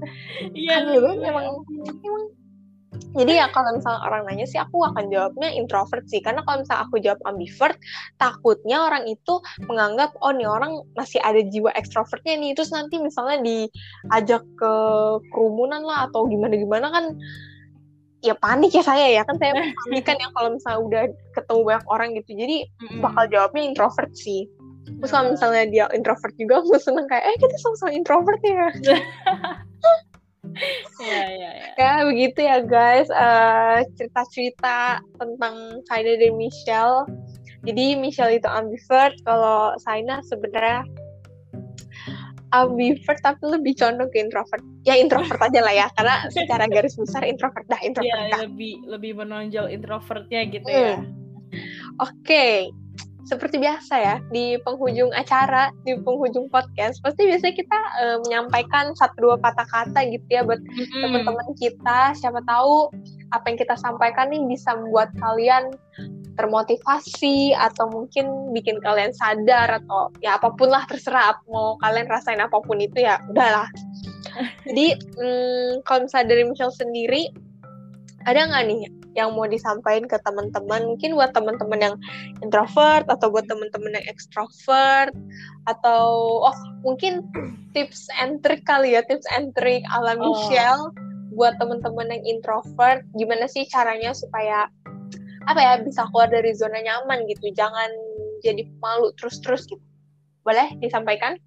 iya 0.57 0.83
kan, 0.83 0.91
gitu, 0.91 1.09
emang 1.21 1.63
emang 2.01 2.23
jadi 3.13 3.45
ya 3.45 3.47
kalau 3.53 3.77
misalnya 3.77 4.01
orang 4.09 4.21
nanya 4.25 4.45
sih 4.49 4.57
aku 4.57 4.81
akan 4.89 5.09
jawabnya 5.13 5.49
introvert 5.53 6.05
sih. 6.09 6.21
Karena 6.21 6.41
kalau 6.45 6.65
misalnya 6.65 6.81
aku 6.89 6.95
jawab 6.97 7.21
ambivert 7.29 7.77
takutnya 8.17 8.89
orang 8.89 9.05
itu 9.05 9.37
menganggap 9.69 10.17
oh 10.21 10.33
nih 10.33 10.49
orang 10.49 10.81
masih 10.97 11.21
ada 11.21 11.41
jiwa 11.45 11.69
ekstrovertnya 11.77 12.37
nih. 12.41 12.51
Terus 12.57 12.73
nanti 12.73 12.97
misalnya 12.97 13.37
diajak 13.41 14.43
ke 14.57 14.73
kerumunan 15.29 15.85
lah 15.85 16.09
atau 16.09 16.25
gimana 16.25 16.57
gimana 16.57 16.87
kan 16.89 17.05
ya 18.25 18.33
panik 18.33 18.73
ya 18.73 18.81
saya 18.81 19.05
ya. 19.13 19.21
Kan 19.29 19.37
saya 19.37 19.61
panik 19.61 20.03
kan 20.09 20.17
yang 20.17 20.33
kalau 20.33 20.49
misalnya 20.57 20.79
udah 20.81 21.03
ketemu 21.37 21.59
banyak 21.69 21.85
orang 21.89 22.09
gitu. 22.17 22.31
Jadi 22.33 22.57
bakal 22.97 23.23
jawabnya 23.29 23.61
introvert 23.61 24.11
sih. 24.17 24.49
Terus 24.83 25.11
kalau 25.13 25.31
misalnya 25.31 25.63
dia 25.69 25.85
introvert 25.93 26.33
juga 26.35 26.59
aku 26.59 26.75
seneng 26.81 27.07
kayak 27.07 27.23
eh 27.23 27.35
kita 27.39 27.55
sama-sama 27.61 27.91
introvert 27.95 28.41
ya 28.43 28.67
ya, 31.01 31.23
ya, 31.29 31.49
ya. 31.55 31.71
ya 31.77 31.91
begitu 32.05 32.39
ya 32.45 32.57
guys 32.61 33.09
uh, 33.09 33.81
cerita-cerita 33.97 35.01
tentang 35.17 35.81
Saina 35.89 36.13
dan 36.17 36.33
Michelle 36.37 37.09
jadi 37.63 37.95
Michelle 37.95 38.35
itu 38.37 38.49
ambivert 38.51 39.15
kalau 39.23 39.73
Saina 39.79 40.19
sebenarnya 40.27 40.83
ambivert 42.53 43.17
tapi 43.25 43.43
lebih 43.49 43.73
condong 43.75 44.13
ke 44.13 44.21
introvert. 44.21 44.61
Ya 44.85 44.93
introvert 44.93 45.41
aja 45.41 45.59
lah 45.65 45.73
ya, 45.73 45.87
karena 45.97 46.29
secara 46.29 46.69
garis 46.69 46.93
besar 46.93 47.25
introvert 47.25 47.65
dah, 47.65 47.81
introvert 47.81 48.13
ya, 48.13 48.29
dah. 48.29 48.39
lebih 48.45 48.85
lebih 48.85 49.17
menonjol 49.17 49.73
introvertnya 49.73 50.41
gitu 50.53 50.67
ya. 50.69 50.77
hmm. 50.77 50.85
ya. 50.85 50.97
Oke, 52.01 52.13
okay. 52.21 52.55
Seperti 53.23 53.55
biasa 53.59 53.95
ya 53.95 54.15
di 54.29 54.59
penghujung 54.67 55.11
acara, 55.15 55.71
di 55.87 55.95
penghujung 55.95 56.51
podcast, 56.51 56.99
pasti 56.99 57.23
biasanya 57.23 57.55
kita 57.55 57.79
uh, 58.03 58.17
menyampaikan 58.27 58.91
satu 58.99 59.31
dua 59.31 59.35
patah 59.39 59.67
kata 59.67 60.03
gitu 60.11 60.27
ya 60.27 60.43
buat 60.43 60.59
mm-hmm. 60.59 61.01
teman-teman 61.01 61.47
kita. 61.55 62.11
Siapa 62.19 62.43
tahu 62.43 62.91
apa 63.31 63.45
yang 63.49 63.57
kita 63.57 63.75
sampaikan 63.79 64.29
nih 64.29 64.43
bisa 64.45 64.75
membuat 64.75 65.09
kalian 65.17 65.73
termotivasi 66.37 67.53
atau 67.53 67.89
mungkin 67.89 68.53
bikin 68.53 68.81
kalian 68.81 69.13
sadar 69.13 69.81
atau 69.81 70.09
ya 70.21 70.37
apa 70.37 70.49
pun 70.53 70.69
lah 70.73 70.85
terserah 70.89 71.37
mau 71.49 71.77
kalian 71.81 72.09
rasain 72.09 72.41
apa 72.41 72.57
pun 72.61 72.81
itu 72.81 73.05
ya 73.05 73.21
udahlah 73.29 73.69
jadi 74.69 74.97
hmm, 74.97 75.85
kalau 75.85 76.09
misalnya 76.09 76.33
dari 76.33 76.43
Michelle 76.49 76.73
sendiri 76.73 77.29
ada 78.25 78.49
nggak 78.49 78.65
nih 78.65 78.81
yang 79.13 79.37
mau 79.37 79.45
disampaikan 79.45 80.05
ke 80.09 80.17
teman-teman. 80.21 80.95
Mungkin 80.95 81.13
buat 81.17 81.31
teman-teman 81.33 81.79
yang 81.79 81.95
introvert 82.41 83.05
atau 83.09 83.29
buat 83.29 83.45
teman-teman 83.45 83.97
yang 83.97 84.05
extrovert 84.09 85.13
atau 85.69 86.03
oh 86.43 86.57
mungkin 86.81 87.23
tips 87.71 88.09
and 88.19 88.41
trick 88.41 88.65
kali 88.65 88.97
ya 88.97 89.01
tips 89.05 89.25
and 89.33 89.53
trick 89.57 89.81
ala 89.93 90.17
oh. 90.17 90.21
Michelle 90.21 90.91
buat 91.33 91.57
teman-teman 91.57 92.13
yang 92.13 92.23
introvert. 92.37 93.05
Gimana 93.17 93.49
sih 93.49 93.65
caranya 93.69 94.13
supaya 94.13 94.69
apa 95.43 95.59
ya 95.59 95.73
bisa 95.83 96.07
keluar 96.09 96.29
dari 96.29 96.53
zona 96.53 96.81
nyaman 96.81 97.25
gitu. 97.29 97.49
Jangan 97.53 97.89
jadi 98.41 98.65
malu 98.81 99.13
terus-terus 99.17 99.65
gitu. 99.69 99.81
Boleh 100.43 100.75
disampaikan 100.83 101.39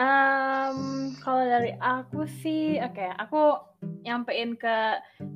um, 0.00 1.12
kalau 1.20 1.42
dari 1.44 1.72
aku 1.80 2.24
sih 2.40 2.80
oke 2.80 2.96
okay, 2.96 3.10
aku 3.16 3.60
nyampein 4.02 4.56
ke 4.56 4.76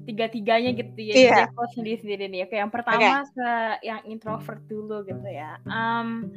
tiga-tiganya 0.09 0.75
gitu 0.75 1.01
ya 1.01 1.15
yeah. 1.15 1.21
jadi 1.21 1.43
aku 1.53 1.63
sendiri-sendiri 1.77 2.25
nih 2.31 2.41
oke 2.47 2.51
okay, 2.53 2.59
yang 2.59 2.73
pertama 2.73 3.25
okay. 3.25 3.33
ke 3.35 3.51
yang 3.87 4.01
introvert 4.09 4.63
dulu 4.67 5.05
gitu 5.05 5.29
ya 5.29 5.61
um, 5.69 6.31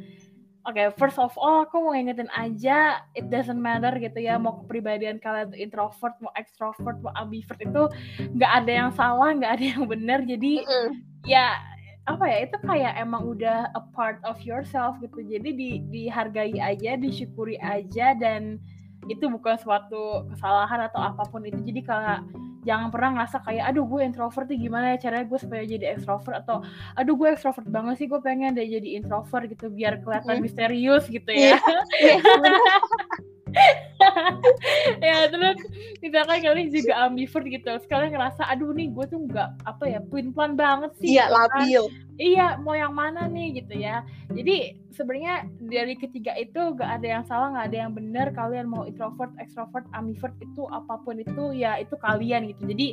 Oke, 0.64 0.80
okay, 0.80 0.88
first 0.96 1.20
of 1.20 1.28
all 1.36 1.68
aku 1.68 1.76
mau 1.76 1.92
ingetin 1.92 2.32
aja 2.32 3.04
it 3.12 3.28
doesn't 3.28 3.60
matter 3.60 3.92
gitu 4.00 4.16
ya 4.16 4.40
mau 4.40 4.64
kepribadian 4.64 5.20
kalian 5.20 5.52
itu 5.52 5.68
introvert, 5.68 6.16
mau 6.24 6.32
extrovert, 6.40 7.04
mau 7.04 7.12
ambivert 7.20 7.60
itu 7.60 7.84
nggak 8.32 8.52
ada 8.64 8.72
yang 8.72 8.90
salah, 8.96 9.36
nggak 9.36 9.60
ada 9.60 9.64
yang 9.76 9.84
benar. 9.84 10.24
Jadi 10.24 10.64
mm 10.64 10.72
-hmm. 10.72 10.88
ya 11.28 11.60
apa 12.04 12.24
ya 12.28 12.38
itu 12.44 12.56
kayak 12.60 13.00
emang 13.00 13.24
udah 13.24 13.72
a 13.72 13.82
part 13.96 14.20
of 14.28 14.36
yourself 14.44 15.00
gitu. 15.00 15.24
Jadi 15.24 15.50
di 15.56 15.70
dihargai 15.88 16.60
aja, 16.60 17.00
disyukuri 17.00 17.56
aja 17.64 18.12
dan 18.12 18.60
itu 19.08 19.28
bukan 19.28 19.56
suatu 19.56 20.28
kesalahan 20.32 20.84
atau 20.88 21.00
apa 21.00 21.24
pun 21.32 21.44
itu. 21.48 21.56
Jadi 21.64 21.80
kalau 21.80 22.20
jangan 22.64 22.88
pernah 22.88 23.20
ngerasa 23.20 23.44
kayak 23.44 23.64
aduh 23.72 23.84
gue 23.84 24.00
introvert 24.00 24.48
nih 24.48 24.60
gimana 24.68 24.96
ya 24.96 25.08
caranya 25.08 25.28
gue 25.28 25.36
supaya 25.36 25.62
jadi 25.68 25.84
extrovert 25.96 26.44
atau 26.44 26.64
aduh 26.96 27.12
gue 27.12 27.28
extrovert 27.36 27.68
banget 27.68 28.00
sih 28.00 28.08
gue 28.08 28.20
pengen 28.24 28.56
deh 28.56 28.64
jadi 28.64 29.04
introvert 29.04 29.44
gitu 29.52 29.68
biar 29.68 30.00
kelihatan 30.00 30.40
mm. 30.40 30.42
misterius 30.44 31.04
gitu 31.08 31.28
ya. 31.28 31.60
Yeah. 32.00 32.20
ya 35.06 35.28
terus 35.28 35.58
misalkan 36.00 36.38
kalian 36.42 36.68
juga 36.70 36.94
ambivert 37.06 37.46
gitu 37.46 37.70
sekalian 37.84 38.14
ngerasa 38.14 38.42
aduh 38.48 38.70
nih 38.72 38.90
gue 38.90 39.04
tuh 39.08 39.20
nggak 39.26 39.48
apa 39.66 39.84
ya 39.86 40.00
twin 40.08 40.30
plan 40.30 40.54
banget 40.54 40.94
sih 40.98 41.18
iya 41.18 41.28
gitu 41.28 41.34
kan. 41.34 41.48
labil. 41.48 41.84
Iya 42.14 42.62
mau 42.62 42.78
yang 42.78 42.94
mana 42.94 43.26
nih 43.26 43.58
gitu 43.58 43.74
ya. 43.74 44.06
Jadi 44.30 44.78
sebenarnya 44.94 45.50
dari 45.58 45.98
ketiga 45.98 46.30
itu 46.38 46.62
gak 46.78 47.02
ada 47.02 47.06
yang 47.18 47.24
salah 47.26 47.50
nggak 47.50 47.66
ada 47.74 47.78
yang 47.86 47.92
benar 47.92 48.26
kalian 48.30 48.70
mau 48.70 48.86
introvert 48.86 49.34
extrovert 49.42 49.82
ambivert 49.90 50.34
itu 50.38 50.62
apa 50.70 50.94
pun 51.02 51.18
itu 51.18 51.50
ya 51.58 51.82
itu 51.82 51.98
kalian 51.98 52.54
gitu. 52.54 52.70
Jadi 52.70 52.86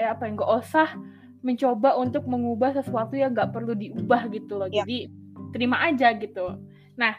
eh, 0.00 0.08
apa 0.08 0.24
yang 0.24 0.40
gak 0.40 0.52
usah 0.64 0.88
mencoba 1.44 2.00
untuk 2.00 2.24
mengubah 2.24 2.72
sesuatu 2.80 3.14
yang 3.14 3.36
nggak 3.36 3.52
perlu 3.52 3.76
diubah 3.76 4.32
gitu 4.32 4.56
loh. 4.56 4.68
Ya. 4.72 4.82
jadi 4.82 5.12
terima 5.52 5.84
aja 5.84 6.16
gitu. 6.16 6.56
Nah 6.96 7.14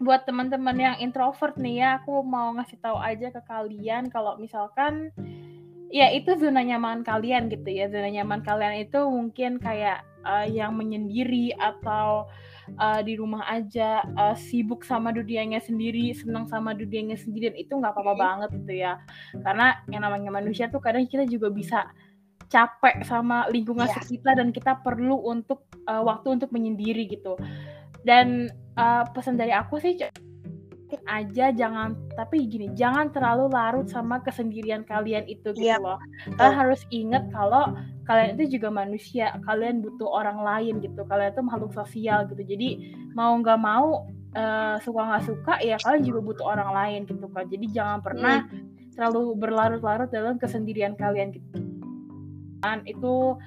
buat 0.00 0.24
teman-teman 0.24 0.76
yang 0.80 0.96
introvert 0.96 1.60
nih 1.60 1.84
ya, 1.84 1.88
aku 2.00 2.24
mau 2.24 2.56
ngasih 2.56 2.80
tahu 2.80 2.96
aja 2.96 3.28
ke 3.28 3.40
kalian 3.44 4.08
kalau 4.08 4.40
misalkan 4.40 5.12
ya 5.90 6.08
itu 6.14 6.38
zona 6.38 6.62
nyaman 6.62 7.02
kalian 7.02 7.50
gitu 7.50 7.66
ya 7.66 7.90
zona 7.90 8.08
nyaman 8.08 8.40
kalian 8.46 8.86
itu 8.86 9.00
mungkin 9.10 9.58
kayak 9.58 10.06
uh, 10.22 10.46
yang 10.46 10.78
menyendiri 10.78 11.50
atau 11.58 12.30
uh, 12.78 13.00
di 13.02 13.18
rumah 13.18 13.42
aja 13.50 14.06
uh, 14.14 14.38
sibuk 14.38 14.86
sama 14.86 15.10
dunianya 15.10 15.58
sendiri 15.58 16.14
senang 16.14 16.46
sama 16.46 16.72
dunianya 16.78 17.18
sendiri 17.18 17.50
dan 17.50 17.58
itu 17.58 17.72
nggak 17.74 17.90
apa-apa 17.90 18.14
hmm. 18.14 18.22
banget 18.22 18.50
gitu 18.62 18.74
ya 18.86 18.92
karena 19.42 19.82
yang 19.90 20.02
namanya 20.06 20.30
manusia 20.30 20.70
tuh 20.70 20.78
kadang 20.78 21.04
kita 21.10 21.26
juga 21.26 21.50
bisa 21.50 21.90
capek 22.50 23.06
sama 23.06 23.46
lingkungan 23.50 23.86
yeah. 23.86 23.98
sekitar 23.98 24.38
dan 24.38 24.54
kita 24.54 24.78
perlu 24.82 25.18
untuk 25.26 25.66
uh, 25.90 26.02
waktu 26.06 26.38
untuk 26.38 26.54
menyendiri 26.54 27.10
gitu 27.10 27.34
dan 28.04 28.48
uh, 28.80 29.04
pesan 29.12 29.36
dari 29.36 29.52
aku 29.52 29.80
sih 29.80 29.96
aja 31.06 31.54
jangan 31.54 31.94
tapi 32.18 32.50
gini 32.50 32.74
jangan 32.74 33.14
terlalu 33.14 33.46
larut 33.54 33.86
sama 33.86 34.18
kesendirian 34.26 34.82
kalian 34.82 35.22
itu 35.30 35.54
gitu 35.54 35.62
yep. 35.62 35.78
Iya. 35.78 35.86
loh 35.86 35.98
kalian 36.34 36.56
harus 36.58 36.82
ingat 36.90 37.24
kalau 37.30 37.78
kalian 38.10 38.34
itu 38.34 38.58
juga 38.58 38.74
manusia 38.74 39.38
kalian 39.46 39.86
butuh 39.86 40.10
orang 40.10 40.42
lain 40.42 40.82
gitu 40.82 41.06
kalian 41.06 41.30
itu 41.30 41.42
makhluk 41.46 41.70
sosial 41.70 42.26
gitu 42.26 42.42
jadi 42.42 42.68
mau 43.14 43.38
nggak 43.38 43.60
mau 43.62 44.10
uh, 44.34 44.76
suka 44.82 45.00
nggak 45.14 45.24
suka 45.30 45.54
ya 45.62 45.76
kalian 45.78 46.02
juga 46.02 46.20
butuh 46.26 46.46
orang 46.50 46.70
lain 46.74 47.00
gitu 47.06 47.26
kan 47.30 47.46
jadi 47.46 47.66
jangan 47.70 47.98
pernah 48.02 48.36
hmm. 48.50 48.94
terlalu 48.98 49.38
berlarut-larut 49.38 50.10
dalam 50.10 50.42
kesendirian 50.42 50.98
kalian 50.98 51.30
gitu 51.38 51.58
kan 52.60 52.82
itu 52.84 53.38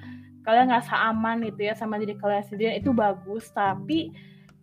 kalian 0.44 0.68
nggak 0.68 0.88
aman 0.92 1.40
gitu 1.44 1.60
ya 1.64 1.72
sama 1.76 1.96
diri 1.96 2.16
kalian 2.16 2.44
sendiri 2.44 2.72
itu 2.76 2.92
bagus 2.92 3.48
tapi 3.52 4.12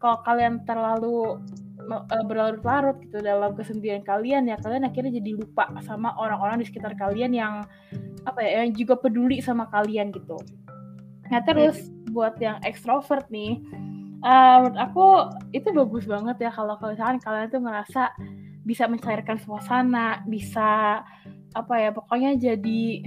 kalau 0.02 0.18
kalian 0.26 0.66
terlalu 0.66 1.38
uh, 1.90 2.26
berlarut-larut 2.26 2.98
gitu 3.06 3.22
dalam 3.22 3.54
kesendirian 3.54 4.02
kalian 4.02 4.50
ya 4.50 4.58
kalian 4.60 4.90
akhirnya 4.90 5.22
jadi 5.22 5.38
lupa 5.38 5.70
sama 5.86 6.18
orang-orang 6.18 6.60
di 6.62 6.66
sekitar 6.68 6.98
kalian 6.98 7.32
yang 7.32 7.54
apa 8.26 8.40
ya 8.42 8.66
yang 8.66 8.74
juga 8.74 8.98
peduli 8.98 9.42
sama 9.42 9.70
kalian 9.70 10.10
gitu. 10.14 10.38
Nah 11.32 11.40
terus 11.46 11.94
buat 12.12 12.36
yang 12.44 12.60
ekstrovert 12.68 13.30
nih, 13.32 13.62
uh, 14.26 14.68
menurut 14.68 14.78
aku 14.78 15.08
itu 15.56 15.70
bagus 15.72 16.06
banget 16.10 16.38
ya 16.44 16.52
kalau 16.52 16.76
misalkan 16.82 17.22
kalian 17.24 17.48
tuh 17.48 17.62
ngerasa 17.64 18.04
bisa 18.62 18.86
mencairkan 18.86 19.42
suasana, 19.42 20.22
bisa 20.28 21.02
apa 21.52 21.74
ya 21.80 21.90
pokoknya 21.92 22.38
jadi 22.40 23.04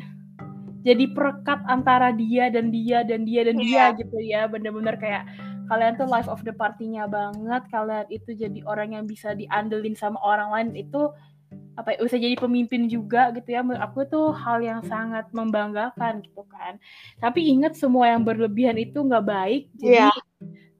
jadi 0.85 1.05
perekat 1.17 1.65
antara 1.65 2.13
dia 2.13 2.53
dan 2.53 2.69
dia 2.69 3.01
dan 3.09 3.25
dia 3.25 3.41
dan 3.49 3.57
dia 3.57 3.73
yeah. 3.73 3.97
gitu 3.97 4.19
ya 4.21 4.45
bener-bener 4.45 5.01
kayak 5.01 5.25
kalian 5.67 5.95
tuh 5.97 6.09
life 6.09 6.29
of 6.29 6.43
the 6.45 6.53
party-nya 6.55 7.09
banget. 7.09 7.63
Kalian 7.69 8.07
itu 8.11 8.37
jadi 8.37 8.61
orang 8.65 8.97
yang 8.97 9.05
bisa 9.05 9.33
diandelin 9.33 9.97
sama 9.97 10.19
orang 10.21 10.49
lain. 10.53 10.69
Itu 10.89 11.13
apa 11.75 11.95
ya 11.95 12.03
bisa 12.03 12.19
jadi 12.19 12.35
pemimpin 12.39 12.87
juga 12.91 13.31
gitu 13.35 13.49
ya. 13.51 13.63
Menurut 13.63 13.83
aku 13.83 14.07
tuh 14.07 14.35
hal 14.35 14.63
yang 14.63 14.81
sangat 14.87 15.31
membanggakan 15.35 16.23
gitu 16.25 16.43
kan. 16.51 16.77
Tapi 17.19 17.51
ingat 17.51 17.75
semua 17.79 18.11
yang 18.11 18.23
berlebihan 18.23 18.79
itu 18.79 19.01
nggak 19.01 19.27
baik. 19.27 19.63
Jadi 19.79 20.11
yeah. 20.11 20.15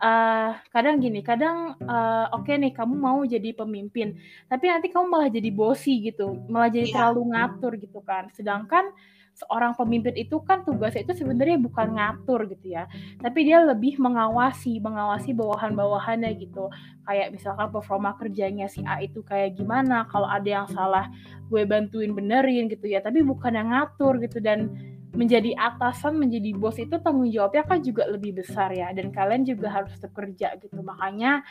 Uh, 0.05 0.53
kadang 0.69 1.01
gini, 1.01 1.25
kadang 1.25 1.81
uh, 1.81 2.29
oke 2.35 2.45
okay 2.45 2.61
nih 2.61 2.77
kamu 2.77 2.93
mau 2.93 3.25
jadi 3.25 3.57
pemimpin, 3.57 4.21
tapi 4.53 4.69
nanti 4.69 4.93
kamu 4.93 5.07
malah 5.09 5.33
jadi 5.33 5.49
bosi 5.49 6.05
gitu, 6.05 6.45
malah 6.45 6.69
jadi 6.69 6.93
yeah. 6.93 6.95
terlalu 6.99 7.33
ngatur 7.33 7.73
gitu 7.81 8.05
kan. 8.05 8.29
Sedangkan 8.37 8.93
seorang 9.35 9.75
pemimpin 9.75 10.15
itu 10.15 10.39
kan 10.47 10.63
tugasnya 10.63 11.03
itu 11.03 11.27
sebenarnya 11.27 11.59
bukan 11.59 11.99
ngatur 11.99 12.47
gitu 12.47 12.79
ya. 12.79 12.87
Tapi 13.19 13.51
dia 13.51 13.59
lebih 13.67 13.99
mengawasi 13.99 14.79
mengawasi 14.79 15.35
bawahan-bawahannya 15.35 16.31
gitu. 16.39 16.71
Kayak 17.03 17.35
misalkan 17.35 17.69
performa 17.75 18.15
kerjanya 18.15 18.71
si 18.71 18.87
A 18.87 19.03
itu 19.03 19.27
kayak 19.27 19.59
gimana 19.59 20.07
kalau 20.07 20.31
ada 20.31 20.47
yang 20.47 20.69
salah 20.71 21.11
gue 21.51 21.67
bantuin 21.67 22.15
benerin 22.15 22.71
gitu 22.71 22.87
ya. 22.87 23.03
Tapi 23.03 23.27
bukan 23.27 23.59
yang 23.59 23.75
ngatur 23.75 24.23
gitu. 24.23 24.39
Dan 24.39 24.71
menjadi 25.15 25.55
atasan 25.59 26.19
menjadi 26.19 26.55
bos 26.55 26.79
itu 26.79 26.95
tanggung 27.03 27.31
jawabnya 27.31 27.67
kan 27.67 27.83
juga 27.83 28.07
lebih 28.07 28.39
besar 28.39 28.71
ya. 28.71 28.95
Dan 28.95 29.11
kalian 29.11 29.43
juga 29.43 29.67
harus 29.83 29.99
bekerja 29.99 30.63
gitu. 30.63 30.79
Makanya 30.79 31.43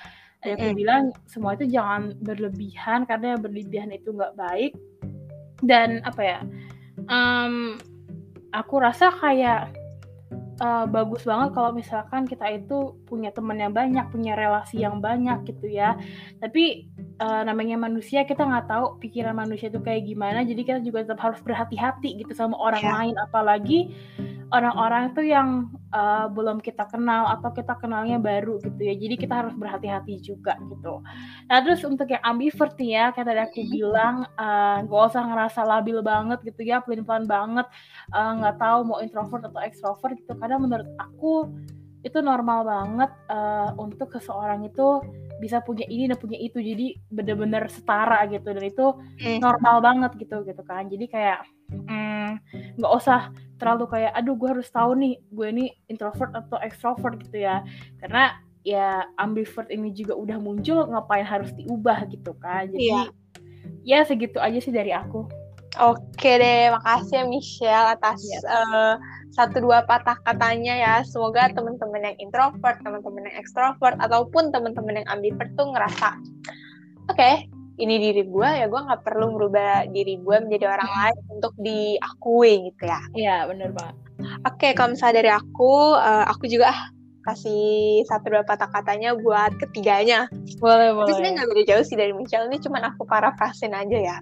yang 0.43 0.59
aku 0.59 0.75
bilang 0.75 1.03
semua 1.27 1.59
itu 1.59 1.67
jangan 1.67 2.15
berlebihan. 2.23 3.03
Karena 3.03 3.35
berlebihan 3.35 3.91
itu 3.91 4.15
nggak 4.15 4.39
baik. 4.39 4.71
Dan 5.63 5.99
apa 6.03 6.23
ya 6.23 6.39
um, 7.09 7.79
aku 8.53 8.75
rasa 8.79 9.09
kayak 9.17 9.73
uh, 10.61 10.85
bagus 10.85 11.25
banget 11.25 11.49
kalau 11.55 11.71
misalkan 11.73 12.29
kita 12.29 12.45
itu 12.53 12.93
punya 13.09 13.33
teman 13.33 13.57
yang 13.57 13.73
banyak, 13.73 14.05
punya 14.13 14.37
relasi 14.37 14.83
yang 14.83 15.01
banyak 15.01 15.41
gitu 15.49 15.67
ya. 15.71 15.97
Tapi 16.37 16.89
uh, 17.23 17.41
namanya 17.47 17.79
manusia 17.79 18.27
kita 18.27 18.45
nggak 18.45 18.69
tahu 18.69 19.01
pikiran 19.01 19.33
manusia 19.33 19.71
itu 19.73 19.81
kayak 19.81 20.05
gimana, 20.05 20.45
jadi 20.45 20.61
kita 20.61 20.79
juga 20.85 21.07
tetap 21.07 21.19
harus 21.21 21.39
berhati-hati 21.41 22.21
gitu 22.21 22.33
sama 22.37 22.59
orang 22.59 22.83
yeah. 22.83 22.95
lain, 22.99 23.15
apalagi 23.17 23.79
orang-orang 24.53 25.09
itu 25.09 25.33
yang 25.33 25.73
uh, 25.89 26.29
belum 26.29 26.61
kita 26.61 26.85
kenal 26.85 27.25
atau 27.33 27.49
kita 27.49 27.73
kenalnya 27.81 28.21
baru 28.21 28.61
gitu 28.61 28.77
ya. 28.77 28.93
Jadi 28.93 29.15
kita 29.17 29.41
harus 29.41 29.53
berhati-hati 29.57 30.21
juga 30.21 30.53
gitu. 30.69 31.01
Nah 31.49 31.57
terus 31.65 31.81
untuk 31.81 32.05
yang 32.13 32.21
ambivert 32.21 32.77
nih 32.77 32.91
ya, 32.93 33.05
kayak 33.17 33.27
tadi 33.27 33.41
aku 33.41 33.57
mm-hmm. 33.57 33.73
bilang 33.73 34.15
uh, 34.37 34.77
gak 34.85 35.03
usah 35.09 35.23
ngerasa 35.25 35.61
labil 35.65 35.97
banget 36.05 36.39
gitu 36.45 36.61
ya, 36.69 36.85
pelin-pelan 36.85 37.25
banget, 37.25 37.65
uh, 38.13 38.31
nggak 38.37 38.55
uh, 38.55 38.59
tahu 38.61 38.77
mau 38.85 38.97
introvert 39.01 39.43
atau 39.49 39.61
extrovert 39.65 40.13
gitu. 40.21 40.37
Karena 40.37 40.61
menurut 40.61 40.89
aku 41.01 41.49
itu 42.03 42.19
normal 42.19 42.67
banget 42.67 43.11
uh, 43.31 43.73
untuk 43.79 44.11
seseorang 44.13 44.67
itu 44.67 45.01
bisa 45.43 45.59
punya 45.59 45.83
ini 45.91 46.07
dan 46.07 46.15
punya 46.15 46.39
itu. 46.39 46.63
Jadi 46.63 46.95
bener-bener 47.11 47.67
setara 47.67 48.23
gitu. 48.31 48.47
Dan 48.47 48.63
itu 48.63 48.85
mm. 49.19 49.43
normal 49.43 49.83
banget 49.83 50.11
gitu 50.15 50.47
gitu 50.47 50.63
kan. 50.63 50.87
Jadi 50.87 51.05
kayak 51.11 51.43
mm, 51.67 52.31
nggak 52.79 52.91
mm, 52.95 52.99
usah 53.03 53.27
terlalu 53.59 53.91
kayak 53.91 54.15
aduh 54.15 54.39
gue 54.39 54.49
harus 54.55 54.71
tahu 54.71 54.95
nih 54.95 55.19
gue 55.27 55.47
ini 55.51 55.65
introvert 55.91 56.31
atau 56.31 56.55
extrovert 56.63 57.19
gitu 57.19 57.43
ya. 57.43 57.59
Karena 57.99 58.39
ya 58.63 59.03
ambivert 59.19 59.67
ini 59.67 59.91
juga 59.91 60.15
udah 60.15 60.39
muncul 60.39 60.87
ngapain 60.87 61.27
harus 61.27 61.51
diubah 61.51 62.07
gitu 62.07 62.31
kan. 62.39 62.71
Jadi 62.71 62.87
yeah. 62.87 63.11
ya 63.83 63.99
segitu 64.07 64.39
aja 64.39 64.63
sih 64.63 64.71
dari 64.71 64.95
aku 64.95 65.42
oke 65.81 66.29
deh 66.37 66.69
makasih 66.73 67.21
ya 67.21 67.23
Michelle 67.25 67.87
atas. 67.97 68.19
Iya. 68.21 68.39
uh, 68.45 68.95
satu 69.33 69.65
dua 69.65 69.81
patah 69.89 70.15
katanya 70.21 70.73
ya 70.77 70.93
semoga 71.01 71.49
teman-teman 71.49 72.05
yang 72.05 72.17
introvert 72.21 72.77
teman-teman 72.85 73.25
yang 73.25 73.37
extrovert 73.41 73.97
ataupun 73.97 74.53
teman-teman 74.53 75.01
yang 75.01 75.07
ambivert 75.09 75.49
tuh 75.57 75.73
ngerasa 75.73 76.21
oke 77.09 77.17
okay, 77.17 77.49
ini 77.81 77.97
diri 77.97 78.23
gue 78.29 78.49
ya 78.61 78.69
gue 78.69 78.77
nggak 78.77 79.01
perlu 79.01 79.33
merubah 79.33 79.89
diri 79.89 80.21
gue 80.21 80.37
menjadi 80.37 80.69
orang 80.69 80.89
hmm. 80.89 80.99
lain 81.01 81.17
untuk 81.33 81.53
diakui 81.57 82.53
gitu 82.69 82.83
ya 82.85 83.01
iya 83.17 83.37
bener 83.49 83.73
banget 83.73 83.97
oke 84.45 84.53
okay, 84.53 84.71
kalau 84.77 84.93
misalnya 84.93 85.25
dari 85.25 85.31
aku 85.33 85.97
uh, 85.97 86.25
aku 86.29 86.45
juga 86.45 86.69
ah, 86.69 86.81
kasih 87.25 88.05
satu 88.05 88.37
dua 88.37 88.43
patah 88.45 88.69
katanya 88.69 89.17
buat 89.17 89.57
ketiganya 89.57 90.29
boleh 90.61 90.93
boleh 90.93 91.09
tapi 91.09 91.33
nggak 91.33 91.49
beda 91.49 91.63
jauh 91.73 91.85
sih 91.87 91.97
dari 91.97 92.13
Michelle 92.13 92.45
ini 92.53 92.61
cuma 92.61 92.85
aku 92.85 93.01
parafrasin 93.09 93.73
aja 93.73 93.97
ya 93.97 94.17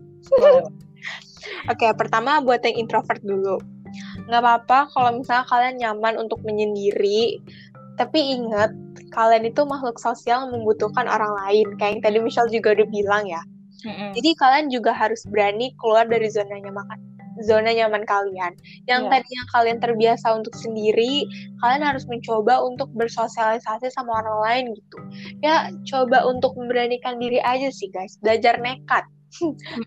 oke 1.67 1.77
okay, 1.77 1.91
pertama 1.95 2.39
buat 2.41 2.61
yang 2.65 2.87
introvert 2.87 3.21
dulu. 3.21 3.57
Nggak 4.27 4.41
apa-apa 4.41 4.79
kalau 4.93 5.19
misalnya 5.19 5.45
kalian 5.47 5.75
nyaman 5.79 6.15
untuk 6.21 6.39
menyendiri 6.45 7.41
tapi 7.99 8.39
ingat 8.39 8.71
kalian 9.11 9.45
itu 9.45 9.61
makhluk 9.67 9.99
sosial 9.99 10.47
membutuhkan 10.49 11.05
orang 11.05 11.35
lain 11.45 11.67
kayak 11.77 11.99
yang 11.99 12.01
tadi 12.01 12.17
Michelle 12.23 12.49
juga 12.49 12.73
udah 12.73 12.87
bilang 12.87 13.25
ya. 13.27 13.43
Mm-hmm. 13.81 14.13
jadi 14.13 14.29
kalian 14.37 14.67
juga 14.69 14.93
harus 14.93 15.25
berani 15.25 15.73
keluar 15.81 16.05
dari 16.05 16.29
zona 16.29 16.53
nyaman 16.53 17.01
zona 17.41 17.73
nyaman 17.73 18.05
kalian. 18.05 18.53
Yang 18.85 19.01
yeah. 19.07 19.11
tadinya 19.11 19.43
kalian 19.55 19.79
terbiasa 19.81 20.27
untuk 20.37 20.53
sendiri 20.53 21.25
kalian 21.63 21.83
harus 21.83 22.05
mencoba 22.05 22.61
untuk 22.61 22.91
bersosialisasi 22.93 23.89
sama 23.89 24.21
orang 24.21 24.37
lain 24.45 24.65
gitu. 24.77 24.97
Ya 25.41 25.73
coba 25.89 26.27
untuk 26.29 26.53
memberanikan 26.55 27.17
diri 27.17 27.41
aja 27.41 27.73
sih 27.73 27.89
guys. 27.89 28.19
Belajar 28.21 28.61
nekat 28.61 29.07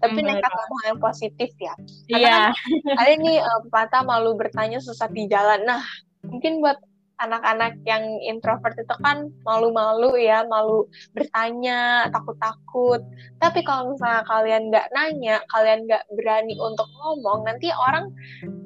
tapi 0.02 0.18
nekat 0.24 0.50
ngomong 0.50 0.82
yang 0.88 0.98
positif 1.00 1.50
ya 1.60 1.74
karena 2.08 2.28
yeah. 2.28 2.48
kan 2.50 2.98
ada 3.00 3.12
nih 3.20 3.38
uh, 3.40 3.60
pepatah 3.68 4.02
malu 4.02 4.32
bertanya 4.34 4.80
sesat 4.80 5.12
di 5.12 5.28
jalan 5.28 5.62
nah 5.68 5.82
mungkin 6.24 6.64
buat 6.64 6.80
anak-anak 7.22 7.78
yang 7.86 8.02
introvert 8.26 8.74
itu 8.74 8.94
kan 9.00 9.30
malu-malu 9.46 10.18
ya, 10.18 10.42
malu 10.50 10.90
bertanya, 11.14 12.10
takut-takut. 12.10 13.00
Tapi 13.38 13.62
kalau 13.62 13.94
misalnya 13.94 14.26
kalian 14.26 14.62
nggak 14.70 14.90
nanya, 14.90 15.36
kalian 15.54 15.86
nggak 15.86 16.04
berani 16.18 16.54
untuk 16.58 16.88
ngomong, 16.90 17.46
nanti 17.46 17.70
orang 17.70 18.10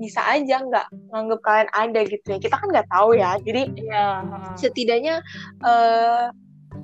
bisa 0.01 0.25
aja 0.25 0.65
nggak 0.65 0.87
nganggap 1.13 1.41
kalian 1.45 1.71
ada 1.77 2.01
gitu 2.09 2.27
ya. 2.37 2.39
Kita 2.41 2.57
kan 2.57 2.69
nggak 2.73 2.89
tahu 2.89 3.11
ya. 3.19 3.37
Jadi 3.45 3.63
ya. 3.85 4.25
setidaknya 4.57 5.21
uh, 5.63 6.33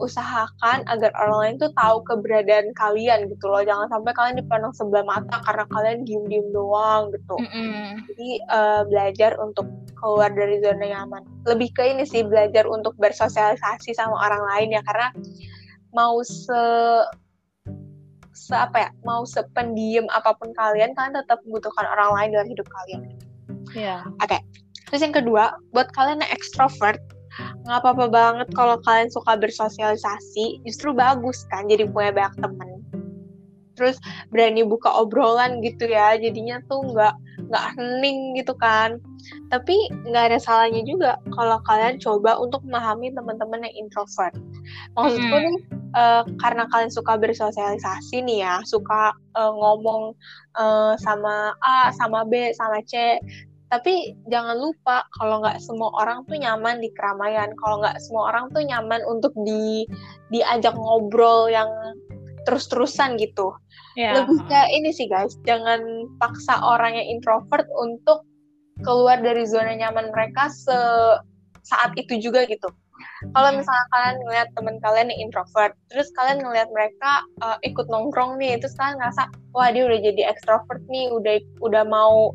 usahakan 0.01 0.83
agar 0.91 1.13
orang 1.15 1.39
lain 1.39 1.57
tuh 1.61 1.71
tahu 1.77 2.03
keberadaan 2.09 2.73
kalian 2.75 3.31
gitu 3.31 3.47
loh 3.47 3.63
jangan 3.63 3.87
sampai 3.93 4.13
kalian 4.17 4.41
dipandang 4.43 4.75
sebelah 4.75 5.05
mata 5.07 5.39
karena 5.45 5.65
kalian 5.71 5.99
diem-diem 6.03 6.49
doang 6.51 7.13
gitu 7.15 7.37
mm 7.39 7.49
-hmm. 7.49 7.89
jadi 8.11 8.31
uh, 8.51 8.83
belajar 8.89 9.33
untuk 9.39 9.69
keluar 9.95 10.33
dari 10.33 10.59
zona 10.61 10.85
nyaman 10.85 11.23
lebih 11.47 11.71
ke 11.73 11.85
ini 11.95 12.05
sih 12.05 12.27
belajar 12.27 12.67
untuk 12.67 12.97
bersosialisasi 12.99 13.95
sama 13.95 14.19
orang 14.19 14.43
lain 14.51 14.69
ya 14.75 14.83
karena 14.83 15.09
mau 15.95 16.21
se 16.27 16.63
se 18.35 18.53
apa 18.53 18.89
ya 18.89 18.91
mau 19.07 19.23
sependiam 19.23 20.11
apa 20.11 20.35
pun 20.35 20.51
kalian 20.59 20.91
kalian 20.99 21.15
tetap 21.23 21.39
membutuhkan 21.47 21.87
orang 21.87 22.11
lain 22.19 22.29
dalam 22.35 22.49
hidup 22.51 22.67
kalian 22.67 23.15
Iya. 23.73 24.07
oke 24.21 24.27
okay. 24.27 24.41
terus 24.91 25.01
yang 25.07 25.15
kedua 25.15 25.55
buat 25.71 25.89
kalian 25.95 26.21
yang 26.21 26.33
ekstrovert 26.35 26.99
nggak 27.65 27.81
apa-apa 27.81 28.07
banget 28.13 28.49
kalau 28.53 28.77
kalian 28.85 29.09
suka 29.09 29.37
bersosialisasi. 29.41 30.65
Justru 30.69 30.93
bagus 30.93 31.49
kan 31.49 31.67
jadi 31.67 31.89
punya 31.89 32.13
banyak 32.13 32.35
temen. 32.41 32.71
Terus 33.75 33.99
berani 34.31 34.63
buka 34.63 34.87
obrolan 34.87 35.59
gitu 35.65 35.91
ya 35.91 36.15
jadinya 36.15 36.63
tuh 36.71 36.95
nggak 36.95 37.15
nggak 37.51 37.65
hening 37.75 38.39
gitu 38.39 38.55
kan. 38.61 39.01
Tapi 39.49 39.91
nggak 40.07 40.25
ada 40.31 40.39
salahnya 40.39 40.85
juga 40.85 41.19
kalau 41.35 41.59
kalian 41.67 41.99
coba 41.99 42.39
untuk 42.39 42.63
memahami 42.63 43.11
teman-teman 43.17 43.67
yang 43.67 43.89
introvert. 43.89 44.37
Maksudku 44.95 45.37
nih 45.37 45.59
uh, 45.97 46.23
karena 46.43 46.69
kalian 46.69 46.93
suka 46.93 47.17
bersosialisasi 47.17 48.23
nih 48.27 48.45
ya 48.45 48.55
suka 48.67 49.15
uh, 49.39 49.53
ngomong 49.55 50.13
uh, 50.59 50.95
sama 51.01 51.55
A 51.65 51.91
sama 51.95 52.27
B 52.27 52.53
sama 52.53 52.83
C 52.85 53.19
tapi 53.73 54.15
jangan 54.29 54.61
lupa 54.61 55.09
kalau 55.19 55.41
nggak 55.41 55.59
semua 55.61 55.91
orang 55.97 56.23
tuh 56.29 56.37
nyaman 56.37 56.79
di 56.85 56.93
keramaian. 56.93 57.51
Kalau 57.59 57.81
nggak 57.81 57.97
semua 58.05 58.31
orang 58.31 58.53
tuh 58.53 58.63
nyaman 58.63 59.01
untuk 59.09 59.33
di 59.43 59.89
diajak 60.29 60.77
ngobrol 60.77 61.49
yang 61.49 61.69
terus-terusan 62.45 63.17
gitu. 63.17 63.57
Yeah. 63.95 64.21
lebih 64.21 64.43
kayak 64.51 64.71
ini 64.75 64.91
sih 64.93 65.09
guys. 65.09 65.39
Jangan 65.49 65.81
paksa 66.21 66.61
orang 66.61 66.99
yang 66.99 67.19
introvert 67.19 67.67
untuk 67.79 68.27
keluar 68.83 69.23
dari 69.23 69.47
zona 69.47 69.75
nyaman 69.75 70.11
mereka 70.11 70.51
se 70.51 70.79
saat 71.65 71.97
itu 71.97 72.21
juga 72.21 72.45
gitu. 72.45 72.69
Kalau 73.35 73.51
misalnya 73.51 73.87
kalian 73.91 74.17
ngeliat 74.23 74.49
teman 74.55 74.77
kalian 74.79 75.11
yang 75.11 75.21
introvert 75.29 75.75
terus 75.91 76.13
kalian 76.15 76.45
ngeliat 76.45 76.71
mereka 76.71 77.27
uh, 77.43 77.59
ikut 77.67 77.91
nongkrong 77.91 78.39
nih 78.39 78.55
terus 78.61 78.77
kalian 78.79 79.03
ngerasa 79.03 79.23
wah 79.51 79.69
dia 79.75 79.83
udah 79.83 79.99
jadi 79.99 80.23
extrovert 80.31 80.83
nih 80.87 81.11
udah 81.11 81.43
udah 81.65 81.83
mau 81.89 82.31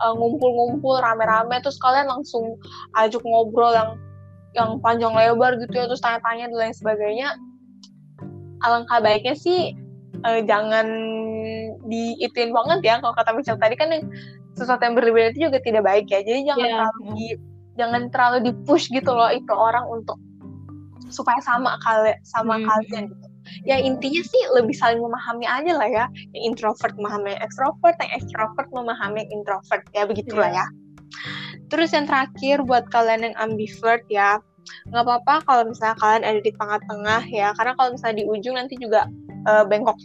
uh, 0.00 0.14
ngumpul-ngumpul 0.14 0.98
rame-rame 0.98 1.60
terus 1.62 1.78
kalian 1.78 2.10
langsung 2.10 2.58
ajak 2.98 3.22
ngobrol 3.22 3.74
yang 3.74 3.98
yang 4.54 4.78
panjang 4.78 5.10
lebar 5.10 5.58
gitu 5.58 5.74
ya 5.74 5.86
terus 5.90 6.02
tanya-tanya 6.02 6.50
dan 6.50 6.58
lain 6.58 6.74
sebagainya 6.74 7.28
alangkah 8.62 9.02
baiknya 9.02 9.34
sih 9.34 9.74
uh, 10.22 10.40
jangan 10.46 10.86
diituin 11.84 12.54
banget 12.54 12.80
ya 12.86 12.94
kalau 13.02 13.14
kata 13.18 13.30
Michelle 13.34 13.60
tadi 13.60 13.74
kan 13.74 13.90
yang 13.90 14.06
sesuatu 14.54 14.86
yang 14.86 14.94
berlebihan 14.94 15.34
itu 15.34 15.50
juga 15.50 15.58
tidak 15.60 15.82
baik 15.82 16.06
ya 16.08 16.22
jadi 16.22 16.40
jangan 16.54 16.64
yeah. 16.64 16.74
terlalu 16.78 17.02
di, 17.10 17.26
jangan 17.74 18.02
terlalu 18.14 18.38
di 18.46 18.52
push 18.62 18.86
gitu 18.94 19.10
loh 19.10 19.30
itu 19.34 19.50
orang 19.50 19.84
untuk 19.90 20.16
supaya 21.10 21.38
sama 21.42 21.76
kali 21.82 22.14
sama 22.22 22.56
hmm. 22.56 22.66
kalian 22.70 23.04
gitu 23.10 23.33
ya 23.62 23.78
intinya 23.78 24.22
sih 24.26 24.42
lebih 24.50 24.74
saling 24.74 24.98
memahami 24.98 25.46
aja 25.46 25.72
lah 25.78 25.88
ya. 25.88 26.04
Yang 26.34 26.42
introvert 26.54 26.94
memahami 26.98 27.38
yang 27.38 27.42
ekstrovert 27.46 27.96
yang 28.02 28.12
ekstrovert 28.18 28.68
memahami 28.74 29.22
yang 29.22 29.42
introvert. 29.42 29.82
Ya 29.94 30.02
begitulah 30.04 30.50
yeah. 30.50 30.66
ya. 30.66 30.76
Terus 31.70 31.94
yang 31.94 32.10
terakhir 32.10 32.66
buat 32.66 32.90
kalian 32.90 33.30
yang 33.32 33.36
ambivert 33.38 34.04
ya 34.10 34.42
nggak 34.64 35.04
apa-apa 35.04 35.44
kalau 35.44 35.62
misalnya 35.68 35.96
kalian 36.00 36.24
ada 36.24 36.40
di 36.40 36.52
tengah-tengah 36.56 37.22
ya. 37.30 37.48
Karena 37.54 37.72
kalau 37.78 37.90
misalnya 37.94 38.16
di 38.22 38.26
ujung 38.26 38.56
nanti 38.58 38.74
juga 38.80 39.06
uh, 39.46 39.64
bengkok 39.64 39.96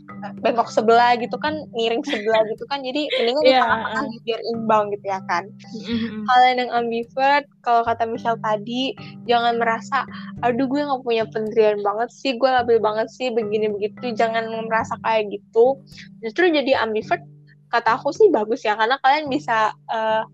bengkok 0.43 0.69
sebelah 0.71 1.15
gitu 1.19 1.35
kan 1.39 1.67
miring 1.75 2.03
sebelah 2.03 2.43
gitu 2.51 2.63
kan. 2.67 2.83
Jadi 2.83 3.07
mendingan 3.19 3.43
yeah. 3.43 3.63
tengah-tengah 3.63 4.05
biar 4.23 4.41
imbang 4.55 4.83
gitu 4.95 5.05
ya 5.07 5.19
kan. 5.27 5.43
Mm-hmm. 5.49 6.21
kalian 6.27 6.55
yang 6.65 6.71
ambivert 6.71 7.45
kalau 7.65 7.81
kata 7.83 8.03
Michelle 8.07 8.39
tadi 8.39 8.93
jangan 9.25 9.57
merasa 9.57 10.05
aduh 10.45 10.65
gue 10.67 10.81
nggak 10.81 11.03
punya 11.03 11.23
pendirian 11.29 11.79
banget 11.81 12.09
sih 12.13 12.35
gue 12.35 12.49
labil 12.49 12.79
banget 12.79 13.07
sih 13.11 13.31
begini 13.31 13.71
begitu. 13.71 14.13
Jangan 14.13 14.47
merasa 14.67 14.95
kayak 15.03 15.33
gitu. 15.33 15.79
Justru 16.21 16.51
jadi 16.51 16.79
ambivert 16.83 17.23
kata 17.69 18.01
aku 18.01 18.09
sih 18.09 18.33
bagus 18.33 18.65
ya 18.65 18.73
karena 18.73 18.97
kalian 19.01 19.29
bisa 19.29 19.77
uh, 19.93 20.25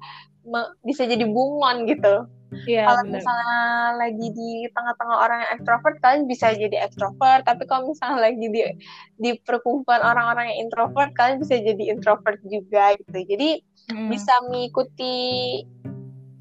bisa 0.86 1.04
jadi 1.10 1.26
bunglon 1.26 1.90
gitu 1.90 2.30
Iya, 2.54 2.86
kalau 2.86 3.04
misalnya 3.10 3.62
lagi 3.98 4.28
di 4.32 4.70
tengah-tengah 4.72 5.18
orang 5.18 5.38
yang 5.44 5.52
ekstrovert, 5.58 5.96
kalian 6.00 6.24
bisa 6.30 6.54
jadi 6.54 6.78
ekstrovert. 6.86 7.44
Tapi 7.44 7.64
kalau 7.66 7.90
misalnya 7.90 8.30
lagi 8.30 8.46
di 8.48 8.62
di 9.18 9.32
perkumpulan 9.42 10.02
orang-orang 10.06 10.54
yang 10.54 10.70
introvert, 10.70 11.12
kalian 11.18 11.42
bisa 11.42 11.58
jadi 11.58 11.84
introvert 11.90 12.40
juga 12.46 12.94
gitu. 13.02 13.20
Jadi 13.26 13.50
hmm. 13.92 14.10
bisa 14.14 14.34
mengikuti 14.48 15.16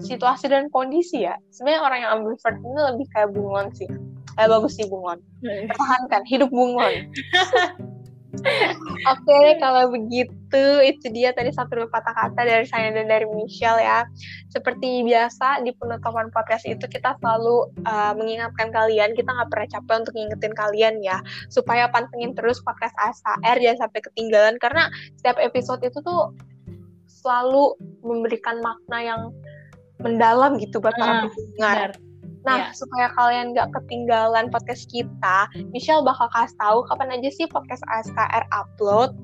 situasi 0.05 0.53
dan 0.53 0.69
kondisi 0.69 1.25
ya. 1.25 1.41
Sebenarnya 1.51 1.81
orang 1.83 1.99
yang 2.05 2.11
ambivert 2.21 2.59
ini 2.61 2.81
lebih 2.95 3.07
kayak 3.11 3.29
bunglon 3.33 3.69
sih. 3.73 3.89
Eh 4.35 4.47
bagus 4.51 4.77
sih 4.77 4.87
bunglon. 4.87 5.19
Iya. 5.41 5.73
Pertahankan 5.73 6.23
hidup 6.29 6.51
bunglon. 6.53 6.95
Oke, 8.35 9.25
okay, 9.29 9.47
kalau 9.61 9.93
begitu 9.93 10.65
itu 10.81 11.07
dia 11.13 11.31
tadi 11.37 11.53
satu 11.53 11.85
dua 11.85 11.89
kata-kata 11.93 12.41
dari 12.41 12.67
saya 12.67 12.91
dan 12.91 13.07
dari 13.07 13.29
Michelle 13.29 13.81
ya. 13.81 14.09
Seperti 14.51 15.05
biasa 15.05 15.63
di 15.63 15.75
penutupan 15.77 16.33
podcast 16.33 16.65
itu 16.65 16.85
kita 16.89 17.15
selalu 17.21 17.69
uh, 17.85 18.13
mengingatkan 18.17 18.73
kalian, 18.73 19.13
kita 19.13 19.29
nggak 19.29 19.51
pernah 19.53 19.69
capek 19.71 19.95
untuk 20.05 20.15
ngingetin 20.17 20.55
kalian 20.57 20.95
ya, 21.05 21.19
supaya 21.53 21.91
pantengin 21.91 22.33
terus 22.33 22.59
podcast 22.65 22.95
ASR 22.99 23.57
jangan 23.61 23.89
sampai 23.89 24.01
ketinggalan 24.03 24.57
karena 24.59 24.89
setiap 25.21 25.37
episode 25.43 25.83
itu 25.85 25.99
tuh 26.01 26.33
selalu 27.07 27.77
memberikan 28.05 28.61
makna 28.61 28.99
yang 29.01 29.23
mendalam 30.03 30.61
gitu 30.61 30.83
buat 30.83 30.97
para 30.99 31.29
pendengar. 31.31 31.91
Nah, 32.45 32.69
yeah. 32.69 32.73
supaya 32.77 33.09
kalian 33.17 33.57
nggak 33.57 33.73
ketinggalan 33.73 34.53
podcast 34.53 34.85
kita, 34.93 35.49
Michelle 35.73 36.05
bakal 36.05 36.29
kasih 36.37 36.57
tahu 36.61 36.79
kapan 36.93 37.17
aja 37.17 37.29
sih 37.33 37.49
podcast 37.49 37.81
ASKR 37.89 38.45
upload. 38.53 39.17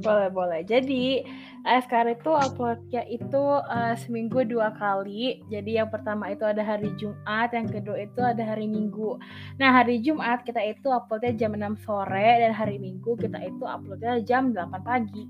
Boleh, 0.00 0.32
boleh. 0.32 0.64
Jadi, 0.64 1.26
ASKR 1.68 2.16
itu 2.16 2.32
uploadnya 2.32 3.04
itu 3.04 3.42
uh, 3.60 3.92
seminggu 4.00 4.48
dua 4.48 4.72
kali. 4.80 5.44
Jadi 5.52 5.76
yang 5.76 5.92
pertama 5.92 6.32
itu 6.32 6.46
ada 6.48 6.64
hari 6.64 6.88
Jumat, 6.96 7.52
yang 7.52 7.68
kedua 7.68 7.96
itu 8.00 8.20
ada 8.24 8.40
hari 8.40 8.64
Minggu. 8.64 9.20
Nah, 9.60 9.68
hari 9.68 10.00
Jumat 10.00 10.40
kita 10.48 10.62
itu 10.64 10.88
uploadnya 10.88 11.36
jam 11.36 11.52
6 11.52 11.84
sore, 11.84 12.40
dan 12.40 12.56
hari 12.56 12.80
Minggu 12.80 13.12
kita 13.20 13.36
itu 13.44 13.64
uploadnya 13.66 14.24
jam 14.24 14.56
8 14.56 14.72
pagi. 14.80 15.28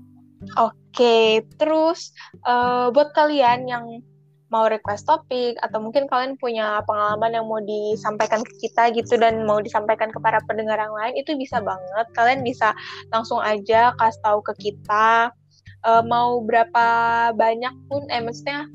Oke, 0.57 1.45
terus 1.59 2.15
uh, 2.47 2.89
buat 2.89 3.13
kalian 3.13 3.69
yang 3.69 3.85
mau 4.51 4.67
request 4.67 5.07
topik 5.07 5.55
atau 5.63 5.79
mungkin 5.79 6.05
kalian 6.11 6.35
punya 6.35 6.83
pengalaman 6.83 7.39
yang 7.39 7.47
mau 7.47 7.63
disampaikan 7.63 8.43
ke 8.43 8.67
kita 8.67 8.91
gitu 8.91 9.15
dan 9.15 9.47
mau 9.47 9.63
disampaikan 9.63 10.11
ke 10.11 10.19
para 10.19 10.43
pendengar 10.43 10.75
yang 10.75 10.91
lain 10.91 11.15
itu 11.15 11.33
bisa 11.39 11.63
banget 11.63 12.05
kalian 12.11 12.43
bisa 12.43 12.75
langsung 13.15 13.39
aja 13.39 13.95
kasih 13.95 14.19
tahu 14.19 14.39
ke 14.43 14.53
kita 14.59 15.31
uh, 15.87 16.03
mau 16.03 16.43
berapa 16.43 16.85
banyak 17.31 17.73
pun 17.87 18.03
eh 18.11 18.19
maksudnya 18.19 18.67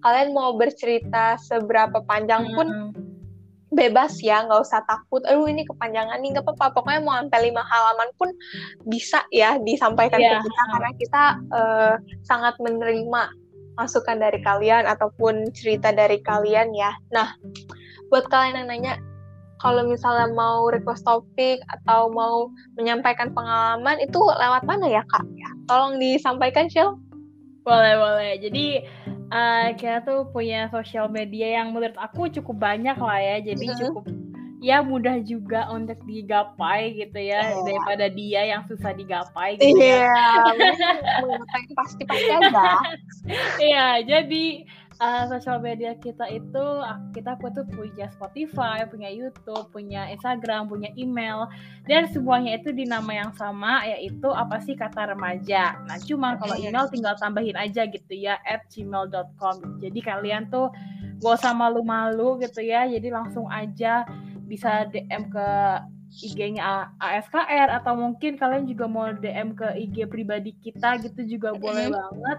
kalian 0.00 0.32
mau 0.32 0.56
bercerita 0.56 1.36
seberapa 1.38 2.02
panjang 2.08 2.48
pun 2.56 2.66
hmm. 2.66 2.90
bebas 3.68 4.16
ya 4.24 4.48
nggak 4.48 4.64
usah 4.64 4.80
takut 4.88 5.20
aduh 5.28 5.44
ini 5.44 5.68
kepanjangan 5.68 6.24
nih 6.24 6.40
nggak 6.40 6.44
apa-apa 6.48 6.72
pokoknya 6.72 7.00
mau 7.04 7.20
sampai 7.20 7.52
lima 7.52 7.62
halaman 7.62 8.08
pun 8.16 8.32
bisa 8.88 9.22
ya 9.28 9.60
disampaikan 9.60 10.18
yeah. 10.18 10.40
ke 10.40 10.48
kita 10.48 10.62
karena 10.72 10.90
kita 10.96 11.22
uh, 11.52 11.94
sangat 12.24 12.56
menerima 12.64 13.41
masukan 13.76 14.20
dari 14.20 14.38
kalian 14.44 14.84
ataupun 14.84 15.50
cerita 15.56 15.92
dari 15.92 16.20
kalian 16.20 16.72
ya. 16.76 16.92
Nah, 17.12 17.32
buat 18.12 18.28
kalian 18.28 18.64
yang 18.64 18.68
nanya, 18.68 18.94
kalau 19.62 19.86
misalnya 19.86 20.28
mau 20.34 20.68
request 20.68 21.06
topik 21.06 21.62
atau 21.70 22.10
mau 22.10 22.50
menyampaikan 22.74 23.30
pengalaman 23.30 24.02
itu 24.02 24.18
lewat 24.18 24.66
mana 24.66 24.90
ya 24.90 25.02
kak? 25.06 25.24
Ya, 25.38 25.50
tolong 25.70 26.02
disampaikan 26.02 26.66
Shil. 26.66 26.98
Boleh 27.62 27.94
boleh. 27.94 28.32
Jadi 28.42 28.82
uh, 29.30 29.70
kita 29.78 30.02
tuh 30.02 30.26
punya 30.34 30.66
sosial 30.74 31.06
media 31.06 31.62
yang 31.62 31.70
menurut 31.70 31.94
aku 31.94 32.26
cukup 32.26 32.58
banyak 32.58 32.98
lah 32.98 33.18
ya. 33.22 33.36
Jadi 33.38 33.64
mm 33.70 33.72
-hmm. 33.72 33.80
cukup 33.86 34.04
ya 34.62 34.78
mudah 34.78 35.18
juga 35.26 35.66
untuk 35.74 35.98
digapai 36.06 36.94
gitu 36.94 37.18
ya 37.18 37.50
yeah. 37.50 37.64
daripada 37.66 38.06
dia 38.06 38.40
yang 38.46 38.62
susah 38.70 38.94
digapai 38.94 39.58
gitu 39.58 39.74
yeah, 39.74 40.38
ya. 40.54 40.70
pasti 41.74 42.02
pasti 42.06 42.30
aja. 42.30 42.78
Iya, 43.62 44.02
jadi 44.02 44.66
uh, 45.02 45.24
sosial 45.30 45.58
media 45.58 45.98
kita 45.98 46.30
itu 46.30 46.64
kita 47.10 47.34
tuh 47.38 47.66
punya 47.74 48.06
Spotify, 48.14 48.86
punya 48.86 49.10
YouTube, 49.10 49.66
punya 49.74 50.06
Instagram, 50.14 50.70
punya 50.70 50.94
email 50.94 51.50
dan 51.90 52.06
semuanya 52.14 52.58
itu 52.58 52.70
di 52.70 52.86
nama 52.86 53.10
yang 53.10 53.34
sama 53.34 53.82
yaitu 53.86 54.30
apa 54.30 54.62
sih 54.62 54.78
kata 54.78 55.14
remaja. 55.14 55.82
Nah, 55.90 55.98
cuma 56.06 56.38
kalau 56.38 56.54
email 56.54 56.86
tinggal 56.90 57.18
tambahin 57.18 57.58
aja 57.58 57.82
gitu 57.90 58.14
ya 58.14 58.38
at 58.46 58.62
gmail.com. 58.70 59.82
Jadi 59.82 60.00
kalian 60.02 60.46
tuh 60.50 60.70
gak 61.18 61.34
usah 61.38 61.54
malu-malu 61.54 62.42
gitu 62.42 62.62
ya. 62.62 62.86
Jadi 62.86 63.10
langsung 63.10 63.50
aja 63.50 64.06
bisa 64.52 64.84
DM 64.92 65.32
ke 65.32 65.48
IG-nya 66.12 66.92
ASKR 67.00 67.72
atau 67.80 67.96
mungkin 67.96 68.36
kalian 68.36 68.68
juga 68.68 68.84
mau 68.84 69.08
DM 69.08 69.56
ke 69.56 69.64
IG 69.88 70.04
pribadi 70.12 70.52
kita 70.60 71.00
gitu 71.00 71.24
juga 71.24 71.56
boleh 71.56 71.88
banget. 71.88 72.38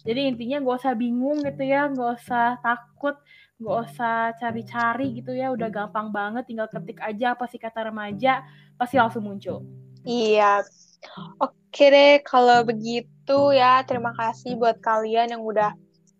Jadi 0.00 0.20
intinya 0.32 0.56
gak 0.64 0.76
usah 0.80 0.96
bingung 0.96 1.44
gitu 1.44 1.60
ya, 1.60 1.92
gak 1.92 2.24
usah 2.24 2.56
takut, 2.64 3.20
gak 3.60 3.76
usah 3.92 4.32
cari-cari 4.40 5.20
gitu 5.20 5.36
ya, 5.36 5.52
udah 5.52 5.68
gampang 5.68 6.08
banget 6.08 6.48
tinggal 6.48 6.72
ketik 6.72 6.96
aja 7.04 7.36
apa 7.36 7.44
sih 7.44 7.60
kata 7.60 7.92
remaja, 7.92 8.40
pasti 8.80 8.96
langsung 8.96 9.28
muncul. 9.28 9.60
Iya, 10.08 10.64
Oke 11.40 11.86
deh, 11.88 12.20
kalau 12.26 12.66
begitu 12.66 13.38
ya 13.54 13.80
terima 13.86 14.12
kasih 14.18 14.58
buat 14.58 14.82
kalian 14.82 15.32
yang 15.38 15.42
udah 15.46 15.72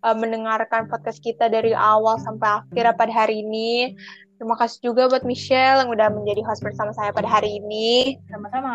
uh, 0.07 0.16
mendengarkan 0.16 0.88
podcast 0.88 1.20
kita 1.20 1.51
dari 1.51 1.74
awal 1.76 2.16
sampai 2.22 2.64
akhir 2.64 2.97
pada 2.97 3.12
hari 3.12 3.45
ini. 3.45 3.99
Terima 4.41 4.57
kasih 4.57 4.80
juga 4.80 5.05
buat 5.05 5.20
Michelle 5.28 5.84
yang 5.84 5.93
udah 5.93 6.09
menjadi 6.16 6.41
host 6.49 6.64
bersama 6.64 6.97
saya 6.97 7.12
pada 7.12 7.28
hari 7.28 7.61
ini. 7.61 8.16
Sama-sama. 8.32 8.72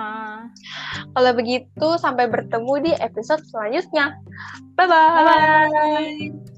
Kalau 1.17 1.31
begitu, 1.33 1.87
sampai 1.97 2.29
bertemu 2.29 2.73
di 2.85 2.91
episode 3.01 3.41
selanjutnya. 3.49 4.13
Bye-bye. 4.77 5.25
Bye-bye. 5.25 6.53